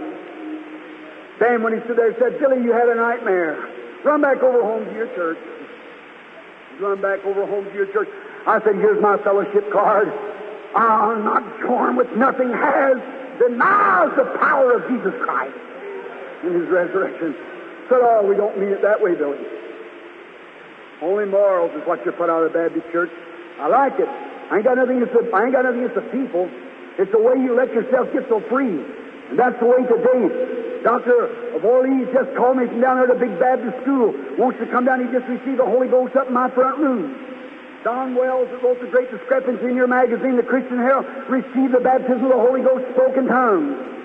Then 1.43 1.63
when 1.67 1.75
he 1.75 1.83
stood 1.83 1.99
there, 1.99 2.15
he 2.15 2.17
said, 2.19 2.39
Billy, 2.39 2.63
you 2.63 2.71
had 2.71 2.87
a 2.87 2.95
nightmare. 2.95 3.59
Run 4.07 4.23
back 4.23 4.39
over 4.39 4.63
home 4.63 4.87
to 4.87 4.93
your 4.95 5.11
church. 5.19 5.37
Run 6.79 7.01
back 7.03 7.19
over 7.27 7.45
home 7.45 7.65
to 7.67 7.75
your 7.75 7.91
church. 7.91 8.07
I 8.47 8.63
said, 8.63 8.79
Here's 8.79 9.03
my 9.03 9.19
fellowship 9.19 9.67
card. 9.75 10.07
I'll 10.75 11.19
not 11.19 11.43
join 11.59 11.97
with 11.99 12.07
nothing 12.15 12.55
has 12.55 12.95
denies 13.35 14.15
the 14.15 14.31
power 14.39 14.79
of 14.79 14.87
Jesus 14.87 15.13
Christ 15.27 15.59
in 16.43 16.53
His 16.53 16.67
resurrection. 16.69 17.35
Said, 17.89 17.99
oh, 18.01 18.25
we 18.27 18.35
don't 18.35 18.57
mean 18.59 18.69
it 18.69 18.81
that 18.81 19.01
way, 19.01 19.15
Billy. 19.15 19.39
Only 21.01 21.25
morals 21.25 21.71
is 21.75 21.87
what 21.87 22.05
you 22.05 22.11
put 22.11 22.29
out 22.29 22.43
of 22.43 22.51
the 22.51 22.57
Baptist 22.59 22.85
church. 22.91 23.11
I 23.59 23.67
like 23.67 23.99
it. 23.99 24.07
I 24.07 24.57
ain't 24.57 24.65
got 24.65 24.77
nothing 24.77 25.01
against 25.01 25.13
the, 25.13 25.23
I 25.31 25.47
ain't 25.47 25.53
got 25.53 25.63
nothing 25.63 25.85
against 25.85 25.95
the 25.95 26.07
people. 26.11 26.49
It's 26.99 27.11
the 27.11 27.21
way 27.21 27.39
you 27.39 27.55
let 27.55 27.71
yourself 27.71 28.11
get 28.11 28.27
so 28.27 28.43
free. 28.51 28.83
And 29.31 29.39
that's 29.39 29.55
the 29.59 29.65
way 29.65 29.85
today. 29.87 30.83
Dr. 30.83 31.55
of 31.55 31.63
Orleans 31.63 32.07
just 32.11 32.35
called 32.35 32.57
me 32.57 32.67
from 32.67 32.81
down 32.81 32.97
there 32.97 33.11
a 33.11 33.19
big 33.19 33.39
Baptist 33.39 33.79
school. 33.83 34.15
Wants 34.37 34.59
to 34.59 34.67
come 34.67 34.85
down. 34.85 34.99
He 34.99 35.07
just 35.11 35.27
received 35.27 35.59
the 35.59 35.67
Holy 35.67 35.87
Ghost 35.87 36.15
up 36.15 36.27
in 36.27 36.33
my 36.33 36.49
front 36.51 36.79
room. 36.79 37.15
Don 37.83 38.15
Wells, 38.15 38.49
that 38.51 38.63
wrote 38.63 38.81
the 38.81 38.87
great 38.87 39.11
discrepancy 39.11 39.71
in 39.71 39.75
your 39.75 39.87
magazine, 39.87 40.35
the 40.35 40.43
Christian 40.43 40.77
Herald, 40.77 41.05
received 41.29 41.71
the 41.71 41.79
baptism 41.79 42.27
of 42.27 42.31
the 42.31 42.43
Holy 42.43 42.61
Ghost 42.61 42.83
spoken 42.91 43.27
tongues. 43.27 43.98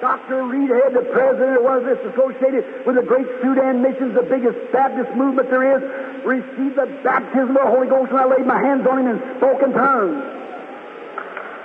Dr. 0.00 0.44
Reidhead, 0.44 0.92
the 0.92 1.08
president 1.08 1.64
one 1.64 1.80
of 1.80 1.84
this 1.88 1.96
associated 2.12 2.84
with 2.84 2.96
the 2.96 3.02
great 3.02 3.26
Sudan 3.40 3.80
missions, 3.80 4.12
the 4.12 4.28
biggest 4.28 4.58
Baptist 4.72 5.08
movement 5.16 5.48
there 5.48 5.64
is, 5.64 5.82
received 6.24 6.76
the 6.76 6.84
baptism 7.00 7.56
of 7.56 7.64
the 7.64 7.70
Holy 7.72 7.88
Ghost 7.88 8.12
when 8.12 8.20
I 8.20 8.28
laid 8.28 8.44
my 8.44 8.60
hands 8.60 8.84
on 8.84 9.00
him 9.00 9.08
and 9.08 9.20
spoke 9.40 9.62
in 9.64 9.72
tongues. 9.72 10.20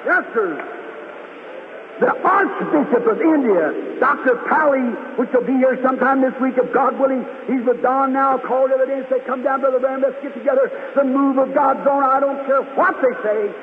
Yes, 0.07 0.23
sir. 0.31 0.55
The 1.99 2.09
Archbishop 2.09 3.05
of 3.05 3.21
India, 3.21 3.99
Dr. 3.99 4.39
Pally, 4.49 4.89
which 5.21 5.29
will 5.35 5.45
be 5.45 5.53
here 5.53 5.77
sometime 5.83 6.21
this 6.21 6.33
week, 6.41 6.55
if 6.57 6.73
God 6.73 6.97
willing, 6.97 7.21
he's 7.45 7.61
with 7.61 7.83
Don 7.83 8.13
now, 8.13 8.39
called 8.39 8.71
the 8.71 8.75
other 8.75 8.87
day 8.87 8.97
and 9.03 9.07
said, 9.11 9.21
Come 9.27 9.43
down, 9.43 9.61
Brother 9.61 9.77
Branham, 9.77 10.01
let's 10.01 10.17
get 10.23 10.33
together. 10.33 10.71
The 10.95 11.03
move 11.03 11.37
of 11.37 11.53
God's 11.53 11.85
on. 11.85 12.01
I 12.01 12.19
don't 12.19 12.41
care 12.47 12.63
what 12.73 12.95
they 13.03 13.13
say. 13.21 13.53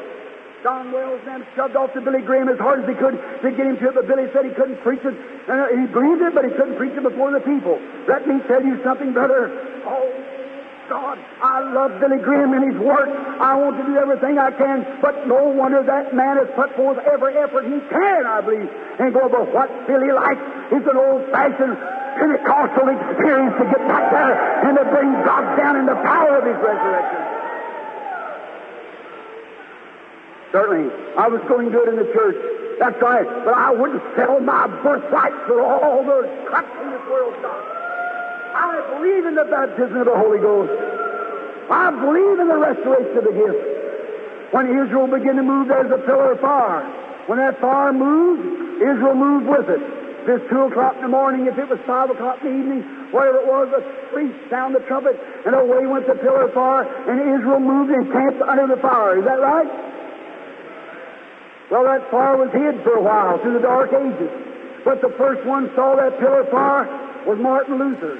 Don 0.62 0.90
Wells 0.90 1.20
then 1.24 1.46
shoved 1.54 1.76
off 1.76 1.92
to 1.94 2.00
Billy 2.00 2.20
Graham 2.20 2.48
as 2.48 2.59
hard 2.59 2.82
as 2.82 2.88
he 2.88 2.94
could 2.98 3.14
to 3.14 3.48
get 3.54 3.66
him 3.66 3.78
to 3.78 3.88
it, 3.88 3.94
but 3.94 4.09
Billy 4.11 4.26
said 4.34 4.44
he 4.44 4.50
couldn't 4.50 4.82
preach 4.82 5.04
it. 5.06 5.14
And 5.14 5.56
uh, 5.61 5.70
he 5.70 5.86
believed 5.86 6.22
it, 6.22 6.34
but 6.34 6.44
he 6.44 6.50
couldn't 6.50 6.76
preach 6.76 6.98
it 6.98 7.02
before 7.02 7.30
the 7.30 7.40
people. 7.40 7.78
Let 8.11 8.26
me 8.26 8.42
tell 8.50 8.62
you 8.62 8.82
something, 8.82 9.14
brother. 9.14 9.54
Oh, 9.86 10.06
God, 10.90 11.18
I 11.42 11.62
love 11.62 12.00
Billy 12.00 12.18
Graham 12.18 12.56
and 12.59 12.72
his 12.72 12.80
work. 12.80 13.06
I 13.06 13.54
want 13.54 13.78
to 13.78 13.84
do 13.86 13.94
everything 14.02 14.38
I 14.40 14.50
can, 14.50 14.82
but 14.98 15.28
no 15.28 15.46
wonder 15.46 15.84
that 15.84 16.16
man 16.16 16.42
has 16.42 16.48
put 16.56 16.74
forth 16.74 16.98
every 17.06 17.36
effort 17.38 17.62
he 17.62 17.78
can, 17.78 18.26
I 18.26 18.40
believe, 18.40 18.66
and 18.98 19.14
go 19.14 19.20
over 19.30 19.44
what 19.52 19.70
Billy 19.86 20.11
likes 20.11 20.42
is 20.74 20.82
an 20.82 20.96
old-fashioned 20.96 21.76
Pentecostal 22.18 22.88
experience 22.88 23.54
to 23.62 23.64
get 23.70 23.82
back 23.86 24.11
there 24.11 24.34
and 24.66 24.74
to 24.74 24.84
bring 24.90 25.12
God 25.22 25.44
down 25.54 25.76
in 25.76 25.86
the 25.86 25.94
power 26.02 26.40
of 26.40 26.44
his 26.48 26.59
resurrection. 26.59 27.22
Certainly. 30.53 30.88
I 31.16 31.28
was 31.28 31.40
going 31.49 31.68
it 31.68 31.88
in 31.88 31.96
the 31.96 32.09
church. 32.12 32.36
That's 32.78 33.01
right. 33.03 33.26
But 33.44 33.55
I 33.55 33.70
wouldn't 33.72 34.03
sell 34.16 34.40
my 34.40 34.66
birthright 34.82 35.34
for 35.46 35.61
all 35.61 36.05
the 36.05 36.24
crap 36.46 36.64
in 36.82 36.90
this 36.90 37.05
world, 37.11 37.34
God. 37.42 37.62
I 38.55 38.80
believe 38.96 39.26
in 39.26 39.34
the 39.34 39.44
baptism 39.44 39.96
of 39.99 40.07
the 40.07 40.16
Holy 40.16 40.38
Ghost. 40.38 40.72
I 41.70 41.90
believe 41.90 42.38
in 42.40 42.49
the 42.49 42.57
restoration 42.57 43.18
of 43.18 43.24
the 43.24 43.36
gift. 43.36 43.62
When 44.55 44.66
Israel 44.72 45.07
began 45.07 45.36
to 45.36 45.42
move, 45.42 45.68
there's 45.68 45.92
a 45.92 45.99
pillar 45.99 46.32
of 46.32 46.40
fire. 46.40 46.80
When 47.26 47.38
that 47.38 47.61
fire 47.61 47.92
moved, 47.92 48.80
Israel 48.80 49.14
moved 49.14 49.46
with 49.46 49.68
it. 49.68 49.82
If 50.24 50.40
it's 50.40 50.51
2 50.51 50.72
o'clock 50.72 50.96
in 50.96 51.03
the 51.03 51.09
morning, 51.09 51.46
if 51.46 51.59
it 51.59 51.68
was 51.68 51.78
5 51.86 52.11
o'clock 52.11 52.40
in 52.42 52.49
the 52.49 52.57
evening, 52.57 52.80
whatever 53.12 53.44
it 53.44 53.46
was, 53.46 53.68
the 53.68 53.84
priest 54.12 54.36
sounded 54.49 54.82
the 54.82 54.86
trumpet, 54.86 55.20
and 55.44 55.55
away 55.55 55.86
went 55.86 56.07
the 56.07 56.16
pillar 56.16 56.49
of 56.49 56.55
fire, 56.55 56.84
and 56.84 57.20
Israel 57.36 57.61
moved 57.61 57.92
and 57.92 58.11
camped 58.12 58.40
under 58.42 58.66
the 58.66 58.80
fire. 58.80 59.18
Is 59.18 59.24
that 59.24 59.40
right? 59.40 59.68
Well, 61.71 61.85
that 61.85 62.11
fire 62.11 62.37
was 62.37 62.49
hid 62.53 62.83
for 62.83 62.97
a 62.97 63.03
while 63.03 63.39
through 63.39 63.55
the 63.55 63.64
Dark 63.64 63.93
Ages. 63.93 64.33
But 64.85 65.03
the 65.03 65.12
first 65.19 65.45
one 65.45 65.71
saw 65.77 65.97
that 65.97 66.19
pillar 66.19 66.41
of 66.41 66.49
fire 66.49 66.89
was 67.27 67.39
Martin 67.39 67.77
Luther. 67.77 68.16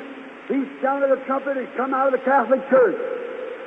He 0.49 0.65
sounded 0.83 1.09
the 1.09 1.25
trumpet 1.25 1.57
and 1.57 1.69
come 1.77 1.95
out 1.95 2.13
of 2.13 2.21
the 2.21 2.25
Catholic 2.25 2.61
Church. 2.69 2.97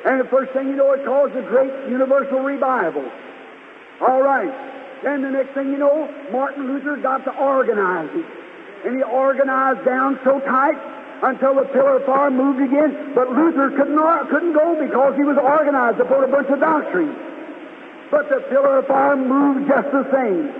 And 0.05 0.19
the 0.19 0.29
first 0.29 0.53
thing 0.53 0.67
you 0.69 0.75
know, 0.75 0.93
it 0.93 1.05
caused 1.05 1.35
a 1.35 1.41
great 1.41 1.73
universal 1.89 2.39
revival. 2.39 3.05
All 4.01 4.21
right. 4.21 4.53
Then 5.03 5.21
the 5.21 5.29
next 5.29 5.53
thing 5.53 5.69
you 5.69 5.77
know, 5.77 6.09
Martin 6.31 6.67
Luther 6.67 6.97
got 6.97 7.25
to 7.25 7.33
organize 7.37 8.09
it. 8.13 8.25
And 8.85 8.97
he 8.97 9.03
organized 9.03 9.85
down 9.85 10.19
so 10.23 10.39
tight 10.41 10.77
until 11.23 11.55
the 11.55 11.65
pillar 11.73 11.97
of 11.97 12.05
fire 12.05 12.29
moved 12.29 12.61
again. 12.61 13.13
But 13.13 13.29
Luther 13.29 13.69
couldn't, 13.71 13.97
couldn't 14.29 14.53
go 14.53 14.77
because 14.77 15.15
he 15.17 15.23
was 15.23 15.37
organized 15.37 15.99
upon 15.99 16.23
a 16.23 16.27
bunch 16.27 16.49
of 16.49 16.59
doctrines. 16.59 17.30
But 18.11 18.27
the 18.27 18.43
pillar 18.51 18.83
of 18.83 18.87
fire 18.87 19.15
moved 19.15 19.71
just 19.71 19.87
the 19.87 20.03
same. 20.11 20.51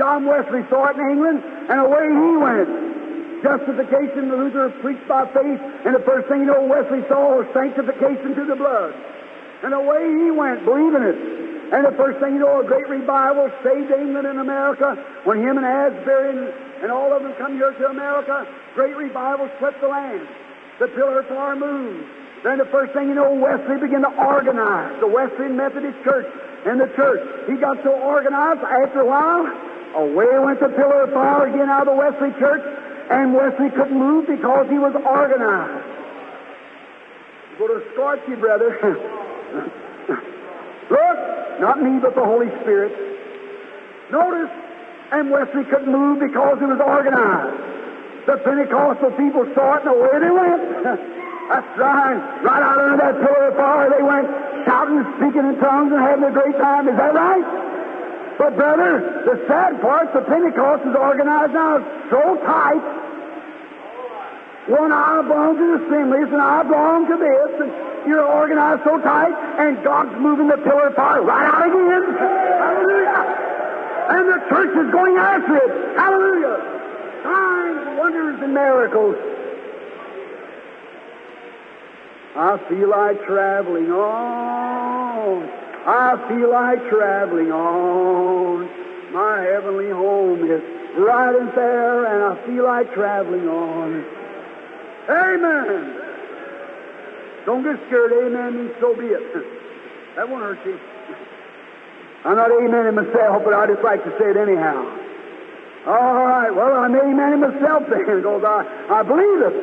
John 0.00 0.24
Wesley 0.24 0.64
saw 0.72 0.90
it 0.90 0.96
in 0.96 1.06
England, 1.12 1.44
and 1.68 1.78
away 1.78 2.08
he 2.08 2.32
went. 2.40 3.44
Justification, 3.44 4.32
the 4.32 4.36
Luther 4.40 4.72
preached 4.80 5.06
by 5.06 5.28
faith, 5.36 5.60
and 5.84 5.94
the 5.94 6.02
first 6.08 6.26
thing 6.32 6.40
you 6.40 6.48
know 6.48 6.64
Wesley 6.64 7.04
saw 7.06 7.36
was 7.36 7.46
sanctification 7.52 8.32
through 8.32 8.48
the 8.48 8.56
blood. 8.56 8.96
And 9.62 9.76
away 9.76 10.08
he 10.08 10.32
went, 10.32 10.64
believing 10.64 11.04
it. 11.04 11.18
And 11.72 11.84
the 11.84 11.92
first 12.00 12.20
thing 12.24 12.34
you 12.34 12.40
know, 12.40 12.60
a 12.60 12.64
great 12.64 12.88
revival 12.88 13.52
saved 13.62 13.92
England 13.92 14.26
and 14.26 14.40
America. 14.40 14.96
When 15.24 15.44
him 15.44 15.60
and 15.60 15.66
Asbury 15.66 16.32
and, 16.32 16.48
and 16.82 16.90
all 16.90 17.12
of 17.12 17.22
them 17.22 17.34
come 17.36 17.56
here 17.60 17.72
to 17.72 17.84
America, 17.88 18.48
great 18.74 18.96
revival 18.96 19.48
swept 19.58 19.80
the 19.80 19.88
land. 19.88 20.26
The 20.80 20.88
pillar 20.88 21.20
of 21.20 21.28
fire 21.28 21.56
moved. 21.56 22.04
Then 22.42 22.58
the 22.58 22.68
first 22.68 22.92
thing 22.92 23.08
you 23.08 23.14
know, 23.14 23.32
Wesley 23.32 23.80
began 23.80 24.02
to 24.02 24.12
organize 24.16 25.00
the 25.00 25.08
Wesleyan 25.08 25.56
Methodist 25.56 25.96
Church 26.04 26.28
and 26.64 26.80
the 26.80 26.88
church. 26.96 27.22
He 27.46 27.56
got 27.56 27.82
so 27.84 27.92
organized, 27.92 28.60
after 28.64 29.00
a 29.00 29.06
while, 29.06 29.44
away 29.96 30.38
went 30.40 30.60
the 30.60 30.68
pillar 30.68 31.04
of 31.04 31.12
fire 31.12 31.46
again 31.48 31.68
out 31.68 31.86
of 31.86 31.92
the 31.92 31.98
Wesley 31.98 32.32
Church, 32.40 32.64
and 33.10 33.34
Wesley 33.34 33.70
couldn't 33.70 33.98
move 33.98 34.26
because 34.26 34.66
he 34.70 34.78
was 34.78 34.94
organized. 34.96 35.84
Go 37.58 37.68
to 37.68 37.84
scorch 37.92 38.20
you, 38.28 38.36
brother. 38.36 38.72
Look, 40.90 41.18
not 41.60 41.82
me, 41.82 42.00
but 42.00 42.14
the 42.14 42.24
Holy 42.24 42.48
Spirit. 42.62 42.92
Notice, 44.10 44.50
and 45.12 45.30
Wesley 45.30 45.64
couldn't 45.70 45.92
move 45.92 46.20
because 46.20 46.58
he 46.58 46.66
was 46.66 46.80
organized. 46.80 48.26
The 48.26 48.36
Pentecostal 48.40 49.12
people 49.12 49.44
saw 49.54 49.76
it 49.76 49.84
and 49.84 49.92
away 49.92 50.18
they 50.18 50.32
went. 50.32 51.20
That's 51.48 51.78
right. 51.78 52.18
Right 52.42 52.62
out 52.62 52.78
under 52.78 52.96
that 52.96 53.14
pillar 53.20 53.48
of 53.48 53.56
fire 53.56 53.90
they 53.92 54.02
went, 54.02 54.26
shouting, 54.64 55.04
speaking 55.20 55.44
in 55.44 55.56
tongues, 55.60 55.92
and 55.92 56.00
having 56.00 56.24
a 56.24 56.32
great 56.32 56.56
time. 56.56 56.88
Is 56.88 56.96
that 56.96 57.12
right? 57.14 57.44
But, 58.38 58.56
brother, 58.56 59.22
the 59.28 59.46
sad 59.46 59.80
part, 59.80 60.12
the 60.12 60.22
Pentecost 60.22 60.82
is 60.88 60.96
organized 60.96 61.52
now 61.52 61.78
so 62.10 62.36
tight. 62.42 62.82
One 64.66 64.90
eye 64.90 65.22
belongs 65.28 65.58
to 65.60 65.66
the 65.76 65.84
assemblies, 65.84 66.32
and 66.32 66.40
I 66.40 66.62
belong 66.64 67.06
to 67.06 67.16
this, 67.20 67.50
and 67.60 67.70
you're 68.08 68.24
organized 68.24 68.82
so 68.82 68.98
tight, 68.98 69.36
and 69.60 69.84
God's 69.84 70.16
moving 70.18 70.48
the 70.48 70.56
pillar 70.56 70.88
of 70.88 70.94
fire 70.96 71.22
right 71.22 71.44
out 71.44 71.68
again. 71.68 72.04
Hallelujah. 72.16 73.20
And 74.08 74.24
the 74.28 74.40
church 74.48 74.72
is 74.72 74.90
going 74.90 75.16
after 75.16 75.56
it. 75.56 75.70
Hallelujah. 75.96 76.56
Signs, 77.22 77.98
wonders, 78.00 78.40
and 78.42 78.54
miracles. 78.54 79.16
I 82.36 82.58
feel 82.68 82.90
like 82.90 83.24
traveling 83.26 83.92
on. 83.92 85.48
I 85.86 86.16
feel 86.28 86.50
like 86.50 86.82
traveling 86.90 87.52
on. 87.52 88.66
My 89.12 89.38
heavenly 89.42 89.90
home 89.90 90.42
is 90.42 90.60
right 90.98 91.36
in 91.36 91.46
there, 91.54 92.06
and 92.10 92.34
I 92.34 92.46
feel 92.46 92.64
like 92.64 92.92
traveling 92.92 93.46
on. 93.46 94.04
Amen. 95.08 96.00
Don't 97.46 97.62
get 97.62 97.76
scared. 97.86 98.12
Amen 98.26 98.74
so 98.80 98.94
be 98.94 99.06
it. 99.06 99.22
That 100.16 100.28
won't 100.30 100.44
hurt 100.44 100.64
you. 100.64 100.78
I'm 102.24 102.36
not 102.36 102.48
amening 102.48 102.94
myself, 102.94 103.42
but 103.44 103.52
I 103.52 103.66
just 103.66 103.82
like 103.82 104.04
to 104.04 104.10
say 104.10 104.30
it 104.30 104.36
anyhow. 104.36 104.78
All 105.88 106.14
right. 106.14 106.54
Well, 106.54 106.70
I'm 106.70 106.92
amening 106.92 107.40
myself 107.40 107.82
then, 107.90 108.06
because 108.06 108.44
I, 108.46 108.62
I 108.94 109.02
believe 109.02 109.42
it. 109.42 109.54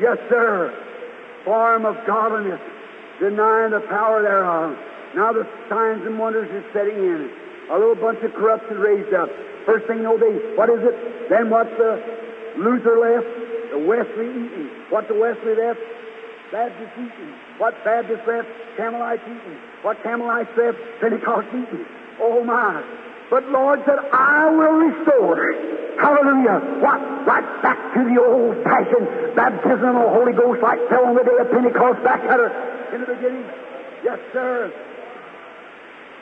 Yes, 0.00 0.18
sir. 0.30 0.85
Form 1.46 1.86
of 1.86 1.94
godliness, 2.06 2.60
denying 3.22 3.70
the 3.70 3.86
power 3.88 4.20
thereof. 4.20 4.76
Now 5.14 5.32
the 5.32 5.46
signs 5.70 6.04
and 6.04 6.18
wonders 6.18 6.50
are 6.50 6.66
setting 6.74 6.98
in. 6.98 7.30
A 7.70 7.78
little 7.78 7.94
bunch 7.94 8.18
of 8.22 8.34
corruption 8.34 8.76
raised 8.78 9.14
up. 9.14 9.30
First 9.64 9.86
thing 9.86 9.98
you 9.98 10.10
know, 10.10 10.18
they, 10.18 10.34
what 10.58 10.68
is 10.68 10.82
it? 10.82 11.30
Then 11.30 11.48
what 11.48 11.70
the 11.78 12.02
Luther 12.58 12.98
left? 12.98 13.26
The 13.70 13.78
Wesley 13.78 14.26
eaten. 14.26 14.70
What 14.90 15.08
the 15.08 15.14
Wesley 15.14 15.54
left? 15.54 15.80
Baptist 16.52 16.92
eaten. 16.94 17.34
What 17.58 17.74
Baptist 17.84 18.22
left? 18.26 18.48
Campbellite 18.78 19.22
eaten. 19.22 19.56
What 19.82 20.02
Campbellite 20.02 20.50
left? 20.58 20.78
Pentecost 21.00 21.48
eaten. 21.48 21.86
Oh 22.20 22.44
my. 22.44 22.82
But 23.30 23.48
Lord 23.50 23.82
said, 23.86 23.98
I 24.12 24.50
will 24.50 24.78
restore. 24.78 25.55
Hallelujah. 26.46 26.82
What? 26.82 27.26
Right 27.26 27.62
back 27.62 27.94
to 27.94 28.04
the 28.04 28.22
old 28.22 28.62
fashioned 28.62 29.34
baptism 29.34 29.96
of 29.96 30.02
the 30.02 30.14
Holy 30.14 30.32
Ghost 30.32 30.62
like 30.62 30.78
fell 30.88 31.06
on 31.06 31.16
the 31.16 31.24
day 31.24 31.36
of 31.40 31.50
Pentecost 31.50 32.02
back 32.04 32.22
at 32.22 32.38
her 32.38 32.94
in 32.94 33.00
the 33.00 33.06
beginning. 33.06 33.44
Yes, 34.04 34.18
sir 34.32 34.70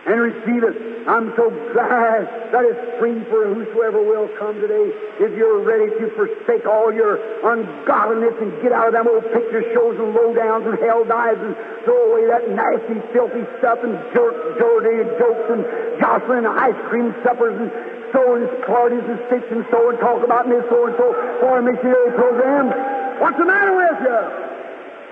and 0.06 0.20
receive 0.20 0.60
it. 0.60 0.76
I'm 1.08 1.32
so 1.36 1.48
glad 1.72 2.52
that 2.52 2.64
it's 2.64 3.00
free 3.00 3.24
for 3.32 3.48
whosoever 3.48 4.04
will 4.04 4.28
come 4.36 4.60
today. 4.60 4.92
If 5.20 5.32
you're 5.32 5.64
ready 5.64 5.88
to 5.88 6.04
forsake 6.12 6.68
all 6.68 6.92
your 6.92 7.16
ungodliness 7.40 8.36
and 8.40 8.52
get 8.60 8.72
out 8.72 8.88
of 8.88 8.92
them 8.92 9.08
old 9.08 9.24
picture 9.32 9.64
shows 9.72 9.96
and 9.96 10.12
lowdowns 10.12 10.68
and 10.68 10.76
hell 10.84 11.08
dives 11.08 11.40
and 11.40 11.56
throw 11.88 12.12
away 12.12 12.28
that 12.28 12.52
nasty, 12.52 13.00
filthy 13.16 13.48
stuff 13.58 13.80
and 13.80 13.96
jerk, 14.12 14.60
jordy 14.60 15.08
jokes 15.16 15.48
and 15.56 15.64
jostling 16.00 16.44
and 16.44 16.52
ice 16.52 16.76
cream 16.92 17.16
suppers 17.24 17.56
and 17.56 17.72
so 18.14 18.38
and 18.38 18.46
parties 18.62 19.02
and 19.02 19.18
sticks 19.26 19.50
and 19.50 19.66
so 19.74 19.90
and 19.90 19.98
talk 19.98 20.22
about 20.22 20.46
this 20.46 20.62
so 20.70 20.86
and 20.86 20.94
so 20.94 21.10
for 21.42 21.58
a 21.58 21.62
missionary 21.66 22.14
program. 22.14 22.70
What's 23.18 23.36
the 23.36 23.44
matter 23.44 23.74
with 23.74 23.98
you? 24.06 24.22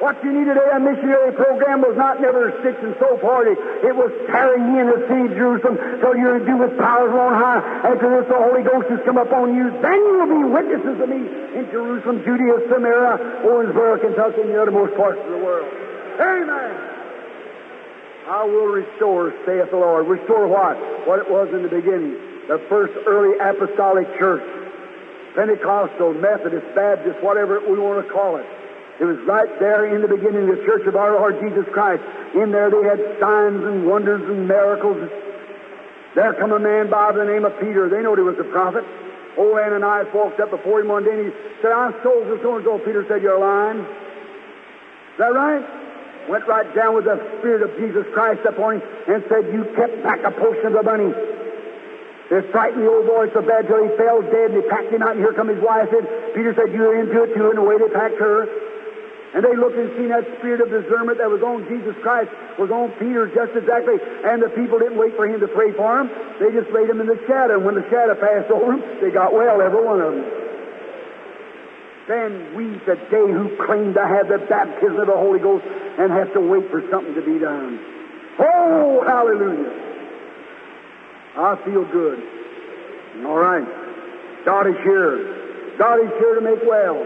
What 0.02 0.18
you 0.24 0.34
need 0.34 0.50
today, 0.50 0.66
a 0.74 0.82
missionary 0.82 1.30
program 1.30 1.78
was 1.82 1.94
not 1.94 2.18
never 2.18 2.50
a 2.50 2.52
sticks 2.58 2.82
and 2.82 2.94
so 2.98 3.18
party. 3.22 3.54
It 3.86 3.94
was 3.94 4.10
carrying 4.26 4.74
you 4.74 4.82
in 4.82 4.88
the 4.90 5.02
city 5.06 5.30
of 5.30 5.34
Jerusalem 5.38 5.78
till 6.02 6.18
you're 6.18 6.42
endued 6.42 6.58
with 6.58 6.74
powers 6.74 7.14
on 7.14 7.38
high. 7.38 7.62
After 7.86 8.10
this, 8.10 8.26
the 8.26 8.34
Holy 8.34 8.66
Ghost 8.66 8.90
has 8.90 8.98
come 9.06 9.18
upon 9.18 9.54
you. 9.54 9.70
Then 9.78 9.98
you 10.02 10.14
will 10.18 10.32
be 10.32 10.42
witnesses 10.42 10.98
of 10.98 11.06
me 11.06 11.22
in 11.54 11.70
Jerusalem, 11.70 12.18
Judea, 12.26 12.66
Samaria, 12.66 13.46
Owensboro, 13.46 14.02
Kentucky, 14.02 14.42
and 14.42 14.50
the 14.50 14.58
uttermost 14.58 14.98
parts 14.98 15.22
of 15.22 15.30
the 15.30 15.38
world. 15.38 15.70
Amen. 16.18 16.70
I 18.26 18.42
will 18.42 18.74
restore, 18.74 19.30
saith 19.46 19.70
the 19.70 19.78
Lord. 19.78 20.10
Restore 20.10 20.50
what? 20.50 20.74
What 21.06 21.22
it 21.22 21.30
was 21.30 21.46
in 21.54 21.62
the 21.62 21.70
beginning. 21.70 22.31
The 22.52 22.60
first 22.68 22.92
early 23.08 23.32
apostolic 23.40 24.04
church. 24.20 24.44
Pentecostal, 25.32 26.12
Methodist, 26.12 26.68
Baptist, 26.76 27.16
whatever 27.24 27.64
we 27.64 27.80
want 27.80 28.04
to 28.04 28.12
call 28.12 28.36
it. 28.36 28.44
It 29.00 29.08
was 29.08 29.16
right 29.24 29.48
there 29.56 29.88
in 29.88 30.04
the 30.04 30.08
beginning 30.12 30.44
of 30.44 30.60
the 30.60 30.62
church 30.68 30.84
of 30.84 30.92
our 30.92 31.16
Lord 31.16 31.40
Jesus 31.40 31.64
Christ. 31.72 32.04
In 32.36 32.52
there 32.52 32.68
they 32.68 32.84
had 32.84 33.00
signs 33.16 33.64
and 33.64 33.88
wonders 33.88 34.20
and 34.28 34.44
miracles. 34.44 35.00
There 36.12 36.36
come 36.36 36.52
a 36.52 36.60
man 36.60 36.92
by 36.92 37.16
the 37.16 37.24
name 37.24 37.48
of 37.48 37.56
Peter. 37.56 37.88
They 37.88 38.04
knowed 38.04 38.20
he 38.20 38.28
was 38.28 38.36
a 38.36 38.44
prophet. 38.52 38.84
Old 39.40 39.56
Ananias 39.56 40.12
walked 40.12 40.36
up 40.36 40.52
before 40.52 40.84
him 40.84 40.92
one 40.92 41.08
day 41.08 41.24
and 41.24 41.32
he 41.32 41.34
said, 41.64 41.72
I 41.72 41.88
sold 42.04 42.28
for 42.28 42.36
so 42.44 42.60
and 42.60 42.64
so. 42.68 42.76
Peter 42.84 43.00
said, 43.08 43.24
You're 43.24 43.40
lying. 43.40 43.80
Is 43.80 45.18
that 45.24 45.32
right? 45.32 45.64
Went 46.28 46.44
right 46.44 46.68
down 46.76 47.00
with 47.00 47.08
the 47.08 47.16
Spirit 47.40 47.64
of 47.64 47.72
Jesus 47.80 48.04
Christ 48.12 48.44
upon 48.44 48.76
him 48.76 48.82
and 49.08 49.24
said, 49.32 49.48
You 49.56 49.64
kept 49.72 50.04
back 50.04 50.20
a 50.20 50.36
portion 50.36 50.68
of 50.68 50.76
the 50.76 50.84
money. 50.84 51.40
They 52.32 52.40
frightened 52.48 52.80
the 52.80 52.88
old 52.88 53.04
boy 53.04 53.28
so 53.36 53.44
bad 53.44 53.68
till 53.68 53.84
he 53.84 53.92
fell 54.00 54.24
dead 54.24 54.56
and 54.56 54.64
they 54.64 54.64
packed 54.64 54.88
him 54.88 55.04
out 55.04 55.12
and 55.12 55.20
here 55.20 55.36
come 55.36 55.52
his 55.52 55.60
wife 55.60 55.92
in. 55.92 56.00
Peter 56.32 56.56
said, 56.56 56.72
You're 56.72 56.96
into 56.96 57.28
it 57.28 57.36
too, 57.36 57.52
and 57.52 57.60
the 57.60 57.66
way 57.68 57.76
they 57.76 57.92
packed 57.92 58.16
her. 58.16 58.48
And 59.36 59.44
they 59.44 59.52
looked 59.52 59.76
and 59.76 59.92
seen 60.00 60.08
that 60.08 60.24
spirit 60.40 60.64
of 60.64 60.72
discernment 60.72 61.20
that 61.20 61.28
was 61.28 61.44
on 61.44 61.68
Jesus 61.68 61.92
Christ 62.00 62.32
was 62.56 62.72
on 62.72 62.88
Peter 62.96 63.28
just 63.28 63.52
exactly. 63.52 64.00
And 64.24 64.40
the 64.40 64.48
people 64.56 64.80
didn't 64.80 64.96
wait 64.96 65.12
for 65.12 65.28
him 65.28 65.44
to 65.44 65.48
pray 65.52 65.76
for 65.76 66.00
him. 66.00 66.08
They 66.40 66.48
just 66.56 66.72
laid 66.72 66.88
him 66.88 67.04
in 67.04 67.08
the 67.08 67.20
shadow. 67.28 67.60
And 67.60 67.68
when 67.68 67.76
the 67.76 67.84
shadow 67.92 68.16
passed 68.16 68.48
over 68.48 68.80
him, 68.80 68.80
they 69.04 69.12
got 69.12 69.36
well, 69.36 69.60
every 69.60 69.84
one 69.84 70.00
of 70.00 70.16
them. 70.16 70.24
Then 72.08 72.56
we 72.56 72.80
today 72.88 73.28
who 73.28 73.60
claim 73.60 73.92
to 73.92 74.04
have 74.08 74.32
the 74.32 74.40
baptism 74.48 75.04
of 75.04 75.08
the 75.08 75.20
Holy 75.20 75.40
Ghost 75.40 75.68
and 76.00 76.08
have 76.08 76.32
to 76.32 76.40
wait 76.40 76.64
for 76.72 76.80
something 76.88 77.12
to 77.12 77.24
be 77.24 77.36
done. 77.36 77.76
Oh, 78.40 79.04
hallelujah. 79.04 79.91
I 81.36 81.56
feel 81.64 81.84
good. 81.88 82.18
All 83.24 83.40
right. 83.40 83.64
God 84.44 84.66
is 84.66 84.76
here. 84.84 85.76
God 85.78 85.96
is 86.04 86.10
here 86.20 86.34
to 86.36 86.42
make 86.44 86.60
well. 86.68 87.00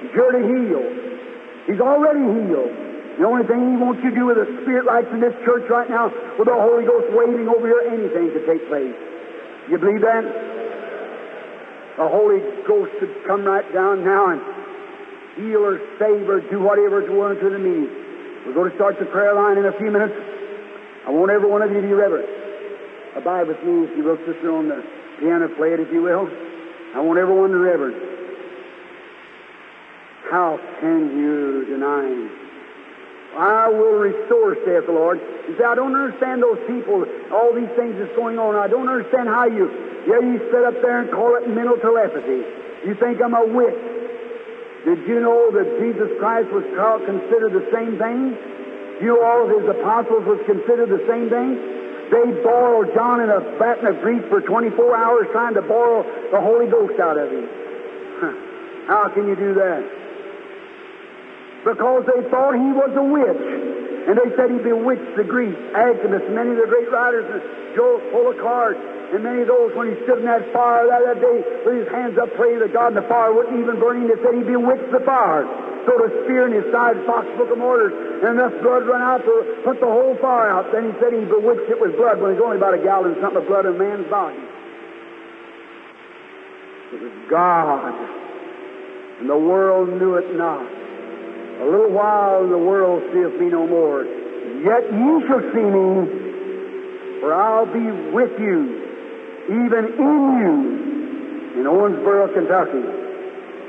He's 0.00 0.12
here 0.12 0.32
to 0.32 0.42
heal. 0.42 0.84
He's 1.68 1.80
already 1.80 2.24
healed. 2.24 2.72
The 3.18 3.24
only 3.24 3.44
thing 3.48 3.72
He 3.72 3.76
wants 3.76 4.00
you 4.04 4.10
to 4.10 4.16
do 4.16 4.26
with 4.28 4.38
a 4.38 4.48
Spirit 4.62 4.84
lights 4.84 5.08
in 5.12 5.20
this 5.20 5.34
church 5.44 5.68
right 5.68 5.88
now, 5.88 6.12
with 6.38 6.48
the 6.48 6.56
Holy 6.56 6.84
Ghost 6.84 7.08
waving 7.12 7.48
over 7.48 7.64
here, 7.64 7.84
anything 7.88 8.32
could 8.32 8.44
take 8.44 8.64
place. 8.68 8.96
You 9.68 9.76
believe 9.80 10.00
that? 10.04 10.24
The 11.96 12.08
Holy 12.08 12.44
Ghost 12.68 12.92
could 13.00 13.12
come 13.26 13.44
right 13.44 13.64
down 13.72 14.04
now 14.04 14.36
and 14.36 14.40
heal 15.36 15.64
or 15.64 15.80
save 15.98 16.28
or 16.28 16.40
do 16.40 16.60
whatever 16.60 17.00
it's 17.00 17.10
willing 17.10 17.40
to 17.40 17.48
the 17.50 17.58
meeting. 17.58 17.88
We're 18.44 18.54
going 18.54 18.70
to 18.70 18.76
start 18.76 19.00
the 19.00 19.06
prayer 19.06 19.34
line 19.34 19.58
in 19.58 19.64
a 19.64 19.72
few 19.76 19.90
minutes. 19.90 20.14
I 21.08 21.10
want 21.10 21.32
every 21.32 21.48
one 21.48 21.62
of 21.62 21.72
you 21.72 21.80
to 21.80 21.86
be 21.86 21.92
reverent. 21.92 22.45
Abide 23.16 23.48
with 23.48 23.62
me, 23.64 23.88
if 23.88 23.96
you 23.96 24.04
will, 24.04 24.18
sister, 24.28 24.52
on 24.52 24.68
the 24.68 24.84
piano. 25.18 25.48
Play 25.56 25.72
it, 25.72 25.80
if 25.80 25.90
you 25.92 26.02
will. 26.02 26.28
I 26.94 27.00
want 27.00 27.18
everyone 27.18 27.50
to 27.50 27.58
reverence. 27.58 27.96
How 30.30 30.60
can 30.80 31.16
you 31.16 31.64
deny 31.64 32.04
him? 32.04 32.30
I 33.36 33.68
will 33.68 34.00
restore, 34.00 34.56
saith 34.64 34.86
the 34.86 34.92
Lord. 34.92 35.20
You 35.48 35.56
say, 35.56 35.64
I 35.64 35.74
don't 35.74 35.94
understand 35.94 36.42
those 36.42 36.58
people, 36.66 37.04
all 37.32 37.52
these 37.52 37.68
things 37.76 37.96
that's 38.00 38.14
going 38.16 38.38
on. 38.38 38.56
I 38.56 38.66
don't 38.66 38.88
understand 38.88 39.28
how 39.28 39.44
you, 39.44 39.68
yeah, 40.08 40.20
you 40.20 40.40
sit 40.52 40.64
up 40.64 40.74
there 40.80 41.04
and 41.04 41.10
call 41.12 41.36
it 41.36 41.48
mental 41.48 41.76
telepathy. 41.76 42.42
You 42.84 42.96
think 42.96 43.20
I'm 43.20 43.34
a 43.36 43.44
witch. 43.44 43.76
Did 44.88 45.04
you 45.04 45.20
know 45.20 45.52
that 45.52 45.68
Jesus 45.80 46.08
Christ 46.18 46.48
was 46.48 46.64
considered 47.04 47.52
the 47.52 47.68
same 47.72 47.98
thing? 48.00 48.36
You 49.04 49.20
all 49.20 49.44
of 49.44 49.52
his 49.52 49.68
apostles 49.68 50.24
was 50.24 50.40
considered 50.48 50.88
the 50.88 51.04
same 51.04 51.28
thing? 51.28 51.75
They 52.10 52.26
boiled 52.42 52.94
John 52.94 53.20
in 53.20 53.30
a 53.30 53.40
batten 53.58 53.86
of 53.86 54.00
grease 54.00 54.22
for 54.28 54.40
24 54.40 54.96
hours 54.96 55.26
trying 55.32 55.54
to 55.54 55.62
boil 55.62 56.04
the 56.30 56.40
Holy 56.40 56.66
Ghost 56.70 57.00
out 57.00 57.18
of 57.18 57.30
him. 57.30 57.48
How 58.86 59.10
can 59.12 59.26
you 59.26 59.34
do 59.34 59.54
that? 59.54 59.96
because 61.66 62.06
they 62.06 62.22
thought 62.30 62.54
he 62.54 62.70
was 62.70 62.94
a 62.94 63.02
witch. 63.02 63.46
And 64.06 64.14
they 64.14 64.30
said 64.38 64.54
he 64.54 64.62
bewitched 64.62 65.18
the 65.18 65.26
Greeks, 65.26 65.58
Agabus, 65.74 66.22
many 66.30 66.54
of 66.54 66.62
the 66.62 66.70
great 66.70 66.86
writers, 66.94 67.26
Joel 67.74 67.98
Polycarp, 68.14 68.78
and 69.10 69.18
many 69.26 69.42
of 69.42 69.50
those 69.50 69.74
when 69.74 69.90
he 69.90 69.98
stood 70.06 70.22
in 70.22 70.30
that 70.30 70.46
fire 70.54 70.86
that, 70.86 71.02
that 71.02 71.18
day 71.18 71.42
with 71.66 71.74
his 71.82 71.90
hands 71.90 72.14
up 72.22 72.30
praying 72.38 72.62
to 72.62 72.70
God 72.70 72.94
and 72.94 73.02
the 73.02 73.08
fire 73.10 73.34
wouldn't 73.34 73.58
even 73.58 73.82
burn 73.82 73.98
him, 73.98 74.06
they 74.06 74.18
said 74.22 74.38
he 74.38 74.46
bewitched 74.46 74.94
the 74.94 75.02
fire. 75.02 75.42
Sewed 75.86 76.02
a 76.02 76.10
spear 76.26 76.50
in 76.50 76.52
his 76.52 76.66
side, 76.74 76.98
Fox 77.06 77.26
Book 77.38 77.50
of 77.50 77.58
Martyrs, 77.58 77.94
and 78.26 78.34
enough 78.34 78.52
blood 78.60 78.90
run 78.90 79.00
out 79.00 79.22
to 79.22 79.62
put 79.62 79.78
the 79.78 79.86
whole 79.86 80.18
fire 80.18 80.50
out. 80.50 80.72
Then 80.72 80.90
he 80.90 80.98
said 80.98 81.14
he 81.14 81.22
bewitched 81.24 81.70
it 81.70 81.80
with 81.80 81.96
blood 81.96 82.20
when 82.20 82.32
it's 82.32 82.42
only 82.42 82.58
about 82.58 82.74
a 82.74 82.82
gallon 82.82 83.14
something 83.22 83.40
of 83.40 83.46
blood 83.46 83.66
in 83.66 83.76
a 83.76 83.78
man's 83.78 84.10
body. 84.10 84.42
It 86.90 87.02
was 87.02 87.12
God, 87.30 87.94
and 89.20 89.30
the 89.30 89.38
world 89.38 89.88
knew 89.94 90.14
it 90.16 90.34
not. 90.34 90.66
A 91.62 91.64
little 91.64 91.90
while, 91.90 92.42
and 92.42 92.52
the 92.52 92.58
world 92.58 93.02
seeth 93.14 93.40
me 93.40 93.46
no 93.46 93.66
more. 93.66 94.04
Yet 94.04 94.90
ye 94.90 95.26
shall 95.26 95.40
see 95.54 95.66
me, 95.70 97.20
for 97.20 97.32
I'll 97.32 97.66
be 97.66 97.86
with 98.10 98.38
you, 98.38 98.82
even 99.54 99.86
in 99.98 100.18
you, 100.42 101.60
in 101.60 101.66
Owensboro, 101.66 102.34
Kentucky, 102.34 102.84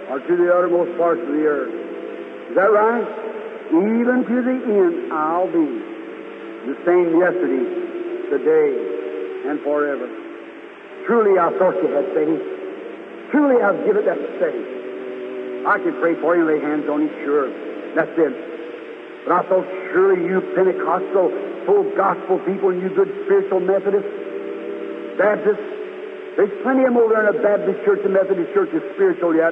or 0.09 0.19
to 0.19 0.35
the 0.35 0.49
uttermost 0.53 0.97
parts 0.97 1.21
of 1.21 1.27
the 1.27 1.45
earth. 1.45 1.86
Is 2.49 2.55
that 2.55 2.71
right? 2.71 3.07
Even 3.67 4.23
to 4.23 4.35
the 4.41 4.57
end, 4.63 5.11
I'll 5.11 5.51
be 5.51 5.67
the 6.67 6.75
same 6.87 7.19
yesterday, 7.19 7.65
today, 8.31 8.71
and 9.51 9.59
forever. 9.61 10.07
Truly, 11.05 11.39
I 11.39 11.51
thought 11.59 11.75
you 11.83 11.91
had 11.91 12.07
faith. 12.15 12.43
Truly, 13.31 13.61
I've 13.61 13.83
given 13.83 14.03
it 14.03 14.07
that 14.07 14.21
faith. 14.39 14.67
I 15.67 15.79
can 15.79 15.99
pray 15.99 16.15
for 16.19 16.35
you 16.35 16.47
and 16.47 16.51
lay 16.55 16.59
hands 16.63 16.87
on 16.87 17.03
you, 17.03 17.11
sure. 17.27 17.51
That's 17.95 18.15
it. 18.15 18.33
But 19.27 19.33
I 19.35 19.41
thought, 19.51 19.67
surely 19.91 20.23
you 20.23 20.39
Pentecostal, 20.55 21.31
full 21.67 21.83
gospel 21.95 22.39
people, 22.47 22.71
and 22.71 22.81
you 22.81 22.87
good 22.95 23.11
spiritual 23.27 23.59
Methodists, 23.59 24.07
Baptists, 25.19 25.77
there's 26.37 26.53
plenty 26.61 26.85
of 26.85 26.93
them 26.93 27.01
over 27.01 27.17
there 27.17 27.27
in 27.27 27.35
a 27.35 27.41
Baptist 27.41 27.83
church 27.83 27.99
and 28.05 28.13
Methodist 28.13 28.53
church 28.53 28.69
is 28.69 28.83
spiritual 28.93 29.33
yet. 29.35 29.51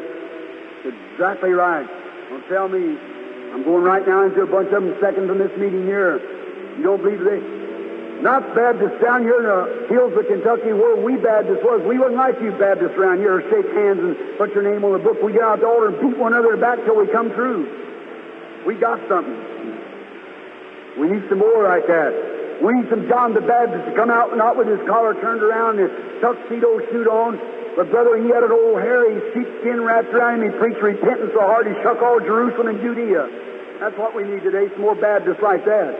Exactly 0.85 1.49
right. 1.49 1.89
Tell 2.49 2.67
me. 2.67 2.97
I'm 3.53 3.63
going 3.63 3.83
right 3.83 4.05
now 4.05 4.25
into 4.25 4.41
a 4.41 4.47
bunch 4.47 4.67
of 4.67 4.83
them 4.83 4.95
second 5.01 5.27
from 5.27 5.39
this 5.39 5.55
meeting 5.57 5.83
here. 5.87 6.19
You 6.77 6.83
don't 6.83 7.01
believe 7.01 7.23
this? 7.23 7.41
Not 8.21 8.55
Baptists 8.55 9.01
down 9.01 9.23
here 9.23 9.39
in 9.39 9.47
the 9.47 9.87
hills 9.89 10.13
of 10.15 10.27
Kentucky 10.27 10.71
where 10.71 10.95
we 10.95 11.17
Baptists 11.17 11.63
was. 11.63 11.81
We 11.87 11.97
wasn't 11.97 12.19
like 12.19 12.39
you 12.39 12.51
Baptists 12.51 12.95
around 12.95 13.19
here, 13.19 13.41
shake 13.49 13.67
hands 13.73 13.99
and 13.99 14.15
put 14.37 14.53
your 14.53 14.63
name 14.63 14.83
on 14.83 14.93
the 14.93 14.99
book. 14.99 15.23
We 15.23 15.33
get 15.33 15.43
out 15.43 15.59
the 15.59 15.67
altar 15.67 15.89
and 15.89 15.99
beat 15.99 16.17
one 16.17 16.33
another 16.33 16.55
back 16.55 16.83
till 16.85 16.95
we 16.95 17.07
come 17.07 17.31
through. 17.31 17.67
We 18.67 18.75
got 18.75 18.99
something. 19.07 19.35
We 20.99 21.11
need 21.11 21.27
some 21.27 21.39
more 21.39 21.63
like 21.63 21.87
that. 21.87 22.11
We 22.63 22.73
need 22.73 22.89
some 22.89 23.07
John 23.07 23.33
the 23.33 23.43
Baptist 23.43 23.83
to 23.89 23.93
come 23.95 24.09
out, 24.09 24.35
not 24.37 24.55
with 24.55 24.67
his 24.67 24.79
collar 24.87 25.13
turned 25.19 25.43
around 25.43 25.79
and 25.79 25.91
his 25.91 26.21
tuxedo 26.21 26.79
suit 26.91 27.07
on, 27.07 27.35
but 27.75 27.91
brother, 27.91 28.15
he 28.23 28.31
had 28.31 28.43
an 28.43 28.55
old 28.55 28.79
hairy 28.79 29.19
sheepskin 29.35 29.83
wrapped 29.83 30.15
around 30.15 30.41
him. 30.41 30.51
He 30.51 30.57
preached 30.57 30.79
repentance 30.79 31.35
so 31.35 31.43
hard 31.43 31.67
he 31.67 31.75
shook 31.83 31.99
all 31.99 32.19
Jerusalem 32.23 32.71
and 32.71 32.79
Judea. 32.79 33.27
That's 33.83 33.97
what 33.99 34.15
we 34.15 34.23
need 34.23 34.43
today, 34.43 34.71
some 34.71 34.81
more 34.81 34.95
Baptists 34.95 35.43
like 35.43 35.65
that. 35.67 35.91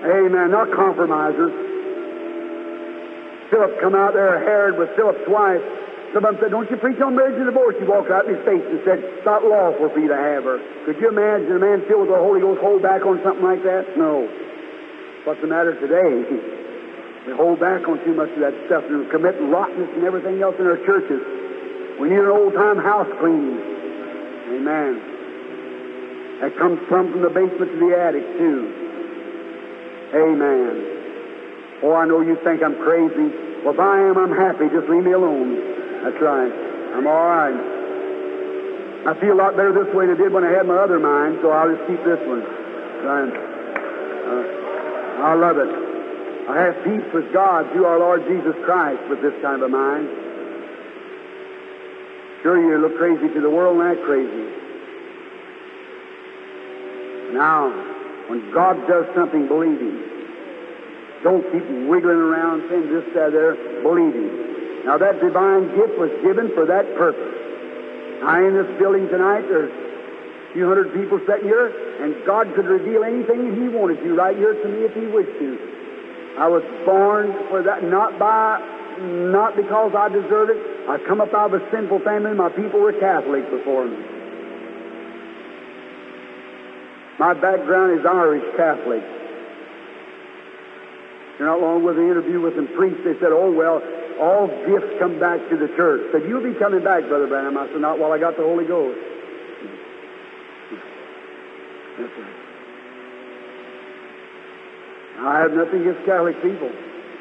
Amen. 0.00 0.48
Not 0.48 0.72
compromisers. 0.72 1.52
Philip 3.52 3.76
come 3.84 3.94
out 3.94 4.14
there, 4.14 4.40
Herod 4.40 4.78
with 4.78 4.88
Philip's 4.96 5.28
wife. 5.28 5.60
Some 6.14 6.24
of 6.24 6.34
them 6.34 6.40
said, 6.40 6.50
Don't 6.50 6.70
you 6.70 6.78
preach 6.80 6.96
on 7.04 7.14
marriage 7.14 7.36
and 7.36 7.44
divorce? 7.44 7.76
He 7.78 7.84
walked 7.84 8.10
out 8.10 8.24
in 8.24 8.34
his 8.34 8.44
face 8.48 8.64
and 8.64 8.80
said, 8.88 8.98
It's 9.04 9.26
not 9.26 9.44
lawful 9.44 9.90
for 9.92 10.00
you 10.00 10.08
to 10.08 10.16
have 10.16 10.44
her. 10.48 10.56
Could 10.86 10.96
you 11.04 11.12
imagine 11.12 11.52
a 11.52 11.60
man 11.60 11.84
filled 11.84 12.08
with 12.08 12.16
the 12.16 12.22
Holy 12.22 12.40
Ghost 12.40 12.64
hold 12.64 12.80
back 12.80 13.04
on 13.04 13.20
something 13.22 13.44
like 13.44 13.62
that? 13.62 13.84
No. 14.00 14.24
What's 15.28 15.40
the 15.44 15.52
matter 15.52 15.76
today? 15.76 16.56
We 17.26 17.32
hold 17.36 17.60
back 17.60 17.86
on 17.86 18.02
too 18.04 18.14
much 18.14 18.30
of 18.30 18.40
that 18.40 18.54
stuff 18.66 18.84
and 18.88 19.10
commit 19.10 19.36
rottenness 19.40 19.90
and 19.94 20.04
everything 20.04 20.40
else 20.40 20.56
in 20.58 20.66
our 20.66 20.78
churches. 20.88 21.20
We 22.00 22.08
need 22.08 22.18
an 22.18 22.32
old 22.32 22.54
time 22.54 22.78
house 22.78 23.08
cleaning. 23.20 23.60
Amen. 24.56 24.96
That 26.40 26.56
comes 26.56 26.80
from 26.88 27.20
the 27.20 27.28
basement 27.28 27.70
to 27.72 27.78
the 27.78 27.92
attic, 27.92 28.24
too. 28.40 28.72
Amen. 30.16 31.82
Oh, 31.84 31.92
I 31.94 32.06
know 32.06 32.20
you 32.22 32.36
think 32.42 32.62
I'm 32.62 32.76
crazy. 32.80 33.28
Well, 33.62 33.74
if 33.74 33.80
I 33.80 34.00
am, 34.00 34.16
I'm 34.16 34.32
happy. 34.32 34.68
Just 34.72 34.88
leave 34.88 35.04
me 35.04 35.12
alone. 35.12 35.60
That's 36.02 36.16
right. 36.20 36.52
I'm 36.96 37.06
all 37.06 37.28
right. 37.28 37.52
I 39.06 39.14
feel 39.20 39.32
a 39.32 39.40
lot 39.40 39.56
better 39.56 39.72
this 39.72 39.92
way 39.94 40.06
than 40.06 40.16
I 40.16 40.18
did 40.18 40.32
when 40.32 40.44
I 40.44 40.50
had 40.50 40.66
my 40.66 40.76
other 40.76 40.98
mind, 40.98 41.38
so 41.42 41.50
I'll 41.52 41.68
just 41.68 41.86
keep 41.86 42.02
this 42.04 42.20
one. 42.24 42.40
Right. 43.04 43.32
Uh, 44.24 45.24
I 45.24 45.34
love 45.34 45.58
it. 45.58 45.79
I 46.50 46.66
have 46.66 46.82
peace 46.82 47.06
with 47.14 47.32
God 47.32 47.70
through 47.70 47.86
our 47.86 48.00
Lord 48.00 48.26
Jesus 48.26 48.58
Christ 48.66 48.98
with 49.08 49.22
this 49.22 49.34
kind 49.40 49.62
of 49.62 49.70
a 49.70 49.72
mind. 49.72 50.10
Sure, 52.42 52.58
you 52.58 52.74
look 52.82 52.98
crazy 52.98 53.32
to 53.32 53.40
the 53.40 53.48
world 53.48 53.78
act 53.78 54.02
crazy. 54.02 54.50
Now, 57.38 57.70
when 58.26 58.50
God 58.50 58.82
does 58.90 59.06
something, 59.14 59.46
believe 59.46 59.78
Him. 59.78 60.02
Don't 61.22 61.46
keep 61.54 61.62
wiggling 61.86 62.18
around 62.18 62.66
saying 62.66 62.90
this, 62.90 63.06
that, 63.14 63.30
there. 63.30 63.54
Believe 63.86 64.10
Him. 64.10 64.82
Now, 64.90 64.98
that 64.98 65.22
divine 65.22 65.70
gift 65.78 66.02
was 66.02 66.10
given 66.26 66.50
for 66.50 66.66
that 66.66 66.82
purpose. 66.98 67.30
Now, 68.26 68.42
in 68.42 68.58
this 68.58 68.66
building 68.74 69.06
tonight, 69.06 69.46
there's 69.46 69.70
a 69.70 70.52
few 70.52 70.66
hundred 70.66 70.90
people 70.98 71.22
sitting 71.30 71.46
here, 71.46 71.70
and 72.02 72.26
God 72.26 72.50
could 72.58 72.66
reveal 72.66 73.04
anything 73.04 73.54
He 73.54 73.70
wanted 73.70 74.02
to 74.02 74.14
right 74.18 74.36
here 74.36 74.58
to 74.58 74.66
me 74.66 74.82
if 74.82 74.94
He 74.98 75.06
wished 75.06 75.38
to. 75.38 75.69
I 76.38 76.48
was 76.48 76.62
born 76.84 77.32
for 77.48 77.62
that, 77.62 77.82
not 77.84 78.18
by, 78.18 78.60
not 79.00 79.56
because 79.56 79.94
I 79.94 80.08
deserved 80.08 80.50
it. 80.50 80.88
I 80.88 80.98
come 81.06 81.20
up 81.20 81.34
out 81.34 81.54
of 81.54 81.62
a 81.62 81.70
sinful 81.70 82.00
family. 82.00 82.32
My 82.34 82.48
people 82.48 82.80
were 82.80 82.92
Catholics 82.92 83.48
before 83.50 83.86
me. 83.86 83.98
My 87.18 87.34
background 87.34 88.00
is 88.00 88.06
Irish 88.06 88.44
Catholic. 88.56 89.02
You're 91.38 91.48
not 91.48 91.60
long 91.60 91.84
with 91.84 91.96
the 91.96 92.02
interview 92.02 92.40
with 92.40 92.54
some 92.56 92.68
priests. 92.76 93.00
They 93.04 93.14
said, 93.20 93.32
"Oh 93.32 93.50
well, 93.50 93.82
all 94.20 94.48
gifts 94.68 94.98
come 94.98 95.18
back 95.18 95.40
to 95.50 95.56
the 95.56 95.68
church." 95.76 96.00
Said, 96.12 96.24
"You'll 96.28 96.42
be 96.42 96.54
coming 96.54 96.82
back, 96.82 97.08
Brother 97.08 97.26
Branham." 97.26 97.56
I 97.56 97.66
said, 97.68 97.80
"Not 97.80 97.98
while 97.98 98.12
I 98.12 98.18
got 98.18 98.36
the 98.36 98.42
Holy 98.42 98.64
Ghost." 98.64 98.98
That's 101.98 102.12
right. 102.18 102.39
I 105.20 105.40
have 105.40 105.52
nothing 105.52 105.84
against 105.84 106.04
Catholic 106.06 106.40
people. 106.42 106.72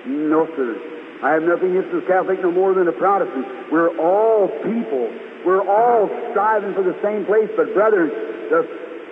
No, 0.07 0.47
sir. 0.55 0.79
I 1.21 1.35
have 1.35 1.43
nothing 1.43 1.75
against 1.75 1.91
the 1.91 2.01
Catholic 2.07 2.39
no 2.41 2.51
more 2.51 2.73
than 2.73 2.85
the 2.85 2.95
Protestant. 2.95 3.71
We're 3.71 3.91
all 3.99 4.47
people. 4.63 5.11
We're 5.45 5.67
all 5.67 6.07
striving 6.31 6.73
for 6.73 6.83
the 6.83 6.95
same 7.03 7.25
place. 7.25 7.51
But, 7.59 7.73
brothers, 7.73 8.11
the 8.49 8.63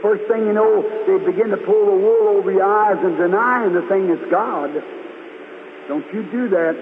first 0.01 0.23
thing 0.31 0.47
you 0.47 0.53
know, 0.53 0.87
they 1.03 1.19
begin 1.19 1.51
to 1.51 1.57
pull 1.57 1.85
the 1.85 1.99
wool 1.99 2.39
over 2.39 2.51
your 2.51 2.63
eyes 2.63 2.97
and 3.03 3.17
denying 3.17 3.73
the 3.75 3.83
thing 3.91 4.07
that's 4.07 4.31
God. 4.31 4.71
Don't 5.87 6.07
you 6.13 6.23
do 6.31 6.47
that. 6.49 6.75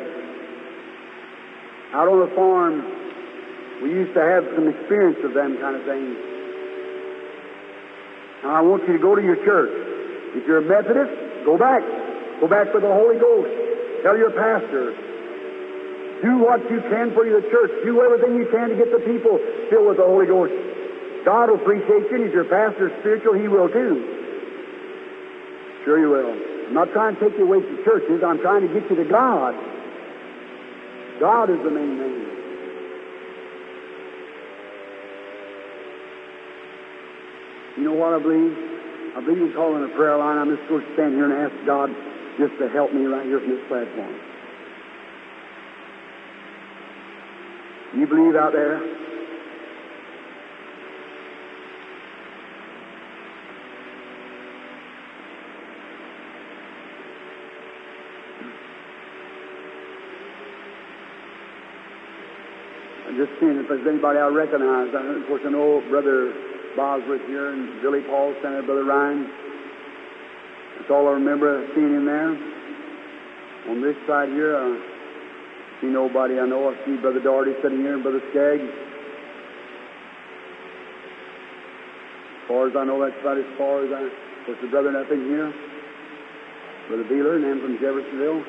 Out 1.93 2.07
on 2.07 2.19
the 2.21 2.35
farm, 2.35 2.85
we 3.81 3.89
used 3.89 4.13
to 4.13 4.21
have 4.21 4.45
some 4.53 4.67
experience 4.67 5.17
of 5.23 5.33
them 5.33 5.57
kind 5.57 5.75
of 5.75 5.83
things. 5.85 6.17
Now, 8.43 8.55
I 8.55 8.61
want 8.61 8.85
you 8.85 8.93
to 8.93 9.01
go 9.01 9.15
to 9.15 9.21
your 9.21 9.41
church. 9.41 9.73
If 10.37 10.45
you're 10.45 10.59
a 10.59 10.69
Methodist, 10.69 11.34
go 11.45 11.57
back. 11.57 11.81
Go 12.41 12.47
back 12.49 12.73
with 12.73 12.83
the 12.83 12.91
Holy 12.91 13.15
Ghost. 13.15 13.53
Tell 14.03 14.17
your 14.17 14.33
pastor. 14.35 14.91
Do 16.21 16.37
what 16.41 16.59
you 16.69 16.81
can 16.89 17.13
for 17.13 17.25
your 17.25 17.41
church. 17.41 17.71
Do 17.85 18.01
everything 18.01 18.35
you 18.35 18.47
can 18.51 18.69
to 18.69 18.75
get 18.75 18.91
the 18.91 18.99
people 19.05 19.39
filled 19.69 19.87
with 19.87 19.97
the 19.97 20.05
Holy 20.05 20.25
Ghost. 20.25 20.53
God 21.25 21.49
will 21.49 21.57
appreciate 21.57 22.11
you, 22.11 22.25
if 22.25 22.33
your 22.33 22.45
pastor's 22.45 22.91
spiritual, 22.99 23.33
he 23.33 23.47
will 23.47 23.69
too. 23.69 23.97
Sure 25.83 25.99
you 25.99 26.09
will. 26.09 26.33
I'm 26.67 26.73
not 26.73 26.91
trying 26.93 27.15
to 27.15 27.21
take 27.21 27.37
you 27.37 27.45
away 27.45 27.61
from 27.61 27.83
churches. 27.83 28.23
I'm 28.25 28.39
trying 28.39 28.67
to 28.67 28.73
get 28.73 28.89
you 28.89 28.95
to 28.97 29.05
God. 29.05 29.53
God 31.19 31.49
is 31.49 31.57
the 31.63 31.71
main 31.71 31.97
thing. 31.97 32.25
You 37.77 37.83
know 37.83 37.93
what 37.93 38.13
I 38.13 38.19
believe? 38.19 38.74
I 39.15 39.21
believe 39.21 39.41
in 39.41 39.53
calling 39.53 39.81
a 39.81 39.95
prayer 39.95 40.17
line. 40.17 40.37
I'm 40.37 40.53
just 40.53 40.67
going 40.67 40.83
to 40.83 40.93
stand 40.93 41.15
here 41.15 41.23
and 41.23 41.39
ask 41.39 41.55
God 41.65 41.87
just 42.37 42.51
to 42.59 42.67
help 42.67 42.91
me 42.91 43.05
right 43.05 43.25
here 43.25 43.39
from 43.39 43.49
this 43.49 43.63
platform. 43.71 44.11
You 47.95 48.05
believe 48.07 48.35
out 48.35 48.51
there? 48.51 48.75
I'm 63.07 63.15
just 63.15 63.31
seeing 63.39 63.55
if 63.55 63.69
there's 63.69 63.87
anybody 63.87 64.19
I 64.19 64.27
recognize. 64.27 64.91
I, 64.91 64.99
of 65.15 65.27
course, 65.27 65.41
I 65.47 65.51
know 65.51 65.79
Brother 65.87 66.35
Bosworth 66.75 67.25
here 67.27 67.53
and 67.53 67.81
Billy 67.81 68.01
Paul 68.01 68.35
Center, 68.41 68.61
Brother 68.61 68.83
Ryan. 68.83 69.27
That's 70.77 70.91
all 70.91 71.07
I 71.07 71.11
remember 71.11 71.65
seeing 71.73 71.95
him 71.95 72.05
there. 72.05 72.35
On 73.71 73.81
this 73.81 73.95
side 74.05 74.29
here, 74.29 74.55
I 74.55 74.77
see 75.81 75.87
nobody 75.87 76.39
I 76.39 76.45
know. 76.45 76.69
I 76.69 76.75
see 76.85 76.97
Brother 76.97 77.19
Doherty 77.19 77.53
sitting 77.63 77.79
here 77.79 77.95
and 77.95 78.03
Brother 78.03 78.21
Skaggs. 78.29 78.69
As 82.43 82.47
far 82.47 82.67
as 82.69 82.75
I 82.75 82.83
know, 82.83 83.01
that's 83.01 83.19
about 83.21 83.37
as 83.39 83.49
far 83.57 83.83
as 83.83 83.91
I. 83.91 84.09
Was 84.45 84.57
the 84.61 84.67
brother 84.67 84.93
up 84.93 85.09
in 85.09 85.25
here? 85.25 85.49
Brother 86.87 87.03
Beeler, 87.09 87.41
and 87.41 87.43
then 87.43 87.57
from 87.65 87.81
Jeffersonville. 87.81 88.45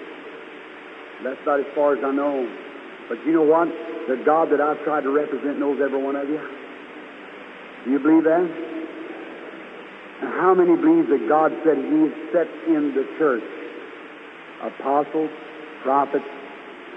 That's 1.25 1.41
about 1.41 1.61
as 1.61 1.67
far 1.75 1.97
as 1.97 2.05
I 2.05 2.13
know. 2.13 2.45
But 3.09 3.25
you 3.25 3.33
know 3.33 3.49
what? 3.49 3.69
The 4.05 4.21
God 4.21 4.53
that 4.53 4.61
I've 4.61 4.77
tried 4.85 5.09
to 5.09 5.11
represent 5.11 5.59
knows 5.59 5.81
every 5.81 5.97
one 5.97 6.17
of 6.17 6.29
you. 6.29 6.66
Do 7.87 7.93
you 7.95 8.01
believe 8.03 8.25
that? 8.27 8.43
And 10.21 10.31
how 10.43 10.59
many 10.59 10.75
believe 10.75 11.07
that 11.07 11.23
God 11.31 11.55
said 11.63 11.79
He 11.79 12.11
set 12.35 12.51
in 12.67 12.91
the 12.99 13.07
church 13.15 13.47
apostles, 14.59 15.31
prophets, 15.83 16.27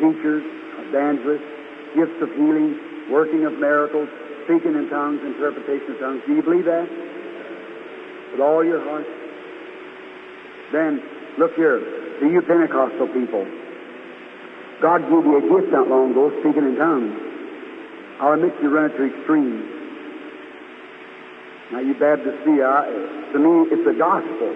teachers, 0.01 0.41
evangelists, 0.89 1.45
gifts 1.93 2.17
of 2.21 2.29
healing, 2.33 2.73
working 3.11 3.45
of 3.45 3.53
miracles, 3.53 4.09
speaking 4.45 4.73
in 4.73 4.89
tongues, 4.89 5.21
interpretation 5.21 5.93
of 5.93 5.99
tongues. 5.99 6.21
Do 6.25 6.33
you 6.33 6.41
believe 6.41 6.65
that? 6.65 6.89
With 8.31 8.41
all 8.41 8.65
your 8.65 8.81
heart? 8.81 9.05
Then, 10.73 11.01
look 11.37 11.53
here, 11.53 11.77
to 11.77 12.25
you 12.25 12.41
Pentecostal 12.41 13.07
people, 13.13 13.45
God 14.81 15.01
gave 15.05 15.25
you 15.25 15.37
a 15.37 15.41
gift 15.41 15.73
not 15.73 15.87
long 15.89 16.11
ago, 16.11 16.31
speaking 16.41 16.65
in 16.65 16.75
tongues. 16.77 17.13
I'll 18.21 18.33
admit 18.33 18.53
you 18.61 18.69
run 18.69 18.89
it 18.89 18.97
to 18.97 19.05
extremes. 19.05 19.78
Now, 21.71 21.79
you 21.79 21.93
Baptists 21.93 22.41
to 22.43 22.49
me, 22.49 22.59
it's 23.69 23.85
the 23.85 23.93
gospel. 23.93 24.51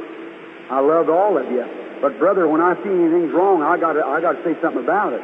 I 0.70 0.80
love 0.82 1.10
all 1.10 1.38
of 1.38 1.46
you. 1.52 1.66
But, 2.02 2.18
brother, 2.18 2.48
when 2.48 2.60
I 2.60 2.74
see 2.82 2.90
anything's 2.90 3.32
wrong, 3.32 3.62
I 3.62 3.78
got 3.78 3.96
I 3.96 4.20
got 4.20 4.34
to 4.34 4.44
say 4.44 4.60
something 4.62 4.84
about 4.84 5.14
it. 5.14 5.22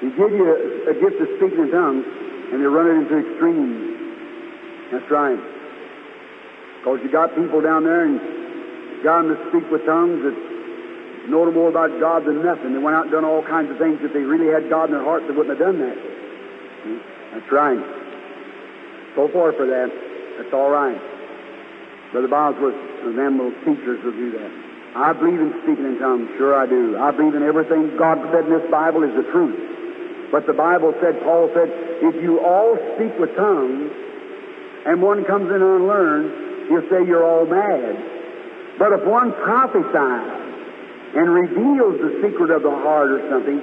He 0.00 0.10
give 0.16 0.32
you 0.32 0.46
a, 0.88 0.90
a 0.90 0.94
gift 0.94 1.20
of 1.20 1.28
speaking 1.36 1.68
in 1.68 1.70
tongues, 1.70 2.04
and 2.52 2.60
they 2.60 2.66
run 2.66 2.88
it 2.88 2.96
into 3.04 3.14
extremes. 3.20 4.90
That's 4.90 5.10
right. 5.10 5.38
Because 6.80 7.00
you 7.02 7.10
got 7.12 7.36
people 7.36 7.60
down 7.60 7.84
there 7.84 8.04
and 8.04 8.20
got 9.04 9.22
them 9.22 9.36
to 9.36 9.38
speak 9.48 9.70
with 9.70 9.84
tongues 9.86 10.24
that 10.24 10.36
know 11.28 11.50
more 11.52 11.68
about 11.68 11.92
God 12.00 12.24
than 12.24 12.44
nothing. 12.44 12.72
They 12.72 12.78
went 12.78 12.96
out 12.96 13.08
and 13.08 13.12
done 13.12 13.24
all 13.24 13.42
kinds 13.42 13.70
of 13.70 13.78
things. 13.78 14.00
If 14.02 14.12
they 14.12 14.20
really 14.20 14.52
had 14.52 14.68
God 14.68 14.88
in 14.88 14.92
their 14.92 15.04
heart, 15.04 15.24
they 15.28 15.32
wouldn't 15.32 15.56
have 15.56 15.64
done 15.64 15.78
that. 15.80 15.96
That's 17.32 17.50
right. 17.52 17.80
So 19.16 19.28
far 19.28 19.52
for 19.52 19.66
that. 19.66 19.88
That's 20.38 20.52
all 20.52 20.70
right. 20.70 20.98
Brother 22.12 22.28
Bosworth 22.28 22.78
and 23.04 23.18
them 23.18 23.38
little 23.38 23.54
teachers 23.66 24.02
will 24.04 24.14
do 24.14 24.30
that. 24.38 24.50
I 24.94 25.12
believe 25.12 25.40
in 25.40 25.50
speaking 25.66 25.84
in 25.84 25.98
tongues. 25.98 26.30
Sure 26.38 26.54
I 26.54 26.66
do. 26.66 26.96
I 26.96 27.10
believe 27.10 27.34
in 27.34 27.42
everything 27.42 27.96
God 27.98 28.22
said 28.30 28.46
in 28.46 28.54
this 28.54 28.70
Bible 28.70 29.02
is 29.02 29.10
the 29.18 29.26
truth. 29.34 30.30
But 30.30 30.46
the 30.46 30.54
Bible 30.54 30.94
said, 31.02 31.18
Paul 31.22 31.50
said, 31.54 31.66
if 32.02 32.14
you 32.22 32.38
all 32.38 32.78
speak 32.94 33.18
with 33.18 33.34
tongues 33.34 33.90
and 34.86 35.02
one 35.02 35.24
comes 35.26 35.50
in 35.50 35.58
unlearned, 35.58 36.70
he'll 36.70 36.86
say 36.90 37.02
you're 37.06 37.26
all 37.26 37.46
mad. 37.46 38.78
But 38.78 38.94
if 38.94 39.02
one 39.06 39.34
prophesies 39.42 40.42
and 41.14 41.26
reveals 41.30 41.98
the 41.98 42.18
secret 42.22 42.50
of 42.50 42.62
the 42.62 42.70
heart 42.70 43.10
or 43.10 43.22
something, 43.30 43.58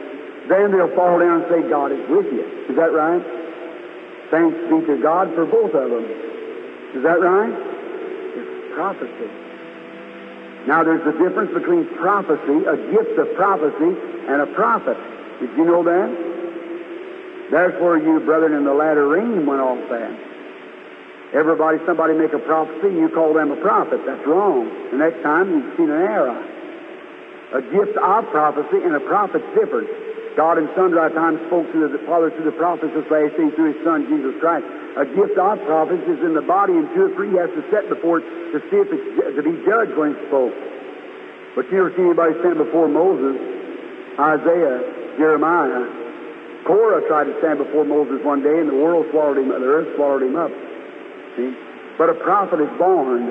then 0.48 0.72
they'll 0.72 0.96
fall 0.96 1.20
down 1.20 1.44
and 1.44 1.48
say, 1.48 1.64
God 1.72 1.92
is 1.92 2.04
with 2.12 2.28
you. 2.28 2.44
Is 2.68 2.76
that 2.76 2.92
right? 2.92 3.24
Thanks 4.32 4.56
be 4.72 4.80
to 4.88 5.00
God 5.04 5.32
for 5.36 5.46
both 5.46 5.76
of 5.76 5.92
them. 5.92 6.08
Is 6.96 7.04
that 7.04 7.20
right? 7.22 7.56
It's 8.36 8.76
prophecy. 8.76 9.32
Now, 10.68 10.84
there's 10.84 11.02
a 11.08 11.18
difference 11.18 11.54
between 11.54 11.88
prophecy, 11.98 12.68
a 12.68 12.78
gift 12.92 13.18
of 13.18 13.34
prophecy, 13.36 13.98
and 14.28 14.42
a 14.42 14.48
prophet. 14.54 14.98
Did 15.40 15.50
you 15.58 15.66
know 15.66 15.84
that? 15.84 16.10
That's 17.52 17.74
where 17.82 17.98
you, 17.98 18.20
brethren, 18.22 18.54
in 18.54 18.64
the 18.64 18.74
latter 18.74 19.08
rain 19.08 19.46
went 19.46 19.62
off 19.62 19.80
that. 19.90 20.14
Everybody, 21.34 21.80
somebody 21.88 22.14
make 22.14 22.34
a 22.34 22.40
prophecy, 22.40 22.94
you 22.94 23.10
call 23.10 23.34
them 23.34 23.52
a 23.52 23.60
prophet. 23.64 24.02
That's 24.06 24.26
wrong. 24.28 24.68
The 24.92 24.98
next 24.98 25.24
time, 25.24 25.50
you've 25.50 25.78
seen 25.78 25.90
an 25.90 26.02
error. 26.02 26.36
A 27.56 27.62
gift 27.62 27.98
of 27.98 28.30
prophecy 28.32 28.84
and 28.84 28.96
a 28.96 29.00
prophet's 29.00 29.48
different. 29.56 29.88
God 30.36 30.58
and 30.58 30.70
in 30.70 30.76
sundry 30.76 31.04
times 31.12 31.44
spoke 31.48 31.68
to 31.76 31.88
the 31.92 32.00
Father 32.08 32.32
through 32.32 32.48
the 32.48 32.56
prophets 32.56 32.96
this 32.96 33.04
last 33.12 33.36
day 33.36 33.52
through 33.52 33.76
His 33.76 33.80
Son, 33.84 34.08
Jesus 34.08 34.32
Christ. 34.40 34.64
A 34.96 35.04
gift 35.04 35.36
of 35.36 35.60
prophets 35.68 36.04
is 36.08 36.20
in 36.24 36.34
the 36.34 36.44
body, 36.44 36.72
and 36.72 36.88
two 36.96 37.12
or 37.12 37.14
three 37.16 37.36
has 37.36 37.52
to 37.52 37.64
set 37.68 37.88
before 37.92 38.20
it 38.20 38.26
to 38.56 38.60
see 38.72 38.80
if 38.80 38.88
it's 38.92 39.36
to 39.36 39.44
be 39.44 39.56
judged 39.68 39.96
when 40.00 40.16
it 40.16 40.20
spoke. 40.32 40.56
But 41.56 41.68
you 41.68 41.84
never 41.84 41.92
see 41.96 42.04
anybody 42.08 42.32
stand 42.40 42.64
before 42.64 42.88
Moses, 42.88 43.36
Isaiah, 44.16 44.80
Jeremiah. 45.20 45.84
Korah 46.64 47.04
tried 47.08 47.28
to 47.28 47.36
stand 47.44 47.60
before 47.60 47.84
Moses 47.84 48.24
one 48.24 48.44
day, 48.44 48.56
and 48.56 48.72
the 48.72 48.80
world 48.80 49.08
swallowed 49.12 49.40
him, 49.40 49.52
the 49.52 49.60
earth 49.60 49.96
swallowed 49.96 50.24
him 50.24 50.36
up. 50.40 50.52
See? 51.36 51.52
But 51.98 52.10
a 52.10 52.16
prophet 52.24 52.60
is 52.64 52.72
born. 52.80 53.28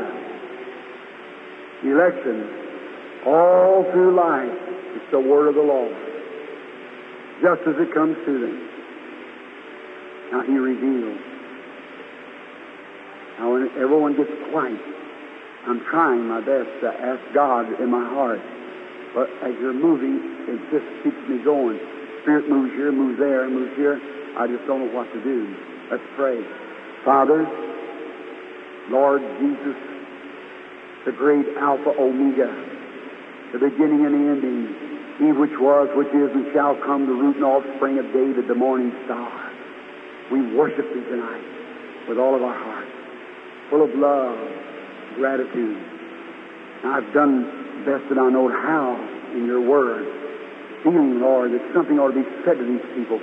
Election. 1.80 2.44
All 3.24 3.84
through 3.92 4.16
life, 4.16 4.52
it's 4.96 5.10
the 5.12 5.20
word 5.20 5.48
of 5.48 5.54
the 5.54 5.64
Lord. 5.64 6.09
Just 7.40 7.62
as 7.66 7.76
it 7.80 7.94
comes 7.94 8.16
to 8.26 8.32
them. 8.32 8.68
Now 10.32 10.42
he 10.42 10.56
reveals. 10.58 11.20
Now 13.38 13.52
when 13.52 13.70
everyone 13.80 14.16
gets 14.16 14.30
quiet, 14.52 14.80
I'm 15.66 15.80
trying 15.90 16.28
my 16.28 16.40
best 16.40 16.68
to 16.84 16.88
ask 16.92 17.20
God 17.34 17.80
in 17.80 17.90
my 17.90 18.04
heart. 18.12 18.40
But 19.14 19.28
as 19.42 19.56
you're 19.58 19.72
moving, 19.72 20.20
it 20.48 20.60
just 20.70 20.86
keeps 21.02 21.18
me 21.28 21.42
going. 21.42 21.80
Spirit 22.22 22.48
moves 22.48 22.72
here, 22.72 22.92
moves 22.92 23.18
there, 23.18 23.48
moves 23.48 23.74
here. 23.76 24.00
I 24.36 24.46
just 24.46 24.66
don't 24.66 24.86
know 24.86 24.92
what 24.92 25.10
to 25.12 25.20
do. 25.24 25.56
Let's 25.90 26.04
pray. 26.16 26.44
Father, 27.04 27.48
Lord 28.88 29.22
Jesus, 29.40 29.76
the 31.06 31.12
great 31.12 31.46
Alpha 31.56 31.90
Omega, 31.98 32.52
the 33.52 33.58
beginning 33.58 34.04
and 34.04 34.14
the 34.14 34.24
ending, 34.30 34.99
He 35.20 35.32
which 35.36 35.52
was, 35.60 35.92
which 35.92 36.08
is, 36.16 36.32
and 36.32 36.48
shall 36.56 36.80
come, 36.80 37.04
the 37.04 37.12
root 37.12 37.36
and 37.36 37.44
offspring 37.44 38.00
of 38.00 38.08
David, 38.08 38.48
the 38.48 38.56
morning 38.56 38.88
star. 39.04 39.52
We 40.32 40.40
worship 40.56 40.88
Thee 40.96 41.04
tonight 41.12 42.08
with 42.08 42.16
all 42.16 42.34
of 42.34 42.40
our 42.40 42.56
hearts, 42.56 42.88
full 43.68 43.84
of 43.84 43.92
love, 44.00 44.40
gratitude. 45.20 45.76
I've 46.88 47.12
done 47.12 47.84
best 47.84 48.08
that 48.08 48.16
I 48.16 48.32
know 48.32 48.48
how 48.48 48.96
in 49.36 49.44
Your 49.44 49.60
Word, 49.60 50.08
feeling, 50.82 51.20
Lord, 51.20 51.52
that 51.52 51.60
something 51.74 52.00
ought 52.00 52.16
to 52.16 52.24
be 52.24 52.28
said 52.40 52.56
to 52.56 52.64
these 52.64 52.86
people. 52.96 53.20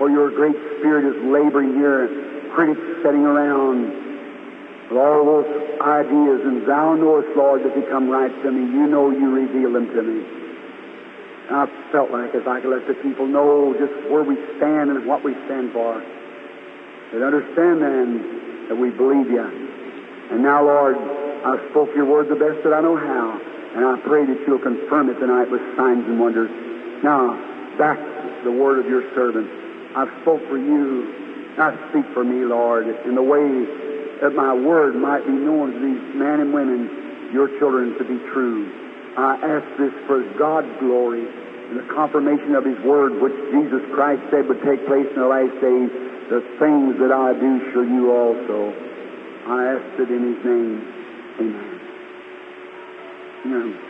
For 0.00 0.08
Your 0.08 0.32
great 0.32 0.56
Spirit 0.80 1.04
is 1.04 1.20
laboring 1.28 1.76
here, 1.76 2.08
critics 2.56 2.80
sitting 3.04 3.28
around 3.28 4.88
with 4.88 4.96
all 4.96 5.28
those 5.28 5.50
ideas, 5.84 6.40
and 6.40 6.64
Thou 6.64 6.96
knowest, 6.96 7.36
Lord, 7.36 7.68
that 7.68 7.76
they 7.76 7.84
come 7.92 8.08
right 8.08 8.32
to 8.32 8.48
me. 8.50 8.64
You 8.64 8.88
know 8.88 9.10
You 9.10 9.28
reveal 9.28 9.76
them 9.76 9.92
to 9.92 10.00
me. 10.00 10.40
I 11.50 11.66
felt 11.90 12.10
like 12.10 12.34
if 12.34 12.46
I 12.46 12.60
could 12.60 12.70
let 12.70 12.86
the 12.86 12.94
people 12.94 13.26
know 13.26 13.74
just 13.74 13.92
where 14.10 14.22
we 14.22 14.36
stand 14.56 14.90
and 14.90 15.06
what 15.06 15.24
we 15.24 15.34
stand 15.46 15.72
for, 15.72 15.98
they'd 17.10 17.22
understand 17.22 17.82
then 17.82 18.68
that 18.68 18.76
we 18.76 18.90
believe 18.90 19.26
you. 19.30 19.42
And 20.30 20.42
now, 20.42 20.62
Lord, 20.62 20.94
I 20.94 21.58
spoke 21.70 21.90
your 21.96 22.06
word 22.06 22.28
the 22.28 22.38
best 22.38 22.62
that 22.62 22.72
I 22.72 22.80
know 22.80 22.96
how, 22.96 23.40
and 23.74 23.84
I 23.84 23.98
pray 24.06 24.26
that 24.26 24.38
you'll 24.46 24.62
confirm 24.62 25.10
it 25.10 25.18
tonight 25.18 25.50
with 25.50 25.60
signs 25.76 26.06
and 26.06 26.20
wonders. 26.20 26.50
Now, 27.02 27.34
back 27.78 27.98
the 28.44 28.52
word 28.52 28.78
of 28.78 28.86
your 28.86 29.02
servant. 29.14 29.48
I've 29.96 30.10
spoke 30.22 30.40
for 30.48 30.56
you. 30.56 31.56
I 31.58 31.74
speak 31.90 32.06
for 32.14 32.24
me, 32.24 32.44
Lord, 32.44 32.86
in 33.04 33.14
the 33.14 33.22
way 33.22 33.42
that 34.22 34.34
my 34.34 34.54
word 34.54 34.94
might 34.94 35.26
be 35.26 35.32
known 35.32 35.72
to 35.72 35.78
these 35.80 36.14
men 36.14 36.40
and 36.40 36.54
women, 36.54 37.32
your 37.32 37.48
children, 37.58 37.98
to 37.98 38.04
be 38.04 38.18
true. 38.32 38.70
I 39.16 39.34
ask 39.34 39.66
this 39.76 39.92
for 40.06 40.22
God's 40.38 40.70
glory 40.78 41.26
and 41.26 41.39
the 41.74 41.86
confirmation 41.94 42.54
of 42.54 42.64
His 42.64 42.78
Word, 42.84 43.20
which 43.22 43.36
Jesus 43.52 43.82
Christ 43.94 44.22
said 44.30 44.48
would 44.48 44.62
take 44.62 44.84
place 44.86 45.06
in 45.06 45.20
the 45.20 45.30
last 45.30 45.54
days. 45.62 45.90
The 46.30 46.42
things 46.58 46.98
that 46.98 47.10
I 47.10 47.34
do 47.34 47.72
shall 47.72 47.84
you 47.84 48.10
also. 48.10 48.74
I 49.46 49.74
ask 49.74 50.00
it 50.00 50.10
in 50.10 50.34
His 50.34 50.44
name. 50.44 50.78
Amen. 51.40 51.80
Amen. 53.46 53.89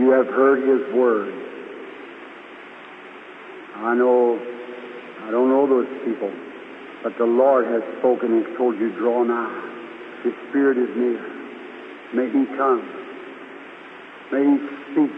You 0.00 0.10
have 0.12 0.26
heard 0.28 0.64
his 0.64 0.94
word. 0.94 1.28
I 3.76 3.94
know, 3.94 4.40
I 5.24 5.30
don't 5.30 5.50
know 5.50 5.68
those 5.68 5.88
people, 6.08 6.32
but 7.02 7.16
the 7.18 7.24
Lord 7.24 7.66
has 7.66 7.82
spoken 7.98 8.32
and 8.32 8.56
told 8.56 8.80
you, 8.80 8.96
draw 8.96 9.22
nigh. 9.24 9.60
His 10.24 10.32
Spirit 10.48 10.78
is 10.78 10.88
near. 10.96 11.20
May 12.16 12.32
he 12.32 12.46
come. 12.56 12.80
May 14.32 14.40
he 14.40 14.56
speak. 14.88 15.12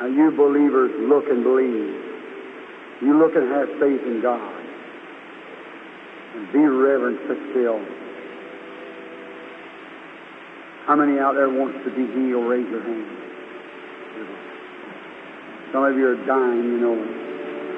Now 0.00 0.06
you 0.06 0.30
believers 0.34 0.90
look 1.08 1.26
and 1.30 1.44
believe. 1.44 1.94
You 3.02 3.18
look 3.18 3.36
and 3.36 3.46
have 3.54 3.68
faith 3.78 4.02
in 4.02 4.20
God. 4.20 4.64
And 6.34 6.52
be 6.52 6.58
reverent, 6.58 7.20
sit 7.28 7.38
still. 7.50 7.78
How 10.88 10.96
many 10.96 11.18
out 11.20 11.34
there 11.34 11.50
wants 11.50 11.84
to 11.84 11.90
be 11.90 12.06
healed? 12.16 12.48
Raise 12.48 12.64
your 12.70 12.80
hand. 12.80 13.04
Some 15.70 15.84
of 15.84 15.94
you 15.94 16.08
are 16.08 16.16
dying, 16.24 16.64
you 16.64 16.80
know. 16.80 16.96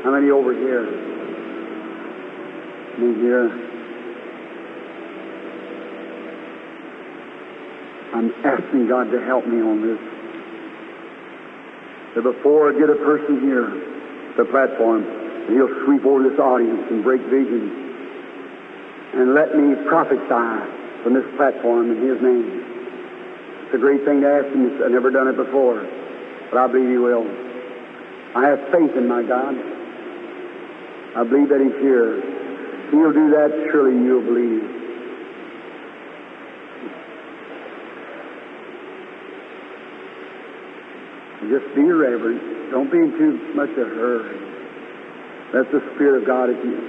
How 0.04 0.12
many 0.14 0.30
over 0.30 0.54
here? 0.54 0.86
Me 3.02 3.18
here. 3.18 3.50
I'm 8.14 8.30
asking 8.46 8.86
God 8.86 9.10
to 9.10 9.20
help 9.26 9.44
me 9.44 9.58
on 9.58 9.82
this. 9.82 9.98
That 12.14 12.22
before 12.22 12.70
I 12.70 12.78
get 12.78 12.90
a 12.90 13.00
person 13.02 13.40
here, 13.40 13.74
the 14.38 14.44
platform, 14.52 15.02
he'll 15.50 15.84
sweep 15.84 16.06
over 16.06 16.22
this 16.30 16.38
audience 16.38 16.86
and 16.90 17.02
break 17.02 17.22
visions 17.22 17.74
and 19.14 19.34
let 19.34 19.56
me 19.56 19.74
prophesy 19.88 21.02
from 21.02 21.14
this 21.14 21.26
platform 21.36 21.90
in 21.90 22.06
His 22.06 22.22
name. 22.22 22.69
It's 23.70 23.78
a 23.78 23.78
great 23.78 24.04
thing 24.04 24.20
to 24.22 24.26
ask 24.26 24.50
Him. 24.50 24.82
I've 24.82 24.90
never 24.90 25.12
done 25.12 25.28
it 25.28 25.36
before, 25.36 25.86
but 26.50 26.58
I 26.58 26.66
believe 26.66 26.90
He 26.90 26.98
will. 26.98 27.22
I 28.34 28.50
have 28.50 28.58
faith 28.74 28.98
in 28.98 29.06
my 29.06 29.22
God. 29.22 29.54
I 31.14 31.22
believe 31.22 31.46
that 31.54 31.62
He's 31.62 31.78
here. 31.78 32.18
He'll 32.90 33.14
do 33.14 33.30
that, 33.30 33.54
surely 33.70 33.94
you'll 33.94 34.26
believe. 34.26 34.66
Just 41.46 41.70
be 41.76 41.86
reverent. 41.86 42.74
Don't 42.74 42.90
be 42.90 42.98
in 42.98 43.14
too 43.22 43.54
much 43.54 43.70
of 43.70 43.86
a 43.86 43.94
hurry. 43.94 44.34
Let 45.54 45.70
the 45.70 45.78
Spirit 45.94 46.22
of 46.22 46.26
God 46.26 46.50
in 46.50 46.58
you. 46.58 46.82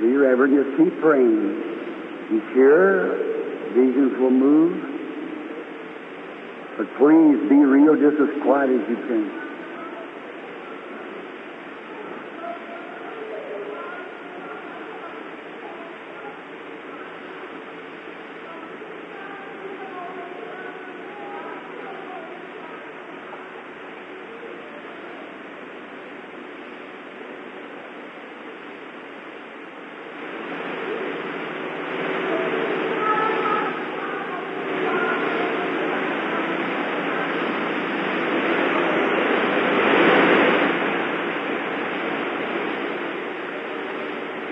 Be 0.00 0.16
reverent. 0.16 0.56
Just 0.56 0.72
keep 0.78 1.00
praying. 1.02 1.52
He's 2.32 2.48
here. 2.56 3.27
Visions 3.74 4.18
will 4.18 4.30
move. 4.30 4.82
But 6.78 6.86
please 6.96 7.38
be 7.48 7.56
real 7.56 7.94
just 7.94 8.20
as 8.20 8.42
quiet 8.42 8.70
as 8.70 8.88
you 8.88 8.96
can. 8.96 9.48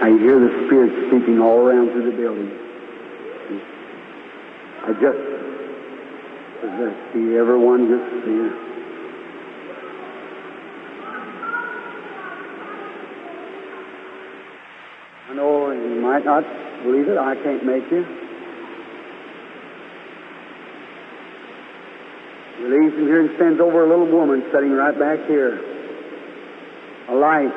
I 0.06 0.10
hear 0.26 0.40
the 0.40 0.66
Spirit 0.66 0.90
speaking 1.06 1.38
all 1.40 1.58
around 1.58 1.92
through 1.92 2.10
the 2.10 2.16
building. 2.16 2.50
I 4.82 4.90
just, 4.98 5.22
I 6.62 6.66
just 6.82 6.98
see 7.14 7.36
everyone 7.38 7.86
just 7.86 8.26
see. 8.26 8.50
I 15.28 15.34
know 15.34 15.70
you 15.70 16.00
might 16.02 16.24
not 16.24 16.42
believe 16.82 17.06
it. 17.06 17.18
I 17.18 17.36
can't 17.36 17.64
make 17.64 17.88
you. 17.92 18.02
He 22.58 22.64
leaves 22.64 22.94
from 22.94 23.06
here 23.06 23.20
and 23.20 23.36
stands 23.36 23.60
over 23.60 23.84
a 23.84 23.88
little 23.88 24.10
woman 24.10 24.42
sitting 24.52 24.72
right 24.72 24.98
back 24.98 25.24
here. 25.28 25.60
A 27.10 27.14
light. 27.14 27.54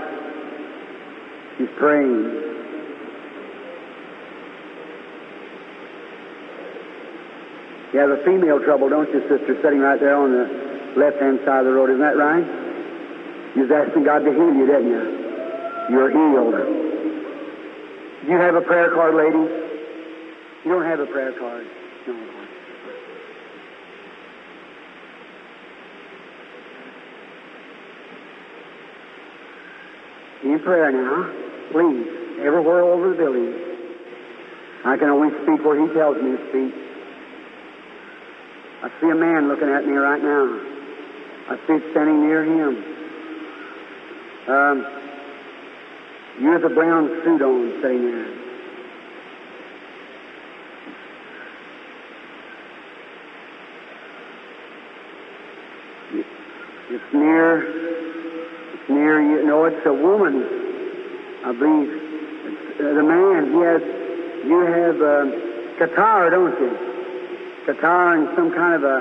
She's 1.57 1.70
praying. 1.80 2.49
You 7.94 8.00
have 8.00 8.12
a 8.12 8.24
female 8.24 8.60
trouble, 8.60 8.90
don't 8.90 9.10
you, 9.10 9.22
sister, 9.22 9.58
sitting 9.64 9.80
right 9.80 10.00
there 10.00 10.16
on 10.16 10.32
the 10.32 10.46
left-hand 11.00 11.40
side 11.46 11.60
of 11.60 11.66
the 11.66 11.74
road. 11.74 11.90
Isn't 11.90 12.02
that 12.02 12.18
right? 12.18 12.46
You 13.56 13.66
was 13.66 13.72
asking 13.72 14.04
God 14.04 14.20
to 14.20 14.32
heal 14.32 14.54
you, 14.54 14.66
didn't 14.68 14.94
you? 14.94 15.04
You're 15.90 16.12
healed. 16.14 16.54
Do 18.26 18.32
you 18.32 18.38
have 18.38 18.54
a 18.54 18.62
prayer 18.62 18.92
card, 18.94 19.16
lady? 19.16 19.42
You 20.66 20.72
don't 20.72 20.86
have 20.86 21.00
a 21.00 21.08
prayer 21.08 21.34
card. 21.40 21.66
No. 22.06 22.14
In 30.44 30.60
prayer 30.60 30.92
now, 30.92 31.34
please, 31.72 32.08
everywhere 32.46 32.84
over 32.84 33.10
the 33.10 33.16
building. 33.16 33.54
I 34.86 34.96
can 34.96 35.10
only 35.10 35.30
speak 35.44 35.66
where 35.66 35.76
He 35.82 35.94
tells 35.94 36.18
me 36.18 36.38
to 36.38 36.50
speak. 36.50 36.89
I 38.82 38.90
see 39.02 39.10
a 39.10 39.16
man 39.16 39.50
looking 39.50 39.68
at 39.68 39.86
me 39.86 39.92
right 39.92 40.24
now. 40.24 40.60
I 41.50 41.58
see 41.68 41.74
it 41.74 41.92
standing 41.92 42.22
near 42.22 42.46
him. 42.46 42.78
Um, 44.48 44.88
you 46.40 46.50
have 46.52 46.64
a 46.64 46.70
brown 46.70 47.10
suit 47.24 47.42
on 47.42 47.82
sitting 47.82 48.06
there. 48.06 48.40
It's 56.92 57.14
near, 57.14 57.62
it's 58.74 58.90
near 58.90 59.22
you. 59.22 59.46
No, 59.46 59.66
it's 59.66 59.86
a 59.86 59.94
woman, 59.94 60.42
I 61.44 61.52
believe. 61.52 61.90
It's, 61.92 62.80
uh, 62.80 62.94
the 62.94 63.04
man, 63.04 63.52
he 63.52 63.60
has, 63.60 63.82
you 64.48 64.60
have 64.66 65.02
uh, 65.02 65.26
catarrh, 65.78 66.32
don't 66.32 66.60
you? 66.62 66.89
And 67.78 68.30
some 68.36 68.49
kind 68.49 68.74
of 68.74 68.84
a, 68.84 68.97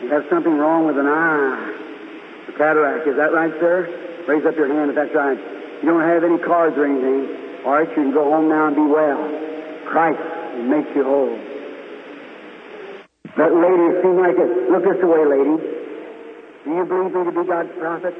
you 0.00 0.08
have 0.08 0.24
something 0.30 0.56
wrong 0.56 0.86
with 0.86 0.96
an 0.96 1.04
eye. 1.04 2.48
A 2.48 2.52
cataract, 2.56 3.06
is 3.06 3.16
that 3.16 3.36
right, 3.36 3.52
sir? 3.60 3.84
Raise 4.26 4.46
up 4.46 4.56
your 4.56 4.72
hand 4.72 4.88
if 4.88 4.96
that's 4.96 5.12
right. 5.14 5.36
You 5.82 5.92
don't 5.92 6.00
have 6.00 6.24
any 6.24 6.38
cards 6.40 6.76
or 6.78 6.88
anything. 6.88 7.28
All 7.66 7.76
right, 7.76 7.88
you 7.88 7.94
can 7.94 8.12
go 8.12 8.24
home 8.24 8.48
now 8.48 8.68
and 8.68 8.76
be 8.76 8.86
well. 8.88 9.20
Christ 9.92 10.24
makes 10.64 10.88
you 10.96 11.04
whole. 11.04 11.36
That 13.36 13.52
lady 13.52 14.00
seemed 14.00 14.20
like 14.24 14.40
it. 14.40 14.72
Look 14.72 14.88
this 14.88 15.04
way, 15.04 15.22
lady. 15.28 15.56
Do 16.64 16.68
you 16.72 16.84
believe 16.88 17.12
me 17.12 17.24
to 17.28 17.32
be 17.32 17.44
God's 17.44 17.72
prophet? 17.76 18.16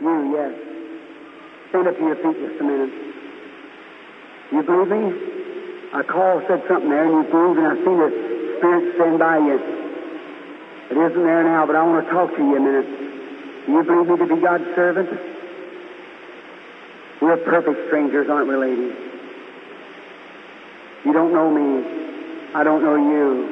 You, 0.00 0.32
yes. 0.32 0.52
Stand 1.68 1.88
up 1.88 1.96
to 1.96 2.02
your 2.02 2.16
feet 2.16 2.36
just 2.40 2.60
a 2.60 2.64
minute. 2.64 2.92
You 4.52 4.62
believe 4.64 4.88
me? 4.88 5.04
I 5.92 6.02
call 6.08 6.40
said 6.48 6.64
something 6.68 6.88
there, 6.88 7.04
and 7.04 7.12
you 7.12 7.24
believe, 7.30 7.58
and 7.60 7.68
I 7.68 7.74
seen 7.84 7.98
the 8.00 8.29
Spirit 8.60 8.94
stand 8.94 9.18
by 9.18 9.38
you. 9.38 9.56
It 10.90 10.96
isn't 10.96 11.24
there 11.24 11.44
now, 11.44 11.64
but 11.64 11.76
I 11.76 11.82
want 11.82 12.04
to 12.04 12.12
talk 12.12 12.28
to 12.36 12.36
you 12.36 12.56
a 12.56 12.60
minute. 12.60 12.84
Do 13.64 13.72
you 13.72 13.82
believe 13.82 14.06
me 14.06 14.16
to 14.20 14.36
be 14.36 14.40
God's 14.42 14.68
servant? 14.76 15.08
We're 17.22 17.38
perfect 17.38 17.88
strangers, 17.88 18.28
aren't 18.28 18.48
we, 18.48 18.56
ladies? 18.56 18.92
You 21.06 21.12
don't 21.14 21.32
know 21.32 21.48
me. 21.48 22.52
I 22.54 22.62
don't 22.62 22.84
know 22.84 22.96
you. 22.96 23.48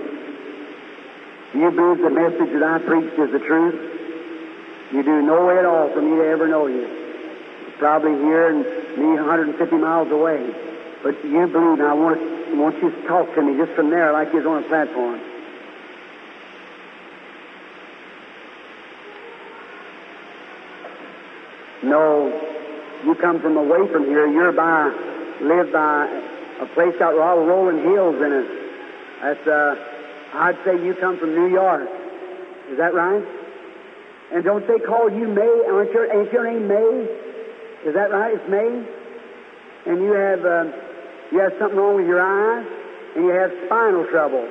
Do 1.52 1.58
you 1.58 1.70
believe 1.70 2.04
the 2.04 2.10
message 2.10 2.52
that 2.52 2.62
I 2.62 2.78
preached 2.84 3.18
is 3.18 3.32
the 3.32 3.40
truth? 3.40 3.80
You 4.92 5.02
do 5.02 5.22
no 5.22 5.46
way 5.46 5.56
at 5.56 5.64
all 5.64 5.88
for 5.88 6.02
me 6.02 6.16
to 6.16 6.28
ever 6.28 6.48
know 6.48 6.66
you. 6.66 6.84
Probably 7.78 8.12
here 8.12 8.50
and 8.50 8.60
me 8.98 9.16
150 9.16 9.76
miles 9.76 10.10
away. 10.10 10.52
But 11.02 11.24
you 11.24 11.46
believe, 11.46 11.80
and 11.80 11.88
I 11.88 11.94
want, 11.94 12.37
want 12.56 12.82
you 12.82 12.90
to 12.90 13.02
talk 13.06 13.34
to 13.34 13.42
me 13.42 13.56
just 13.56 13.72
from 13.72 13.90
there 13.90 14.12
like 14.12 14.32
you're 14.32 14.48
on 14.48 14.64
a 14.64 14.68
platform. 14.68 15.20
No, 21.82 22.28
you 23.04 23.14
come 23.14 23.40
from 23.40 23.56
away 23.56 23.90
from 23.92 24.04
here. 24.04 24.26
You're 24.26 24.52
by, 24.52 24.90
live 25.40 25.72
by 25.72 26.06
a 26.60 26.66
place 26.74 27.00
out 27.00 27.14
with 27.14 27.22
all 27.22 27.44
rolling 27.44 27.82
hills 27.82 28.16
in 28.16 28.32
it. 28.32 28.46
That's, 29.22 29.46
uh, 29.46 29.74
I'd 30.34 30.58
say 30.64 30.84
you 30.84 30.94
come 30.94 31.18
from 31.18 31.34
New 31.34 31.48
York. 31.48 31.88
Is 32.70 32.78
that 32.78 32.94
right? 32.94 33.24
And 34.32 34.44
don't 34.44 34.66
they 34.66 34.78
call 34.78 35.10
you 35.10 35.28
May? 35.28 35.62
Aren't 35.70 35.92
your, 35.92 36.12
ain't 36.12 36.32
your 36.32 36.50
name 36.50 36.68
May? 36.68 37.06
Is 37.86 37.94
that 37.94 38.10
right? 38.10 38.34
It's 38.34 38.48
May? 38.50 38.84
And 39.86 40.02
you 40.02 40.12
have, 40.12 40.44
uh, 40.44 40.64
you 41.32 41.40
have 41.40 41.52
something 41.58 41.78
wrong 41.78 41.96
with 41.96 42.06
your 42.06 42.20
eyes, 42.20 42.66
and 43.16 43.24
you 43.24 43.30
have 43.30 43.52
spinal 43.66 44.06
trouble. 44.06 44.48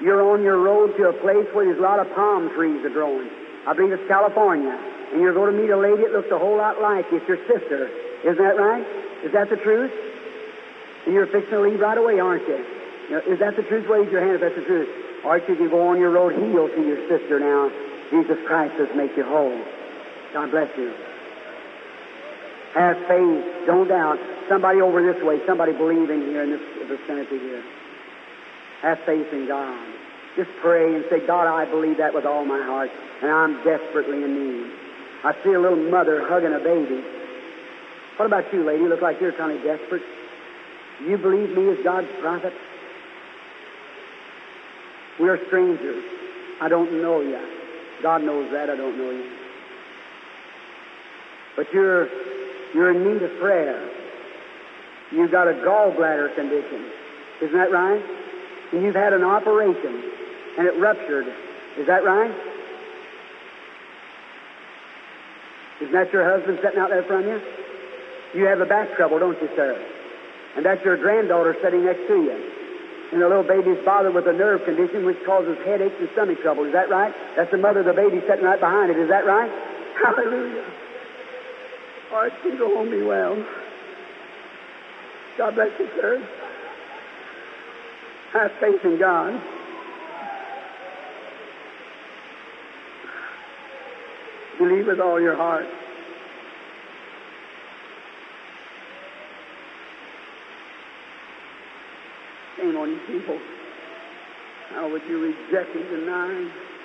You're 0.00 0.22
on 0.30 0.42
your 0.42 0.58
road 0.58 0.96
to 0.96 1.08
a 1.08 1.12
place 1.12 1.46
where 1.52 1.64
there's 1.64 1.78
a 1.78 1.82
lot 1.82 1.98
of 1.98 2.14
palm 2.14 2.50
trees 2.54 2.84
are 2.84 2.90
growing. 2.90 3.28
I 3.66 3.74
believe 3.74 3.92
it's 3.92 4.06
California. 4.06 4.78
And 5.12 5.20
you're 5.20 5.34
going 5.34 5.54
to 5.54 5.60
meet 5.60 5.70
a 5.70 5.76
lady 5.76 6.02
that 6.02 6.12
looks 6.12 6.30
a 6.30 6.38
whole 6.38 6.56
lot 6.56 6.80
like 6.80 7.10
you. 7.10 7.18
It's 7.18 7.28
your 7.28 7.40
sister. 7.48 7.88
Isn't 8.22 8.38
that 8.38 8.56
right? 8.60 8.86
Is 9.24 9.32
that 9.32 9.50
the 9.50 9.56
truth? 9.56 9.90
And 11.06 11.14
you're 11.14 11.26
fixing 11.26 11.50
to 11.50 11.60
leave 11.60 11.80
right 11.80 11.98
away, 11.98 12.20
aren't 12.20 12.46
you? 12.46 12.64
Now, 13.10 13.18
is 13.26 13.38
that 13.40 13.56
the 13.56 13.62
truth? 13.62 13.88
Raise 13.88 14.12
your 14.12 14.20
hand 14.20 14.34
if 14.34 14.40
that's 14.42 14.54
the 14.54 14.62
truth. 14.62 14.88
Or 15.24 15.38
you 15.38 15.56
can 15.56 15.68
go 15.70 15.88
on 15.88 15.98
your 15.98 16.10
road 16.10 16.34
healed 16.34 16.70
to 16.76 16.82
your 16.84 17.08
sister 17.08 17.40
now. 17.40 17.72
Jesus 18.10 18.38
Christ 18.46 18.76
does 18.76 18.94
make 18.94 19.16
you 19.16 19.24
whole. 19.24 19.58
God 20.32 20.50
bless 20.50 20.76
you. 20.76 20.94
Have 22.74 22.96
faith. 23.08 23.66
Don't 23.66 23.88
doubt. 23.88 24.18
Somebody 24.48 24.80
over 24.80 25.02
this 25.02 25.22
way, 25.22 25.40
somebody 25.46 25.72
believing 25.72 26.22
here 26.22 26.42
in 26.42 26.50
this 26.50 26.60
vicinity 26.86 27.38
here. 27.38 27.64
Have 28.82 28.98
faith 29.04 29.32
in 29.32 29.46
God. 29.46 29.86
Just 30.36 30.50
pray 30.60 30.94
and 30.94 31.04
say, 31.10 31.26
God, 31.26 31.46
I 31.46 31.64
believe 31.64 31.98
that 31.98 32.14
with 32.14 32.24
all 32.24 32.44
my 32.44 32.62
heart, 32.62 32.90
and 33.22 33.30
I'm 33.30 33.56
desperately 33.64 34.22
in 34.22 34.34
need. 34.34 34.72
I 35.24 35.34
see 35.42 35.52
a 35.52 35.60
little 35.60 35.90
mother 35.90 36.26
hugging 36.28 36.54
a 36.54 36.60
baby. 36.60 37.02
What 38.16 38.26
about 38.26 38.52
you, 38.52 38.64
lady? 38.64 38.82
You 38.82 38.88
look 38.88 39.02
like 39.02 39.20
you're 39.20 39.32
kind 39.32 39.56
of 39.56 39.64
desperate. 39.64 40.02
You 41.04 41.18
believe 41.18 41.56
me 41.56 41.70
as 41.70 41.78
God's 41.82 42.08
prophet? 42.20 42.52
We're 45.18 45.44
strangers. 45.46 46.04
I 46.60 46.68
don't 46.68 47.02
know 47.02 47.20
you. 47.20 47.40
God 48.02 48.22
knows 48.22 48.50
that. 48.52 48.70
I 48.70 48.76
don't 48.76 48.96
know 48.96 49.10
you. 49.10 49.30
But 51.56 51.72
you're 51.72 52.08
you're 52.74 52.90
in 52.90 53.12
need 53.12 53.22
of 53.22 53.38
prayer. 53.38 53.88
You've 55.10 55.30
got 55.30 55.48
a 55.48 55.52
gallbladder 55.52 56.34
condition. 56.34 56.90
Isn't 57.42 57.56
that 57.56 57.70
right? 57.70 58.02
And 58.72 58.82
you've 58.82 58.94
had 58.94 59.12
an 59.12 59.22
operation 59.22 60.02
and 60.58 60.66
it 60.66 60.76
ruptured. 60.78 61.26
Is 61.78 61.86
that 61.86 62.04
right? 62.04 62.34
Isn't 65.80 65.92
that 65.92 66.12
your 66.12 66.28
husband 66.28 66.58
sitting 66.62 66.78
out 66.78 66.90
there 66.90 67.04
from 67.04 67.22
you? 67.22 67.40
You 68.34 68.46
have 68.46 68.60
a 68.60 68.66
back 68.66 68.94
trouble, 68.96 69.18
don't 69.18 69.40
you, 69.40 69.48
sir? 69.54 69.80
And 70.56 70.66
that's 70.66 70.84
your 70.84 70.96
granddaughter 70.96 71.56
sitting 71.62 71.84
next 71.84 72.06
to 72.08 72.14
you. 72.14 72.52
And 73.12 73.22
the 73.22 73.28
little 73.28 73.44
baby's 73.44 73.82
bothered 73.84 74.12
with 74.12 74.26
a 74.26 74.32
nerve 74.32 74.64
condition 74.64 75.06
which 75.06 75.16
causes 75.24 75.56
headaches 75.64 75.94
and 75.98 76.10
stomach 76.12 76.42
trouble. 76.42 76.64
Is 76.64 76.72
that 76.72 76.90
right? 76.90 77.14
That's 77.36 77.50
the 77.50 77.56
mother 77.56 77.80
of 77.80 77.86
the 77.86 77.94
baby 77.94 78.20
sitting 78.28 78.44
right 78.44 78.60
behind 78.60 78.90
it. 78.90 78.98
Is 78.98 79.08
that 79.08 79.24
right? 79.24 79.50
Hallelujah. 80.04 80.64
Right, 82.10 82.32
please 82.42 82.58
go 82.58 82.74
home 82.74 82.90
be 82.90 83.02
well. 83.02 83.36
God 85.36 85.54
bless 85.54 85.68
you, 85.78 85.88
sir. 86.00 86.28
Have 88.32 88.50
faith 88.60 88.80
in 88.84 88.98
God. 88.98 89.40
Believe 94.58 94.86
with 94.86 95.00
all 95.00 95.20
your 95.20 95.36
heart. 95.36 95.66
Shame 102.56 102.74
on 102.76 102.90
you 102.90 103.00
people. 103.06 103.38
How 104.70 104.88
would 104.90 105.02
you 105.08 105.18
reject 105.18 105.76
and 105.76 105.88
deny? 105.90 106.77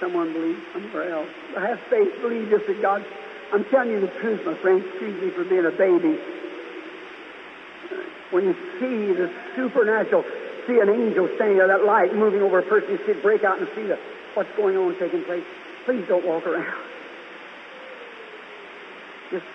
Someone 0.00 0.32
believes 0.32 0.60
somewhere 0.72 1.12
else. 1.12 1.30
Have 1.56 1.80
faith, 1.88 2.12
believe 2.20 2.50
just 2.50 2.66
that 2.66 2.82
God. 2.82 3.04
I'm 3.52 3.64
telling 3.66 3.90
you 3.90 4.00
the 4.00 4.12
truth, 4.20 4.44
my 4.44 4.54
friend. 4.54 4.82
Excuse 4.84 5.22
me 5.22 5.30
for 5.30 5.44
being 5.44 5.64
a 5.64 5.70
baby. 5.70 6.18
When 8.30 8.44
you 8.44 8.54
see 8.80 9.14
the 9.14 9.30
supernatural, 9.54 10.24
see 10.66 10.78
an 10.82 10.90
angel 10.90 11.28
standing 11.36 11.58
there, 11.58 11.68
that 11.68 11.84
light 11.84 12.14
moving 12.14 12.42
over 12.42 12.58
a 12.58 12.62
person, 12.62 12.90
you 12.90 12.98
see 13.06 13.12
it 13.12 13.22
break 13.22 13.44
out 13.44 13.60
and 13.60 13.68
see 13.76 13.82
the, 13.82 13.96
what's 14.34 14.50
going 14.56 14.76
on 14.76 14.98
taking 14.98 15.22
place. 15.24 15.44
Please 15.84 16.04
don't 16.08 16.26
walk 16.26 16.46
around. 16.46 16.82
Just 19.30 19.46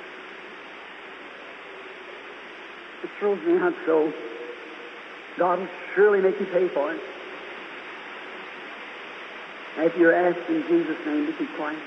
it 3.03 3.09
throws 3.19 3.43
me 3.43 3.57
out 3.59 3.73
so. 3.85 4.13
God 5.37 5.59
will 5.59 5.67
surely 5.95 6.21
make 6.21 6.39
you 6.39 6.45
pay 6.45 6.67
for 6.69 6.93
it. 6.93 7.01
If 9.81 9.95
you're 9.97 10.13
asked 10.13 10.49
in 10.49 10.61
Jesus' 10.67 10.97
name 11.05 11.25
to 11.25 11.31
be 11.39 11.45
quiet. 11.55 11.79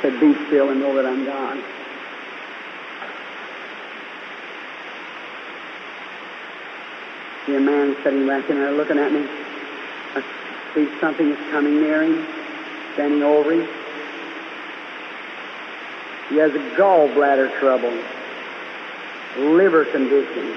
Said, 0.00 0.20
be 0.20 0.32
still 0.46 0.70
and 0.70 0.78
know 0.78 0.94
that 0.94 1.06
I'm 1.06 1.24
God. 1.24 1.58
See 7.46 7.56
a 7.56 7.60
man 7.60 7.96
sitting 8.04 8.28
back 8.28 8.48
in 8.48 8.56
there 8.58 8.72
looking 8.72 8.98
at 8.98 9.10
me. 9.10 9.26
I 10.14 10.22
see 10.72 10.88
something 11.00 11.32
is 11.32 11.50
coming 11.50 11.80
near 11.80 12.04
him, 12.04 12.45
He 16.28 16.36
has 16.36 16.52
a 16.54 16.58
gallbladder 16.76 17.58
trouble, 17.58 17.92
liver 19.36 19.84
condition, 19.86 20.56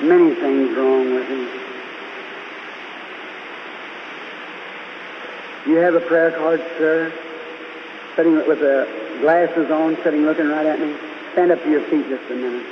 many 0.00 0.34
things 0.34 0.76
wrong 0.76 1.14
with 1.14 1.28
him. 1.28 1.48
You 5.66 5.76
have 5.76 5.94
a 5.94 6.00
prayer 6.00 6.30
card, 6.30 6.60
sir? 6.78 7.12
Sitting 8.14 8.36
with 8.36 8.60
the 8.60 8.86
glasses 9.20 9.70
on, 9.70 9.96
sitting 10.04 10.24
looking 10.24 10.48
right 10.48 10.66
at 10.66 10.78
me. 10.78 10.94
Stand 11.32 11.50
up 11.50 11.62
to 11.62 11.70
your 11.70 11.82
feet 11.82 12.08
just 12.08 12.30
a 12.30 12.34
minute. 12.34 12.66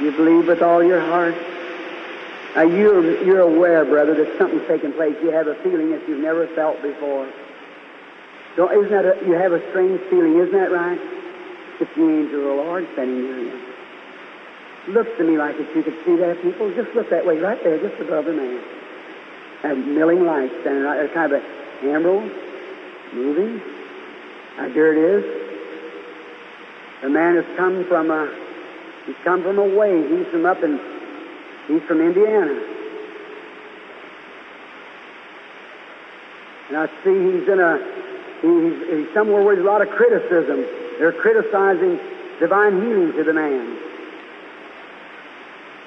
You 0.00 0.12
believe 0.12 0.46
with 0.48 0.62
all 0.62 0.82
your 0.82 1.00
heart. 1.00 1.34
Now 2.54 2.62
you're, 2.62 3.24
you're 3.24 3.40
aware, 3.40 3.84
brother, 3.84 4.14
that 4.14 4.38
something's 4.38 4.66
taking 4.66 4.92
place. 4.92 5.16
You 5.22 5.30
have 5.30 5.46
a 5.46 5.54
feeling 5.62 5.90
that 5.92 6.08
you've 6.08 6.20
never 6.20 6.46
felt 6.48 6.82
before. 6.82 7.28
Isn't 8.58 8.90
that 8.90 9.04
a, 9.04 9.26
you 9.26 9.32
have 9.32 9.52
a 9.52 9.70
strange 9.70 10.00
feeling, 10.10 10.36
isn't 10.36 10.52
that 10.52 10.72
right? 10.72 11.00
It's 11.80 11.94
the 11.94 12.02
angel 12.02 12.40
of 12.40 12.44
the 12.44 12.62
Lord 12.62 12.88
standing 12.92 13.22
near 13.22 13.38
you. 13.38 13.60
Looks 14.88 15.10
to 15.18 15.24
me 15.24 15.38
like 15.38 15.56
if 15.58 15.74
you 15.74 15.82
could 15.82 15.96
see 16.04 16.16
that, 16.16 16.42
people. 16.42 16.74
Just 16.74 16.94
look 16.94 17.08
that 17.10 17.24
way, 17.24 17.38
right 17.38 17.62
there, 17.62 17.78
just 17.78 18.00
above 18.00 18.24
the 18.24 18.32
man. 18.32 18.60
A 19.62 19.74
milling 19.74 20.24
light 20.26 20.50
standing 20.60 20.82
right 20.82 20.96
there, 20.96 21.08
kind 21.08 21.32
of 21.32 21.42
a 21.42 21.88
emerald, 21.88 22.30
moving. 23.12 23.62
Ah, 24.58 24.66
now 24.66 24.72
here 24.72 24.92
it 24.92 24.98
is. 24.98 25.24
The 27.02 27.08
man 27.08 27.36
has 27.36 27.46
come 27.56 27.84
from 27.86 28.10
a 28.10 28.34
He's 29.06 29.16
come 29.24 29.42
from 29.42 29.58
away. 29.58 30.06
He's 30.08 30.26
from 30.28 30.46
up 30.46 30.62
in, 30.62 30.78
he's 31.68 31.82
from 31.82 32.00
Indiana. 32.00 32.58
And 36.68 36.78
I 36.78 36.86
see 37.02 37.10
he's 37.10 37.48
in 37.48 37.58
a, 37.58 37.78
he's, 38.42 39.06
he's 39.06 39.14
somewhere 39.14 39.42
where 39.42 39.56
there's 39.56 39.66
a 39.66 39.70
lot 39.70 39.82
of 39.82 39.90
criticism. 39.90 40.64
They're 40.98 41.12
criticizing 41.12 41.98
divine 42.38 42.80
healing 42.80 43.12
to 43.12 43.24
the 43.24 43.32
man. 43.32 43.76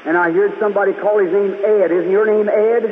And 0.05 0.17
I 0.17 0.31
heard 0.31 0.57
somebody 0.59 0.91
call 0.93 1.19
his 1.19 1.31
name 1.31 1.53
Ed. 1.63 1.91
Isn't 1.91 2.11
your 2.11 2.25
name 2.25 2.49
Ed? 2.49 2.83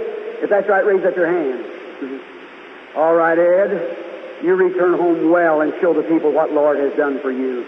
If 0.41 0.49
that's 0.49 0.69
right, 0.69 0.85
raise 0.85 1.03
up 1.03 1.15
your 1.15 1.27
hand. 1.27 1.65
Mm-hmm. 1.99 2.97
All 2.97 3.13
right, 3.13 3.37
Ed. 3.37 3.97
You 4.43 4.55
return 4.55 4.97
home 4.97 5.29
well 5.29 5.61
and 5.61 5.73
show 5.81 5.93
the 5.93 6.03
people 6.03 6.31
what 6.31 6.51
Lord 6.51 6.79
has 6.79 6.95
done 6.95 7.19
for 7.19 7.31
you. 7.31 7.65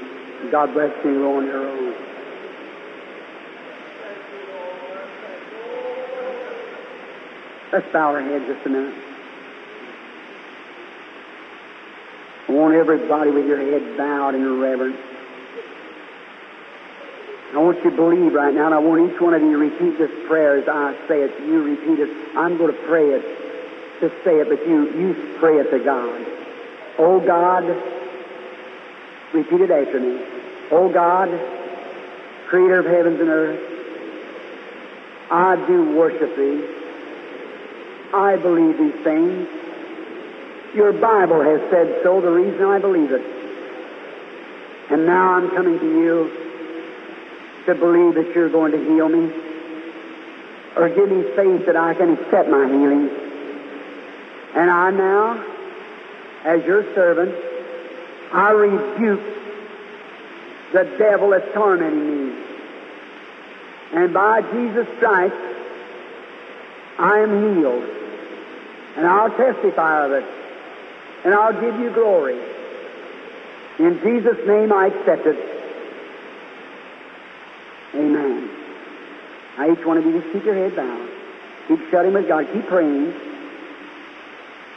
God 0.52 0.73
bless 0.73 0.94
you 1.03 1.27
on 1.27 1.45
your 1.45 1.68
own. 1.68 1.94
Let's 7.73 7.91
bow 7.91 8.13
our 8.13 8.21
heads 8.21 8.45
just 8.45 8.63
a 8.67 8.69
minute. 8.69 8.93
I 12.47 12.51
want 12.51 12.75
everybody 12.75 13.31
with 13.31 13.47
your 13.47 13.57
head 13.57 13.97
bowed 13.97 14.35
in 14.35 14.59
reverence. 14.59 14.99
I 17.51 17.57
want 17.57 17.83
you 17.83 17.89
to 17.89 17.95
believe 17.95 18.31
right 18.31 18.53
now, 18.53 18.67
and 18.67 18.75
I 18.75 18.77
want 18.77 19.11
each 19.11 19.19
one 19.19 19.33
of 19.33 19.41
you 19.41 19.53
to 19.53 19.57
repeat 19.57 19.97
this 19.97 20.11
prayer 20.27 20.59
as 20.59 20.67
I 20.67 20.95
say 21.07 21.23
it. 21.23 21.31
You 21.47 21.63
repeat 21.63 21.99
it. 21.99 22.37
I'm 22.37 22.59
going 22.59 22.71
to 22.71 22.79
pray 22.83 23.09
it. 23.09 23.25
Just 23.99 24.23
say 24.23 24.39
it, 24.39 24.49
but 24.49 24.67
you, 24.67 24.93
you 24.93 25.35
pray 25.39 25.57
it 25.57 25.71
to 25.71 25.79
God. 25.79 26.23
Oh 26.99 27.19
God, 27.19 27.63
repeat 29.33 29.61
it 29.61 29.71
after 29.71 29.99
me. 29.99 30.21
Oh 30.69 30.89
God, 30.93 31.29
creator 32.45 32.81
of 32.81 32.85
heavens 32.85 33.19
and 33.19 33.29
earth, 33.29 33.59
I 35.31 35.55
do 35.65 35.95
worship 35.95 36.35
thee. 36.37 36.82
I 38.14 38.35
believe 38.35 38.77
these 38.77 39.03
things. 39.03 39.48
Your 40.76 40.94
Bible 40.94 41.41
has 41.41 41.60
said 41.69 42.02
so, 42.03 42.22
the 42.22 42.30
reason 42.30 42.64
I 42.65 42.80
believe 42.80 43.11
it. 43.11 43.22
And 44.90 45.06
now 45.06 45.34
I'm 45.34 45.49
coming 45.49 45.80
to 45.80 45.85
you 45.85 46.31
to 47.65 47.76
believe 47.76 48.15
that 48.15 48.34
you're 48.35 48.49
going 48.49 48.72
to 48.72 48.77
heal 48.77 49.10
me 49.10 49.31
or 50.76 50.90
give 50.90 51.10
me 51.10 51.23
faith 51.35 51.65
that 51.65 51.76
I 51.76 51.94
can 51.94 52.14
accept 52.14 52.49
my 52.49 52.68
healing. 52.68 53.10
And 54.56 54.69
I 54.69 54.91
now, 54.91 55.45
as 56.44 56.64
your 56.65 56.84
servant, 56.94 57.35
I 58.31 58.52
rebuke 58.52 59.22
the 60.73 60.84
devil 60.98 61.30
that's 61.30 61.52
tormenting 61.53 62.30
me. 62.30 62.44
And 63.94 64.14
by 64.14 64.41
Jesus 64.41 64.88
Christ, 64.99 65.35
I 66.98 67.19
am 67.19 67.56
healed. 67.56 68.02
And 68.95 69.07
I'll 69.07 69.30
testify 69.30 70.06
of 70.06 70.11
it. 70.11 70.26
And 71.26 71.34
I'll 71.34 71.53
give 71.53 71.80
you 71.80 71.91
glory. 71.91 72.40
In 73.80 73.99
Jesus' 74.03 74.45
name 74.48 74.72
I 74.72 74.88
accept 74.88 75.26
it. 75.26 75.38
Amen. 77.95 78.49
Now 79.57 79.72
each 79.72 79.86
one 79.86 79.98
of 79.98 80.06
you 80.06 80.22
just 80.22 80.34
keep 80.34 80.44
your 80.45 80.56
head 80.56 80.76
bowed. 80.76 81.10
Keep 81.68 81.90
shutting 81.90 82.14
with 82.14 82.28
God. 82.28 82.48
Keep 82.53 82.68
praying. 82.68 83.14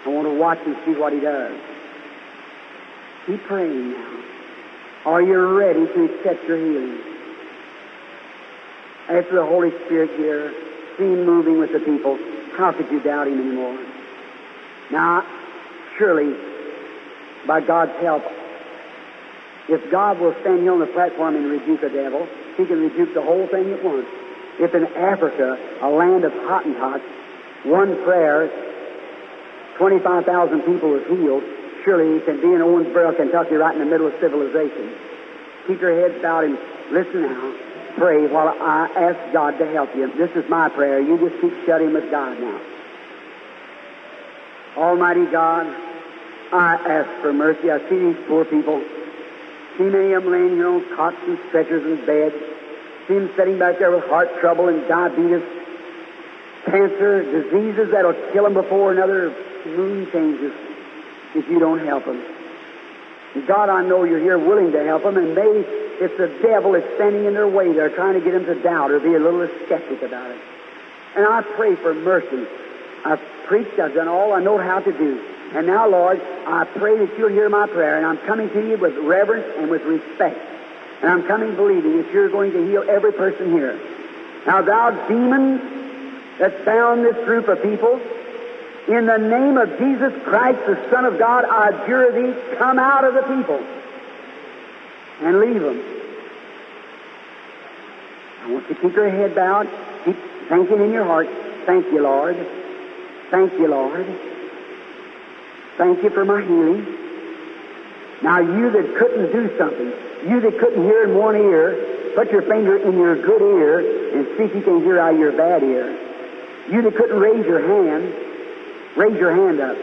I 0.05 0.09
want 0.09 0.29
to 0.29 0.35
watch 0.35 0.59
and 0.65 0.77
see 0.85 0.93
what 0.93 1.13
He 1.13 1.21
does. 1.21 1.59
Keep 3.27 3.43
praying 3.45 3.93
now. 3.93 4.23
Are 5.05 5.23
you 5.23 5.37
ready 5.37 5.87
to 5.87 6.05
accept 6.05 6.47
your 6.47 6.59
healing? 6.59 7.01
After 9.09 9.37
the 9.37 9.47
Holy 9.47 9.71
Spirit 9.85 10.11
here, 10.17 10.55
seen 10.97 11.25
moving 11.25 11.59
with 11.59 11.73
the 11.73 11.81
people, 11.81 12.19
how 12.57 12.73
could 12.73 12.91
you 12.91 13.01
doubt 13.01 13.29
Him 13.29 13.41
anymore? 13.41 13.79
Now, 14.91 15.27
surely, 15.99 16.37
by 17.47 17.61
God's 17.61 17.93
help, 18.01 18.25
if 19.69 19.91
God 19.91 20.21
will 20.21 20.35
stand 20.41 20.63
here 20.63 20.73
on 20.73 20.79
the 20.79 20.87
platform 20.87 21.35
and 21.35 21.47
rebuke 21.51 21.83
a 21.83 21.91
devil, 21.91 22.29
He 22.57 22.65
can 22.67 22.81
rebuke 22.81 23.15
the 23.15 23.23
whole 23.23 23.47
thing 23.49 23.73
at 23.73 23.83
once. 23.83 24.07
If 24.59 24.75
in 24.75 24.87
Africa, 24.97 25.59
a 25.83 25.91
land 25.91 26.25
of 26.25 26.33
Hottentots, 26.33 27.03
one 27.65 28.03
prayer, 28.05 28.49
25,000 29.77 30.61
people 30.63 30.91
was 30.91 31.03
healed, 31.09 31.43
surely 31.85 32.19
He 32.19 32.25
can 32.25 32.41
be 32.41 32.47
in 32.47 32.63
Owensboro, 32.63 33.17
Kentucky, 33.17 33.57
right 33.57 33.75
in 33.75 33.81
the 33.81 33.91
middle 33.91 34.07
of 34.07 34.15
civilization. 34.21 34.95
Keep 35.67 35.81
your 35.81 36.01
heads 36.01 36.23
bowed 36.23 36.45
and 36.45 36.59
listen 36.91 37.23
now. 37.23 37.55
Pray 37.97 38.27
while 38.29 38.49
I 38.49 38.87
ask 38.95 39.33
God 39.33 39.59
to 39.59 39.67
help 39.73 39.95
you. 39.97 40.13
This 40.15 40.31
is 40.37 40.49
my 40.49 40.69
prayer. 40.69 41.01
You 41.01 41.19
just 41.19 41.41
keep 41.41 41.67
shutting 41.67 41.93
with 41.93 42.09
God 42.11 42.39
now. 42.39 42.61
Almighty 44.77 45.25
God, 45.27 45.67
I 46.53 46.75
ask 46.75 47.23
for 47.23 47.33
mercy. 47.33 47.71
I 47.71 47.79
see 47.89 47.99
these 47.99 48.17
poor 48.29 48.45
people. 48.45 48.83
See 49.79 49.85
many 49.85 50.13
of 50.13 50.25
them 50.25 50.33
laying 50.33 50.57
here 50.57 50.69
on 50.69 50.97
cots 50.97 51.17
and 51.27 51.39
stretchers 51.49 51.85
and 51.85 52.05
beds. 52.07 52.35
See 53.09 53.15
them 53.15 53.31
sitting 53.37 53.59
back 53.59 53.79
there 53.79 53.91
with 53.91 54.05
heart 54.05 54.39
trouble 54.41 54.69
and 54.69 54.87
diabetes, 54.87 55.43
cancer, 56.67 57.23
diseases 57.23 57.91
that'll 57.91 58.15
kill 58.33 58.45
them 58.45 58.55
before 58.55 58.93
another 58.93 59.35
moon 59.65 60.11
changes 60.13 60.53
if 61.35 61.49
you 61.49 61.59
don't 61.59 61.85
help 61.85 62.05
them. 62.05 62.23
God, 63.47 63.69
I 63.69 63.83
know 63.83 64.05
you're 64.05 64.21
here 64.21 64.39
willing 64.39 64.73
to 64.73 64.85
help 64.85 65.03
them, 65.03 65.17
and 65.17 65.35
maybe 65.35 65.61
it's 66.01 66.17
the 66.17 66.29
devil 66.43 66.73
that's 66.73 66.87
standing 66.95 67.27
in 67.27 67.35
their 67.35 67.49
way. 67.49 67.73
They're 67.73 67.91
trying 67.91 68.15
to 68.15 68.21
get 68.21 68.33
them 68.33 68.47
to 68.47 68.55
doubt 68.63 68.91
or 68.91 69.01
be 69.01 69.15
a 69.15 69.19
little 69.19 69.49
skeptic 69.65 70.03
about 70.03 70.31
it. 70.31 70.41
And 71.17 71.27
I 71.27 71.43
pray 71.43 71.77
for 71.77 71.95
mercy. 71.95 72.47
I've 73.05 73.21
preached, 73.47 73.79
I've 73.79 73.95
done 73.95 74.09
all 74.09 74.33
I 74.33 74.41
know 74.41 74.59
how 74.59 74.81
to 74.81 74.93
do. 74.93 75.25
And 75.55 75.67
now, 75.67 75.89
Lord, 75.89 76.21
I 76.47 76.65
pray 76.65 76.99
that 76.99 77.17
you'll 77.17 77.31
hear 77.31 77.49
my 77.49 77.67
prayer, 77.67 77.97
and 77.97 78.07
I'm 78.07 78.19
coming 78.19 78.51
to 78.51 78.69
you 78.69 78.77
with 78.77 78.97
reverence 78.99 79.47
and 79.57 79.71
with 79.71 79.83
respect. 79.83 80.39
And 81.03 81.11
I'm 81.11 81.23
coming 81.27 81.55
believing 81.55 82.03
that 82.03 82.13
you're 82.13 82.29
going 82.29 82.53
to 82.53 82.67
heal 82.67 82.85
every 82.89 83.13
person 83.13 83.53
here. 83.53 83.79
Now, 84.47 84.63
thou 84.63 84.91
demon 85.09 85.59
that 86.39 86.65
bound 86.65 87.05
this 87.05 87.17
group 87.25 87.49
of 87.49 87.63
people, 87.63 88.01
in 88.89 89.07
the 89.07 89.19
name 89.19 89.57
of 89.57 89.79
Jesus 89.79 90.13
Christ, 90.25 90.59
the 90.67 90.91
Son 90.91 91.05
of 91.05 91.19
God, 91.19 91.45
I 91.45 91.71
adjure 91.71 92.13
thee, 92.13 92.57
come 92.57 92.79
out 92.79 93.05
of 93.05 93.15
the 93.15 93.23
people 93.23 93.65
and 95.21 95.41
leave 95.41 95.61
them. 95.61 95.83
I 98.45 98.53
want 98.53 98.69
you 98.69 98.75
to 98.75 98.81
keep 98.81 98.95
your 98.95 99.11
head 99.11 99.35
bowed, 99.35 99.69
keep 100.05 100.17
thinking 100.49 100.81
in 100.81 100.93
your 100.93 101.05
heart, 101.05 101.29
thank 101.65 101.87
you, 101.87 102.03
Lord. 102.03 102.37
Thank 103.31 103.53
you, 103.55 103.69
Lord. 103.69 104.07
Thank 105.77 106.03
you 106.03 106.11
for 106.11 106.25
my 106.25 106.41
healing. 106.43 106.87
Now, 108.23 108.41
you 108.41 108.71
that 108.71 108.97
couldn't 108.97 109.33
do 109.33 109.59
something, 109.59 109.93
you 110.29 110.41
that 110.41 110.59
couldn't 110.59 110.83
hear 110.83 111.05
in 111.05 111.17
one 111.17 111.37
ear, 111.37 112.13
put 112.15 112.33
your 112.33 112.43
finger 112.43 112.79
in 112.79 112.99
your 112.99 113.21
good 113.21 113.43
ear 113.43 114.17
and 114.17 114.27
see 114.39 114.45
if 114.45 114.55
you 114.55 114.63
can 114.63 114.83
hear 114.83 114.99
out 114.99 115.15
of 115.15 115.21
your 115.21 115.33
bad 115.33 115.63
ear. 115.63 115.91
You 116.71 116.83
that 116.83 116.97
couldn't 116.97 117.21
raise 117.21 117.45
your 117.45 117.61
hand, 117.61 118.15
raise 118.97 119.19
your 119.21 119.35
hand 119.35 119.61
up. 119.61 119.77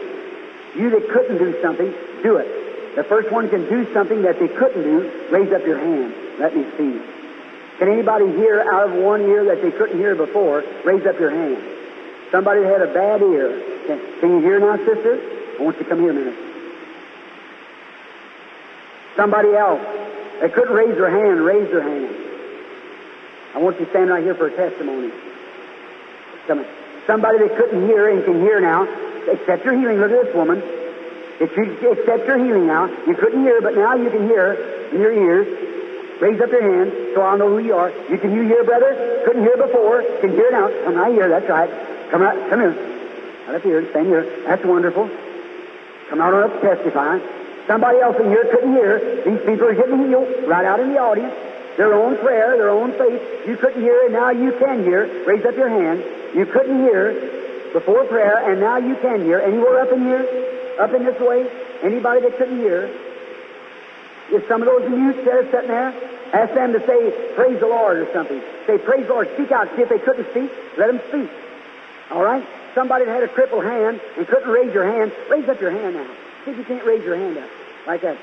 You 0.74 0.90
that 0.90 1.08
couldn't 1.10 1.38
do 1.38 1.62
something, 1.62 1.94
do 2.22 2.36
it. 2.36 2.96
The 2.96 3.04
first 3.04 3.30
one 3.30 3.48
can 3.48 3.68
do 3.68 3.92
something 3.92 4.22
that 4.22 4.40
they 4.40 4.48
couldn't 4.48 4.82
do, 4.82 5.28
raise 5.30 5.52
up 5.52 5.64
your 5.64 5.78
hand. 5.78 6.12
Let 6.38 6.56
me 6.56 6.64
see. 6.76 7.00
Can 7.78 7.88
anybody 7.88 8.26
hear 8.32 8.66
out 8.72 8.90
of 8.90 8.96
one 8.96 9.22
ear 9.22 9.44
that 9.46 9.62
they 9.62 9.70
couldn't 9.70 9.98
hear 9.98 10.14
before? 10.14 10.64
Raise 10.84 11.06
up 11.06 11.18
your 11.20 11.30
hand. 11.30 11.73
Somebody 12.34 12.64
had 12.64 12.82
a 12.82 12.92
bad 12.92 13.22
ear. 13.22 13.62
Can, 13.86 14.18
can 14.18 14.30
you 14.30 14.40
hear 14.40 14.58
now, 14.58 14.76
sister? 14.78 15.22
I 15.56 15.62
want 15.62 15.76
you 15.78 15.84
to 15.84 15.88
come 15.88 16.00
here 16.00 16.10
a 16.10 16.14
minute. 16.14 16.34
Somebody 19.14 19.54
else 19.54 19.80
that 20.40 20.52
couldn't 20.52 20.74
raise 20.74 20.96
their 20.96 21.10
hand, 21.10 21.46
raise 21.46 21.70
their 21.70 21.82
hand. 21.82 22.10
I 23.54 23.58
want 23.58 23.78
you 23.78 23.84
to 23.84 23.90
stand 23.92 24.10
right 24.10 24.24
here 24.24 24.34
for 24.34 24.48
a 24.48 24.50
testimony. 24.50 25.12
Come 26.48 26.66
Somebody 27.06 27.38
that 27.38 27.56
couldn't 27.56 27.86
hear 27.86 28.10
and 28.10 28.24
can 28.24 28.40
hear 28.40 28.60
now, 28.60 28.82
accept 29.30 29.64
your 29.64 29.78
healing. 29.78 30.00
Look 30.00 30.10
at 30.10 30.24
this 30.26 30.34
woman. 30.34 30.58
If 31.38 31.56
you 31.56 31.92
accept 31.92 32.26
your 32.26 32.44
healing 32.44 32.66
now, 32.66 32.86
you 33.06 33.14
couldn't 33.14 33.44
hear, 33.44 33.60
but 33.60 33.76
now 33.76 33.94
you 33.94 34.10
can 34.10 34.26
hear 34.26 34.54
in 34.90 34.98
your 34.98 35.12
ears. 35.12 35.46
Raise 36.20 36.40
up 36.40 36.50
your 36.50 36.62
hand 36.62 37.14
so 37.14 37.22
I'll 37.22 37.38
know 37.38 37.50
who 37.50 37.60
you 37.60 37.76
are. 37.76 37.92
You 38.10 38.18
can 38.18 38.34
you 38.34 38.42
hear, 38.42 38.64
brother? 38.64 39.22
Couldn't 39.24 39.42
hear 39.42 39.56
before. 39.56 40.02
Can 40.20 40.32
hear 40.32 40.50
now. 40.50 40.68
Come 40.82 40.96
right 40.96 41.12
here. 41.12 41.28
That's 41.28 41.48
right. 41.48 41.93
Come 42.14 42.22
out. 42.22 42.38
Come 42.48 42.60
here. 42.62 42.70
Right 43.50 43.56
up 43.58 43.62
here. 43.66 43.90
Stand 43.90 44.06
here. 44.06 44.22
That's 44.46 44.62
wonderful. 44.62 45.10
Come 46.08 46.20
out 46.22 46.30
on 46.30 46.46
up 46.46 46.62
testify. 46.62 47.18
Somebody 47.66 47.98
else 47.98 48.14
in 48.22 48.30
here 48.30 48.46
couldn't 48.54 48.70
hear. 48.70 49.26
These 49.26 49.42
people 49.42 49.66
are 49.66 49.74
getting 49.74 50.06
healed 50.06 50.46
right 50.46 50.62
out 50.62 50.78
in 50.78 50.94
the 50.94 50.98
audience. 51.02 51.34
Their 51.74 51.92
own 51.92 52.14
prayer, 52.22 52.54
their 52.54 52.70
own 52.70 52.94
faith. 52.94 53.18
You 53.50 53.56
couldn't 53.56 53.82
hear, 53.82 54.06
and 54.06 54.12
now 54.14 54.30
you 54.30 54.54
can 54.62 54.84
hear. 54.86 55.10
Raise 55.26 55.44
up 55.44 55.56
your 55.58 55.68
hand. 55.68 56.06
You 56.38 56.46
couldn't 56.46 56.86
hear 56.86 57.18
before 57.72 58.04
prayer, 58.06 58.46
and 58.46 58.60
now 58.60 58.78
you 58.78 58.94
can 59.02 59.26
hear. 59.26 59.40
Anywhere 59.40 59.82
up 59.82 59.90
in 59.90 60.06
here? 60.06 60.22
Up 60.78 60.94
in 60.94 61.02
this 61.02 61.18
way? 61.18 61.50
Anybody 61.82 62.20
that 62.30 62.38
couldn't 62.38 62.62
hear? 62.62 62.94
If 64.30 64.46
some 64.46 64.62
of 64.62 64.70
those 64.70 64.86
mutes 64.88 65.18
that 65.26 65.34
are 65.34 65.50
sitting 65.50 65.66
there, 65.66 65.90
ask 66.30 66.54
them 66.54 66.78
to 66.78 66.80
say, 66.86 67.10
Praise 67.34 67.58
the 67.58 67.66
Lord 67.66 68.06
or 68.06 68.12
something. 68.14 68.40
Say, 68.68 68.78
Praise 68.78 69.02
the 69.02 69.14
Lord. 69.14 69.34
Speak 69.34 69.50
out. 69.50 69.66
See 69.74 69.82
if 69.82 69.88
they 69.88 69.98
couldn't 69.98 70.30
speak. 70.30 70.52
Let 70.78 70.94
them 70.94 71.02
speak. 71.10 71.26
All 72.14 72.22
right? 72.22 72.46
Somebody 72.74 73.06
had 73.06 73.24
a 73.24 73.28
crippled 73.28 73.64
hand 73.64 74.00
and 74.16 74.26
couldn't 74.26 74.48
raise 74.48 74.72
your 74.72 74.84
hand, 74.84 75.12
raise 75.28 75.48
up 75.48 75.60
your 75.60 75.72
hand 75.72 75.96
now. 75.96 76.06
See 76.44 76.52
if 76.52 76.58
you 76.58 76.64
can't 76.64 76.84
raise 76.86 77.02
your 77.02 77.16
hand 77.16 77.36
up. 77.36 77.50
Like 77.86 78.02
that. 78.02 78.16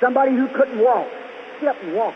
Somebody 0.00 0.32
who 0.32 0.46
couldn't 0.48 0.78
walk, 0.78 1.08
get 1.60 1.70
up 1.70 1.82
and 1.82 1.94
walk. 1.94 2.14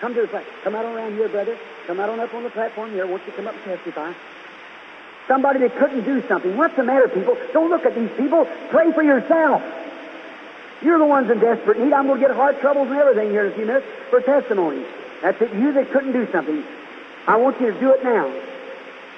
Come 0.00 0.14
to 0.14 0.22
the 0.22 0.28
platform. 0.28 0.56
Come 0.64 0.74
out 0.74 0.84
around 0.84 1.14
here, 1.14 1.28
brother. 1.28 1.56
Come 1.86 2.00
out 2.00 2.08
on 2.08 2.18
up 2.18 2.34
on 2.34 2.42
the 2.42 2.50
platform 2.50 2.90
here. 2.90 3.06
Won't 3.06 3.24
you 3.26 3.32
come 3.32 3.46
up 3.46 3.54
and 3.54 3.64
testify? 3.64 4.12
Somebody 5.28 5.60
that 5.60 5.76
couldn't 5.76 6.04
do 6.04 6.26
something. 6.26 6.56
What's 6.56 6.74
the 6.74 6.82
matter, 6.82 7.08
people? 7.08 7.36
Don't 7.52 7.70
look 7.70 7.86
at 7.86 7.94
these 7.94 8.10
people. 8.16 8.48
Pray 8.70 8.92
for 8.92 9.02
yourself. 9.02 9.62
You're 10.82 10.98
the 10.98 11.04
ones 11.04 11.30
in 11.30 11.38
desperate 11.38 11.78
need. 11.78 11.92
I'm 11.92 12.06
going 12.06 12.20
to 12.20 12.26
get 12.26 12.34
heart 12.34 12.60
troubles 12.60 12.88
and 12.88 12.98
everything 12.98 13.30
here 13.30 13.46
in 13.46 13.52
a 13.52 13.54
few 13.54 13.66
minutes 13.66 13.86
for 14.08 14.20
testimony. 14.20 14.84
That's 15.22 15.40
it. 15.40 15.52
You 15.54 15.72
that 15.74 15.92
couldn't 15.92 16.12
do 16.12 16.26
something. 16.32 16.64
I 17.28 17.36
want 17.36 17.60
you 17.60 17.72
to 17.72 17.78
do 17.78 17.92
it 17.92 18.02
now. 18.02 18.32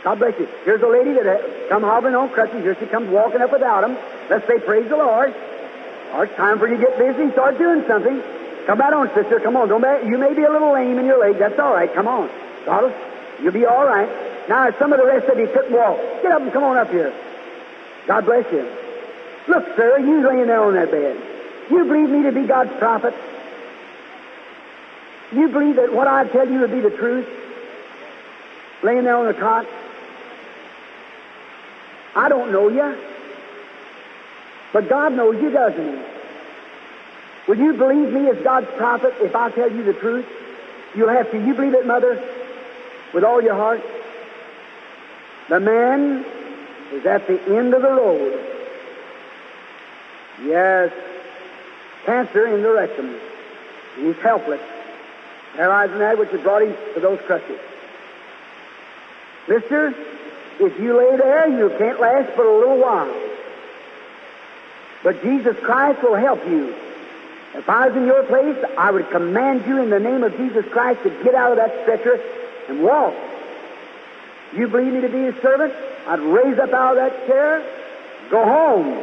God 0.04 0.18
bless 0.18 0.38
you. 0.38 0.48
Here's 0.64 0.82
a 0.82 0.88
lady 0.88 1.12
that 1.14 1.26
uh, 1.26 1.68
come 1.68 1.82
hobbling 1.82 2.14
on 2.14 2.30
crutches. 2.30 2.62
Here 2.62 2.76
she 2.78 2.86
comes 2.86 3.08
walking 3.08 3.40
up 3.40 3.52
without 3.52 3.82
them. 3.82 3.96
Let's 4.28 4.46
say, 4.46 4.58
praise 4.58 4.88
the 4.88 4.96
Lord. 4.96 5.34
Or 6.14 6.24
it's 6.24 6.34
time 6.34 6.58
for 6.58 6.68
you 6.68 6.76
to 6.76 6.82
get 6.82 6.98
busy 6.98 7.22
and 7.22 7.32
start 7.32 7.56
doing 7.56 7.86
something. 7.86 8.20
Come 8.66 8.78
right 8.78 8.92
on, 8.92 9.14
sister. 9.14 9.38
Come 9.38 9.56
on. 9.56 9.68
Don't 9.68 9.82
be, 9.82 10.10
you 10.10 10.18
may 10.18 10.34
be 10.34 10.42
a 10.42 10.50
little 10.50 10.74
lame 10.74 10.98
in 10.98 11.06
your 11.06 11.20
leg. 11.20 11.38
That's 11.38 11.58
all 11.58 11.72
right. 11.72 11.92
Come 11.94 12.08
on. 12.08 12.28
God, 12.66 12.94
you'll 13.40 13.52
be 13.52 13.64
all 13.64 13.86
right. 13.86 14.10
Now, 14.48 14.70
some 14.78 14.92
of 14.92 14.98
the 14.98 15.06
rest 15.06 15.28
of 15.28 15.38
you 15.38 15.46
couldn't 15.46 15.72
walk. 15.72 15.98
Get 16.22 16.32
up 16.32 16.42
and 16.42 16.52
come 16.52 16.64
on 16.64 16.76
up 16.76 16.90
here. 16.90 17.14
God 18.06 18.24
bless 18.24 18.50
you. 18.52 18.68
Look, 19.46 19.76
sir, 19.76 19.98
you 20.00 20.26
laying 20.26 20.46
there 20.48 20.62
on 20.62 20.74
that 20.74 20.90
bed. 20.90 21.16
You 21.70 21.84
believe 21.84 22.10
me 22.10 22.22
to 22.24 22.32
be 22.32 22.42
God's 22.42 22.76
prophet? 22.78 23.14
You 25.32 25.48
believe 25.48 25.76
that 25.76 25.92
what 25.92 26.08
I 26.08 26.26
tell 26.26 26.48
you 26.48 26.60
would 26.60 26.72
be 26.72 26.80
the 26.80 26.90
truth? 26.90 27.26
Laying 28.82 29.04
there 29.04 29.16
on 29.16 29.26
the 29.26 29.34
cot? 29.34 29.66
I 32.14 32.28
don't 32.28 32.52
know 32.52 32.68
you. 32.68 32.96
But 34.72 34.88
God 34.88 35.12
knows 35.14 35.40
you, 35.40 35.50
doesn't 35.50 35.96
He? 35.96 36.02
Will 37.48 37.58
you 37.58 37.72
believe 37.72 38.12
me 38.12 38.28
as 38.28 38.38
God's 38.38 38.68
prophet 38.76 39.14
if 39.20 39.34
I 39.34 39.50
tell 39.50 39.70
you 39.70 39.82
the 39.82 39.94
truth? 39.94 40.26
You'll 40.94 41.08
have 41.08 41.30
to. 41.30 41.38
You 41.38 41.54
believe 41.54 41.74
it, 41.74 41.86
Mother? 41.86 42.22
With 43.12 43.24
all 43.24 43.42
your 43.42 43.54
heart? 43.54 43.82
The 45.48 45.58
man 45.60 46.24
is 46.92 47.04
at 47.04 47.26
the 47.26 47.40
end 47.56 47.74
of 47.74 47.82
the 47.82 47.90
road. 47.90 48.38
Yes. 50.44 50.92
Cancer 52.04 52.46
in 52.46 52.62
the 52.62 52.70
rectum. 52.70 53.16
He's 53.96 54.16
helpless. 54.16 54.60
Paralyzed 55.54 55.92
in 55.92 55.98
that 55.98 56.18
which 56.18 56.30
has 56.30 56.40
brought 56.40 56.62
him 56.62 56.74
to 56.94 57.00
those 57.00 57.20
crutches. 57.26 57.60
Mister, 59.48 59.94
if 60.60 60.78
you 60.78 60.96
lay 60.96 61.16
there, 61.16 61.48
you 61.48 61.68
can't 61.78 62.00
last 62.00 62.36
but 62.36 62.46
a 62.46 62.56
little 62.56 62.78
while. 62.78 63.12
But 65.02 65.22
Jesus 65.22 65.56
Christ 65.58 66.02
will 66.02 66.14
help 66.14 66.44
you. 66.46 66.74
If 67.54 67.68
I 67.68 67.88
was 67.88 67.96
in 67.96 68.06
your 68.06 68.22
place, 68.24 68.56
I 68.78 68.90
would 68.90 69.10
command 69.10 69.66
you 69.66 69.82
in 69.82 69.90
the 69.90 70.00
name 70.00 70.22
of 70.22 70.36
Jesus 70.36 70.64
Christ 70.70 71.02
to 71.02 71.10
get 71.22 71.34
out 71.34 71.50
of 71.52 71.56
that 71.58 71.82
stretcher 71.82 72.20
and 72.68 72.82
walk. 72.82 73.14
You 74.54 74.68
believe 74.68 74.92
me 74.92 75.00
to 75.00 75.08
be 75.08 75.24
his 75.24 75.34
servant? 75.42 75.74
I'd 76.06 76.20
raise 76.20 76.58
up 76.58 76.72
out 76.72 76.96
of 76.96 76.96
that 76.96 77.26
chair, 77.26 77.64
go 78.30 78.44
home. 78.44 79.02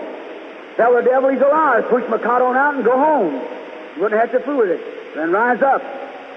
Tell 0.78 0.94
the 0.96 1.02
devil 1.02 1.30
he's 1.30 1.42
a 1.42 1.48
liar, 1.48 1.84
push 1.84 2.08
my 2.10 2.18
cot 2.18 2.42
on 2.42 2.56
out 2.56 2.76
and 2.76 2.84
go 2.84 2.98
home. 2.98 3.34
You 3.96 4.02
wouldn't 4.04 4.22
have 4.22 4.32
to 4.32 4.40
fool 4.40 4.58
with 4.58 4.72
it. 4.72 5.16
Then 5.16 5.32
rise 5.32 5.62
up. 5.62 5.84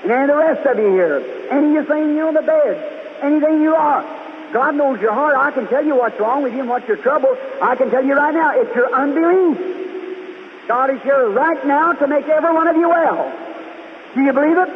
And 0.02 0.10
then 0.10 0.26
the 0.26 0.36
rest 0.36 0.66
of 0.66 0.78
you 0.78 0.90
here. 0.92 1.48
Anything 1.50 2.16
you 2.16 2.26
on 2.26 2.34
the 2.34 2.42
bed, 2.42 3.22
anything 3.22 3.62
you 3.62 3.74
are. 3.74 4.02
God 4.52 4.74
knows 4.76 5.00
your 5.00 5.14
heart. 5.14 5.34
I 5.36 5.50
can 5.50 5.66
tell 5.68 5.84
you 5.84 5.96
what's 5.96 6.18
wrong 6.20 6.42
with 6.42 6.52
you 6.52 6.60
and 6.60 6.68
what's 6.68 6.86
your 6.86 6.98
trouble. 6.98 7.36
I 7.60 7.74
can 7.74 7.90
tell 7.90 8.04
you 8.04 8.14
right 8.14 8.34
now, 8.34 8.60
it's 8.60 8.74
your 8.74 8.92
unbelief. 8.92 9.56
God 10.68 10.90
is 10.94 11.02
here 11.02 11.28
right 11.30 11.66
now 11.66 11.92
to 11.92 12.06
make 12.06 12.28
every 12.28 12.52
one 12.52 12.68
of 12.68 12.76
you 12.76 12.88
well. 12.88 13.32
Do 14.14 14.20
you 14.20 14.32
believe 14.32 14.58
it? 14.58 14.68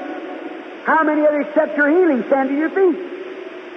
How 0.84 1.04
many 1.04 1.24
of 1.26 1.32
you 1.32 1.42
accept 1.42 1.76
your 1.76 1.90
healing? 1.90 2.24
Stand 2.26 2.48
to 2.48 2.56
your 2.56 2.70
feet. 2.70 2.98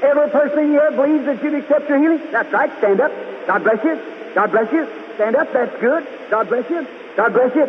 Every 0.01 0.30
person 0.30 0.69
here 0.71 0.91
believes 0.91 1.26
that 1.26 1.43
you'd 1.43 1.55
accept 1.55 1.89
your 1.89 1.99
healing? 1.99 2.31
That's 2.31 2.51
right. 2.53 2.71
Stand 2.77 3.01
up. 3.01 3.11
God 3.45 3.63
bless 3.63 3.84
you. 3.84 3.99
God 4.34 4.51
bless 4.51 4.71
you. 4.71 4.88
Stand 5.15 5.35
up. 5.35 5.51
That's 5.51 5.81
good. 5.81 6.07
God 6.30 6.47
bless 6.47 6.69
you. 6.69 6.88
God 7.17 7.34
bless 7.34 7.55
you. 7.55 7.65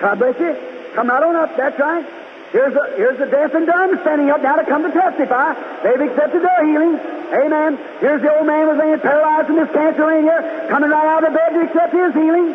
God 0.00 0.18
bless 0.18 0.40
you. 0.40 0.56
Come 0.94 1.08
right 1.08 1.22
on 1.22 1.36
up. 1.36 1.56
That's 1.56 1.78
right. 1.78 2.23
Here's 2.54 2.70
the, 2.70 2.86
here's 2.94 3.18
deaf 3.18 3.50
and 3.50 3.66
dumb 3.66 3.98
standing 4.06 4.30
up 4.30 4.38
now 4.38 4.54
to 4.54 4.62
come 4.62 4.86
to 4.86 4.92
testify. 4.94 5.58
They've 5.82 6.06
accepted 6.06 6.38
their 6.38 6.62
healing. 6.62 7.02
Amen. 7.34 7.74
Here's 7.98 8.22
the 8.22 8.30
old 8.30 8.46
man 8.46 8.70
was 8.70 8.78
laying 8.78 9.02
paralyzed 9.02 9.50
from 9.50 9.58
this 9.58 9.74
cancer 9.74 10.06
in 10.14 10.22
here, 10.22 10.38
coming 10.70 10.88
right 10.88 11.02
out 11.02 11.26
of 11.26 11.32
the 11.32 11.34
bed 11.34 11.50
to 11.50 11.60
accept 11.66 11.90
his 11.90 12.14
healing. 12.14 12.54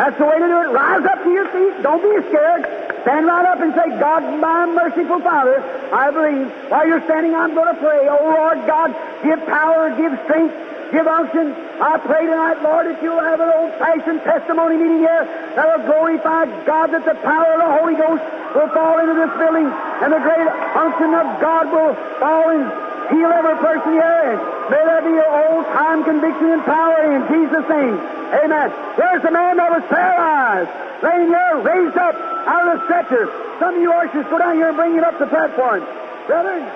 That's 0.00 0.16
the 0.16 0.24
way 0.24 0.40
to 0.40 0.48
do 0.48 0.58
it. 0.64 0.72
Rise 0.72 1.04
up 1.04 1.20
to 1.20 1.28
your 1.28 1.48
feet. 1.52 1.82
Don't 1.84 2.00
be 2.00 2.16
scared. 2.32 2.64
Stand 3.04 3.28
right 3.28 3.44
up 3.44 3.60
and 3.60 3.76
say, 3.76 3.88
God, 4.00 4.24
my 4.40 4.72
merciful 4.72 5.20
Father, 5.20 5.60
I 5.92 6.08
believe. 6.10 6.48
While 6.72 6.88
you're 6.88 7.04
standing, 7.04 7.36
I'm 7.36 7.52
going 7.52 7.68
to 7.68 7.80
pray. 7.80 8.08
Oh, 8.08 8.32
Lord 8.40 8.64
God, 8.64 8.96
give 9.20 9.44
power, 9.44 9.92
give 10.00 10.16
strength, 10.24 10.56
give 10.92 11.06
unction. 11.06 11.52
I 11.80 11.98
pray 11.98 12.26
tonight, 12.26 12.62
Lord, 12.62 12.86
that 12.86 13.02
you'll 13.02 13.20
have 13.22 13.40
an 13.40 13.50
old-fashioned 13.50 14.22
testimony 14.22 14.76
meeting 14.76 15.02
here 15.04 15.24
that 15.54 15.64
will 15.66 15.84
glorify 15.86 16.46
God, 16.64 16.92
that 16.94 17.04
the 17.04 17.18
power 17.20 17.50
of 17.54 17.60
the 17.60 17.72
Holy 17.80 17.96
Ghost 17.96 18.22
will 18.54 18.70
fall 18.72 18.98
into 18.98 19.14
this 19.14 19.32
building, 19.36 19.66
and 19.66 20.08
the 20.12 20.22
great 20.22 20.48
unction 20.78 21.10
of 21.12 21.26
God 21.42 21.68
will 21.68 21.92
fall 22.18 22.48
and 22.50 22.64
heal 23.12 23.30
every 23.30 23.54
person 23.62 23.92
here, 23.92 24.34
and 24.34 24.38
may 24.72 24.82
there 24.82 25.02
be 25.04 25.14
an 25.14 25.30
old-time 25.46 26.02
conviction 26.02 26.50
and 26.58 26.62
power 26.64 26.98
in 27.06 27.22
Jesus' 27.30 27.66
name. 27.70 27.96
Amen. 28.34 28.68
There's 28.98 29.22
a 29.22 29.30
man 29.30 29.62
that 29.62 29.70
was 29.70 29.84
paralyzed, 29.86 30.72
laying 31.04 31.30
there, 31.30 31.54
raised 31.62 31.96
up 31.96 32.16
out 32.50 32.66
of 32.66 32.80
the 32.80 32.84
stretcher. 32.86 33.30
Some 33.60 33.76
of 33.76 33.80
you 33.80 33.92
ushers 33.92 34.26
go 34.26 34.38
down 34.38 34.56
here 34.56 34.68
and 34.68 34.76
bring 34.76 34.94
him 34.94 35.04
up 35.04 35.18
the 35.18 35.26
platform. 35.26 35.86
Brethren, 36.26 36.66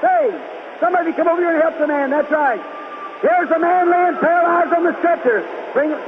say, 0.00 0.32
somebody 0.80 1.12
come 1.12 1.28
over 1.28 1.42
here 1.42 1.52
and 1.52 1.62
help 1.62 1.76
the 1.76 1.86
man. 1.86 2.08
That's 2.08 2.30
right. 2.30 2.62
Here's 3.22 3.50
a 3.54 3.58
man 3.58 3.86
laying 3.86 4.18
paralyzed 4.18 4.72
on 4.74 4.82
the 4.82 4.94
stretcher. 4.98 5.46
Bring 5.72 5.94
it. 5.94 6.02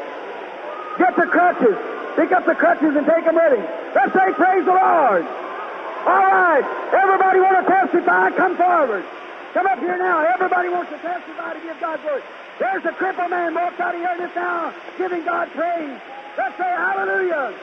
Get 0.99 1.15
the 1.15 1.27
crutches. 1.31 1.79
Pick 2.19 2.31
up 2.31 2.47
the 2.47 2.55
crutches 2.55 2.95
and 2.95 3.07
take 3.07 3.25
them 3.25 3.35
with 3.39 3.55
him. 3.59 3.65
Let's 3.95 4.13
say, 4.15 4.29
praise 4.35 4.65
the 4.67 4.75
Lord. 4.75 5.23
All 6.05 6.27
right. 6.27 6.67
Everybody 6.91 7.39
want 7.39 7.57
to 7.63 7.67
testify? 7.67 8.31
Come 8.35 8.59
forward. 8.59 9.07
Come 9.55 9.67
up 9.67 9.79
here 9.79 9.99
now. 9.99 10.27
Everybody 10.35 10.69
wants 10.69 10.91
to 10.91 10.99
testify 10.99 11.55
to 11.55 11.61
give 11.63 11.79
God's 11.79 12.03
word. 12.03 12.23
There's 12.59 12.85
a 12.87 12.95
crippled 12.99 13.31
man 13.31 13.55
walks 13.55 13.79
out 13.79 13.95
of 13.95 14.01
here 14.03 14.15
just 14.19 14.35
now, 14.35 14.75
giving 14.99 15.25
God 15.25 15.51
praise. 15.55 15.99
Let's 16.39 16.59
say 16.59 16.71
hallelujah. 16.71 17.55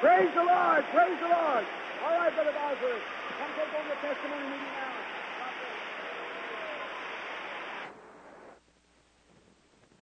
Praise 0.00 0.32
the 0.36 0.44
Lord. 0.44 0.84
Praise 0.92 1.18
the 1.20 1.28
Lord. 1.28 1.64
All 2.04 2.14
right, 2.16 2.32
Brother 2.32 2.52
Bosworth. 2.52 3.04
Come 3.40 3.50
take 3.56 3.72
over 3.76 3.88
the 3.88 4.00
testimony. 4.04 4.65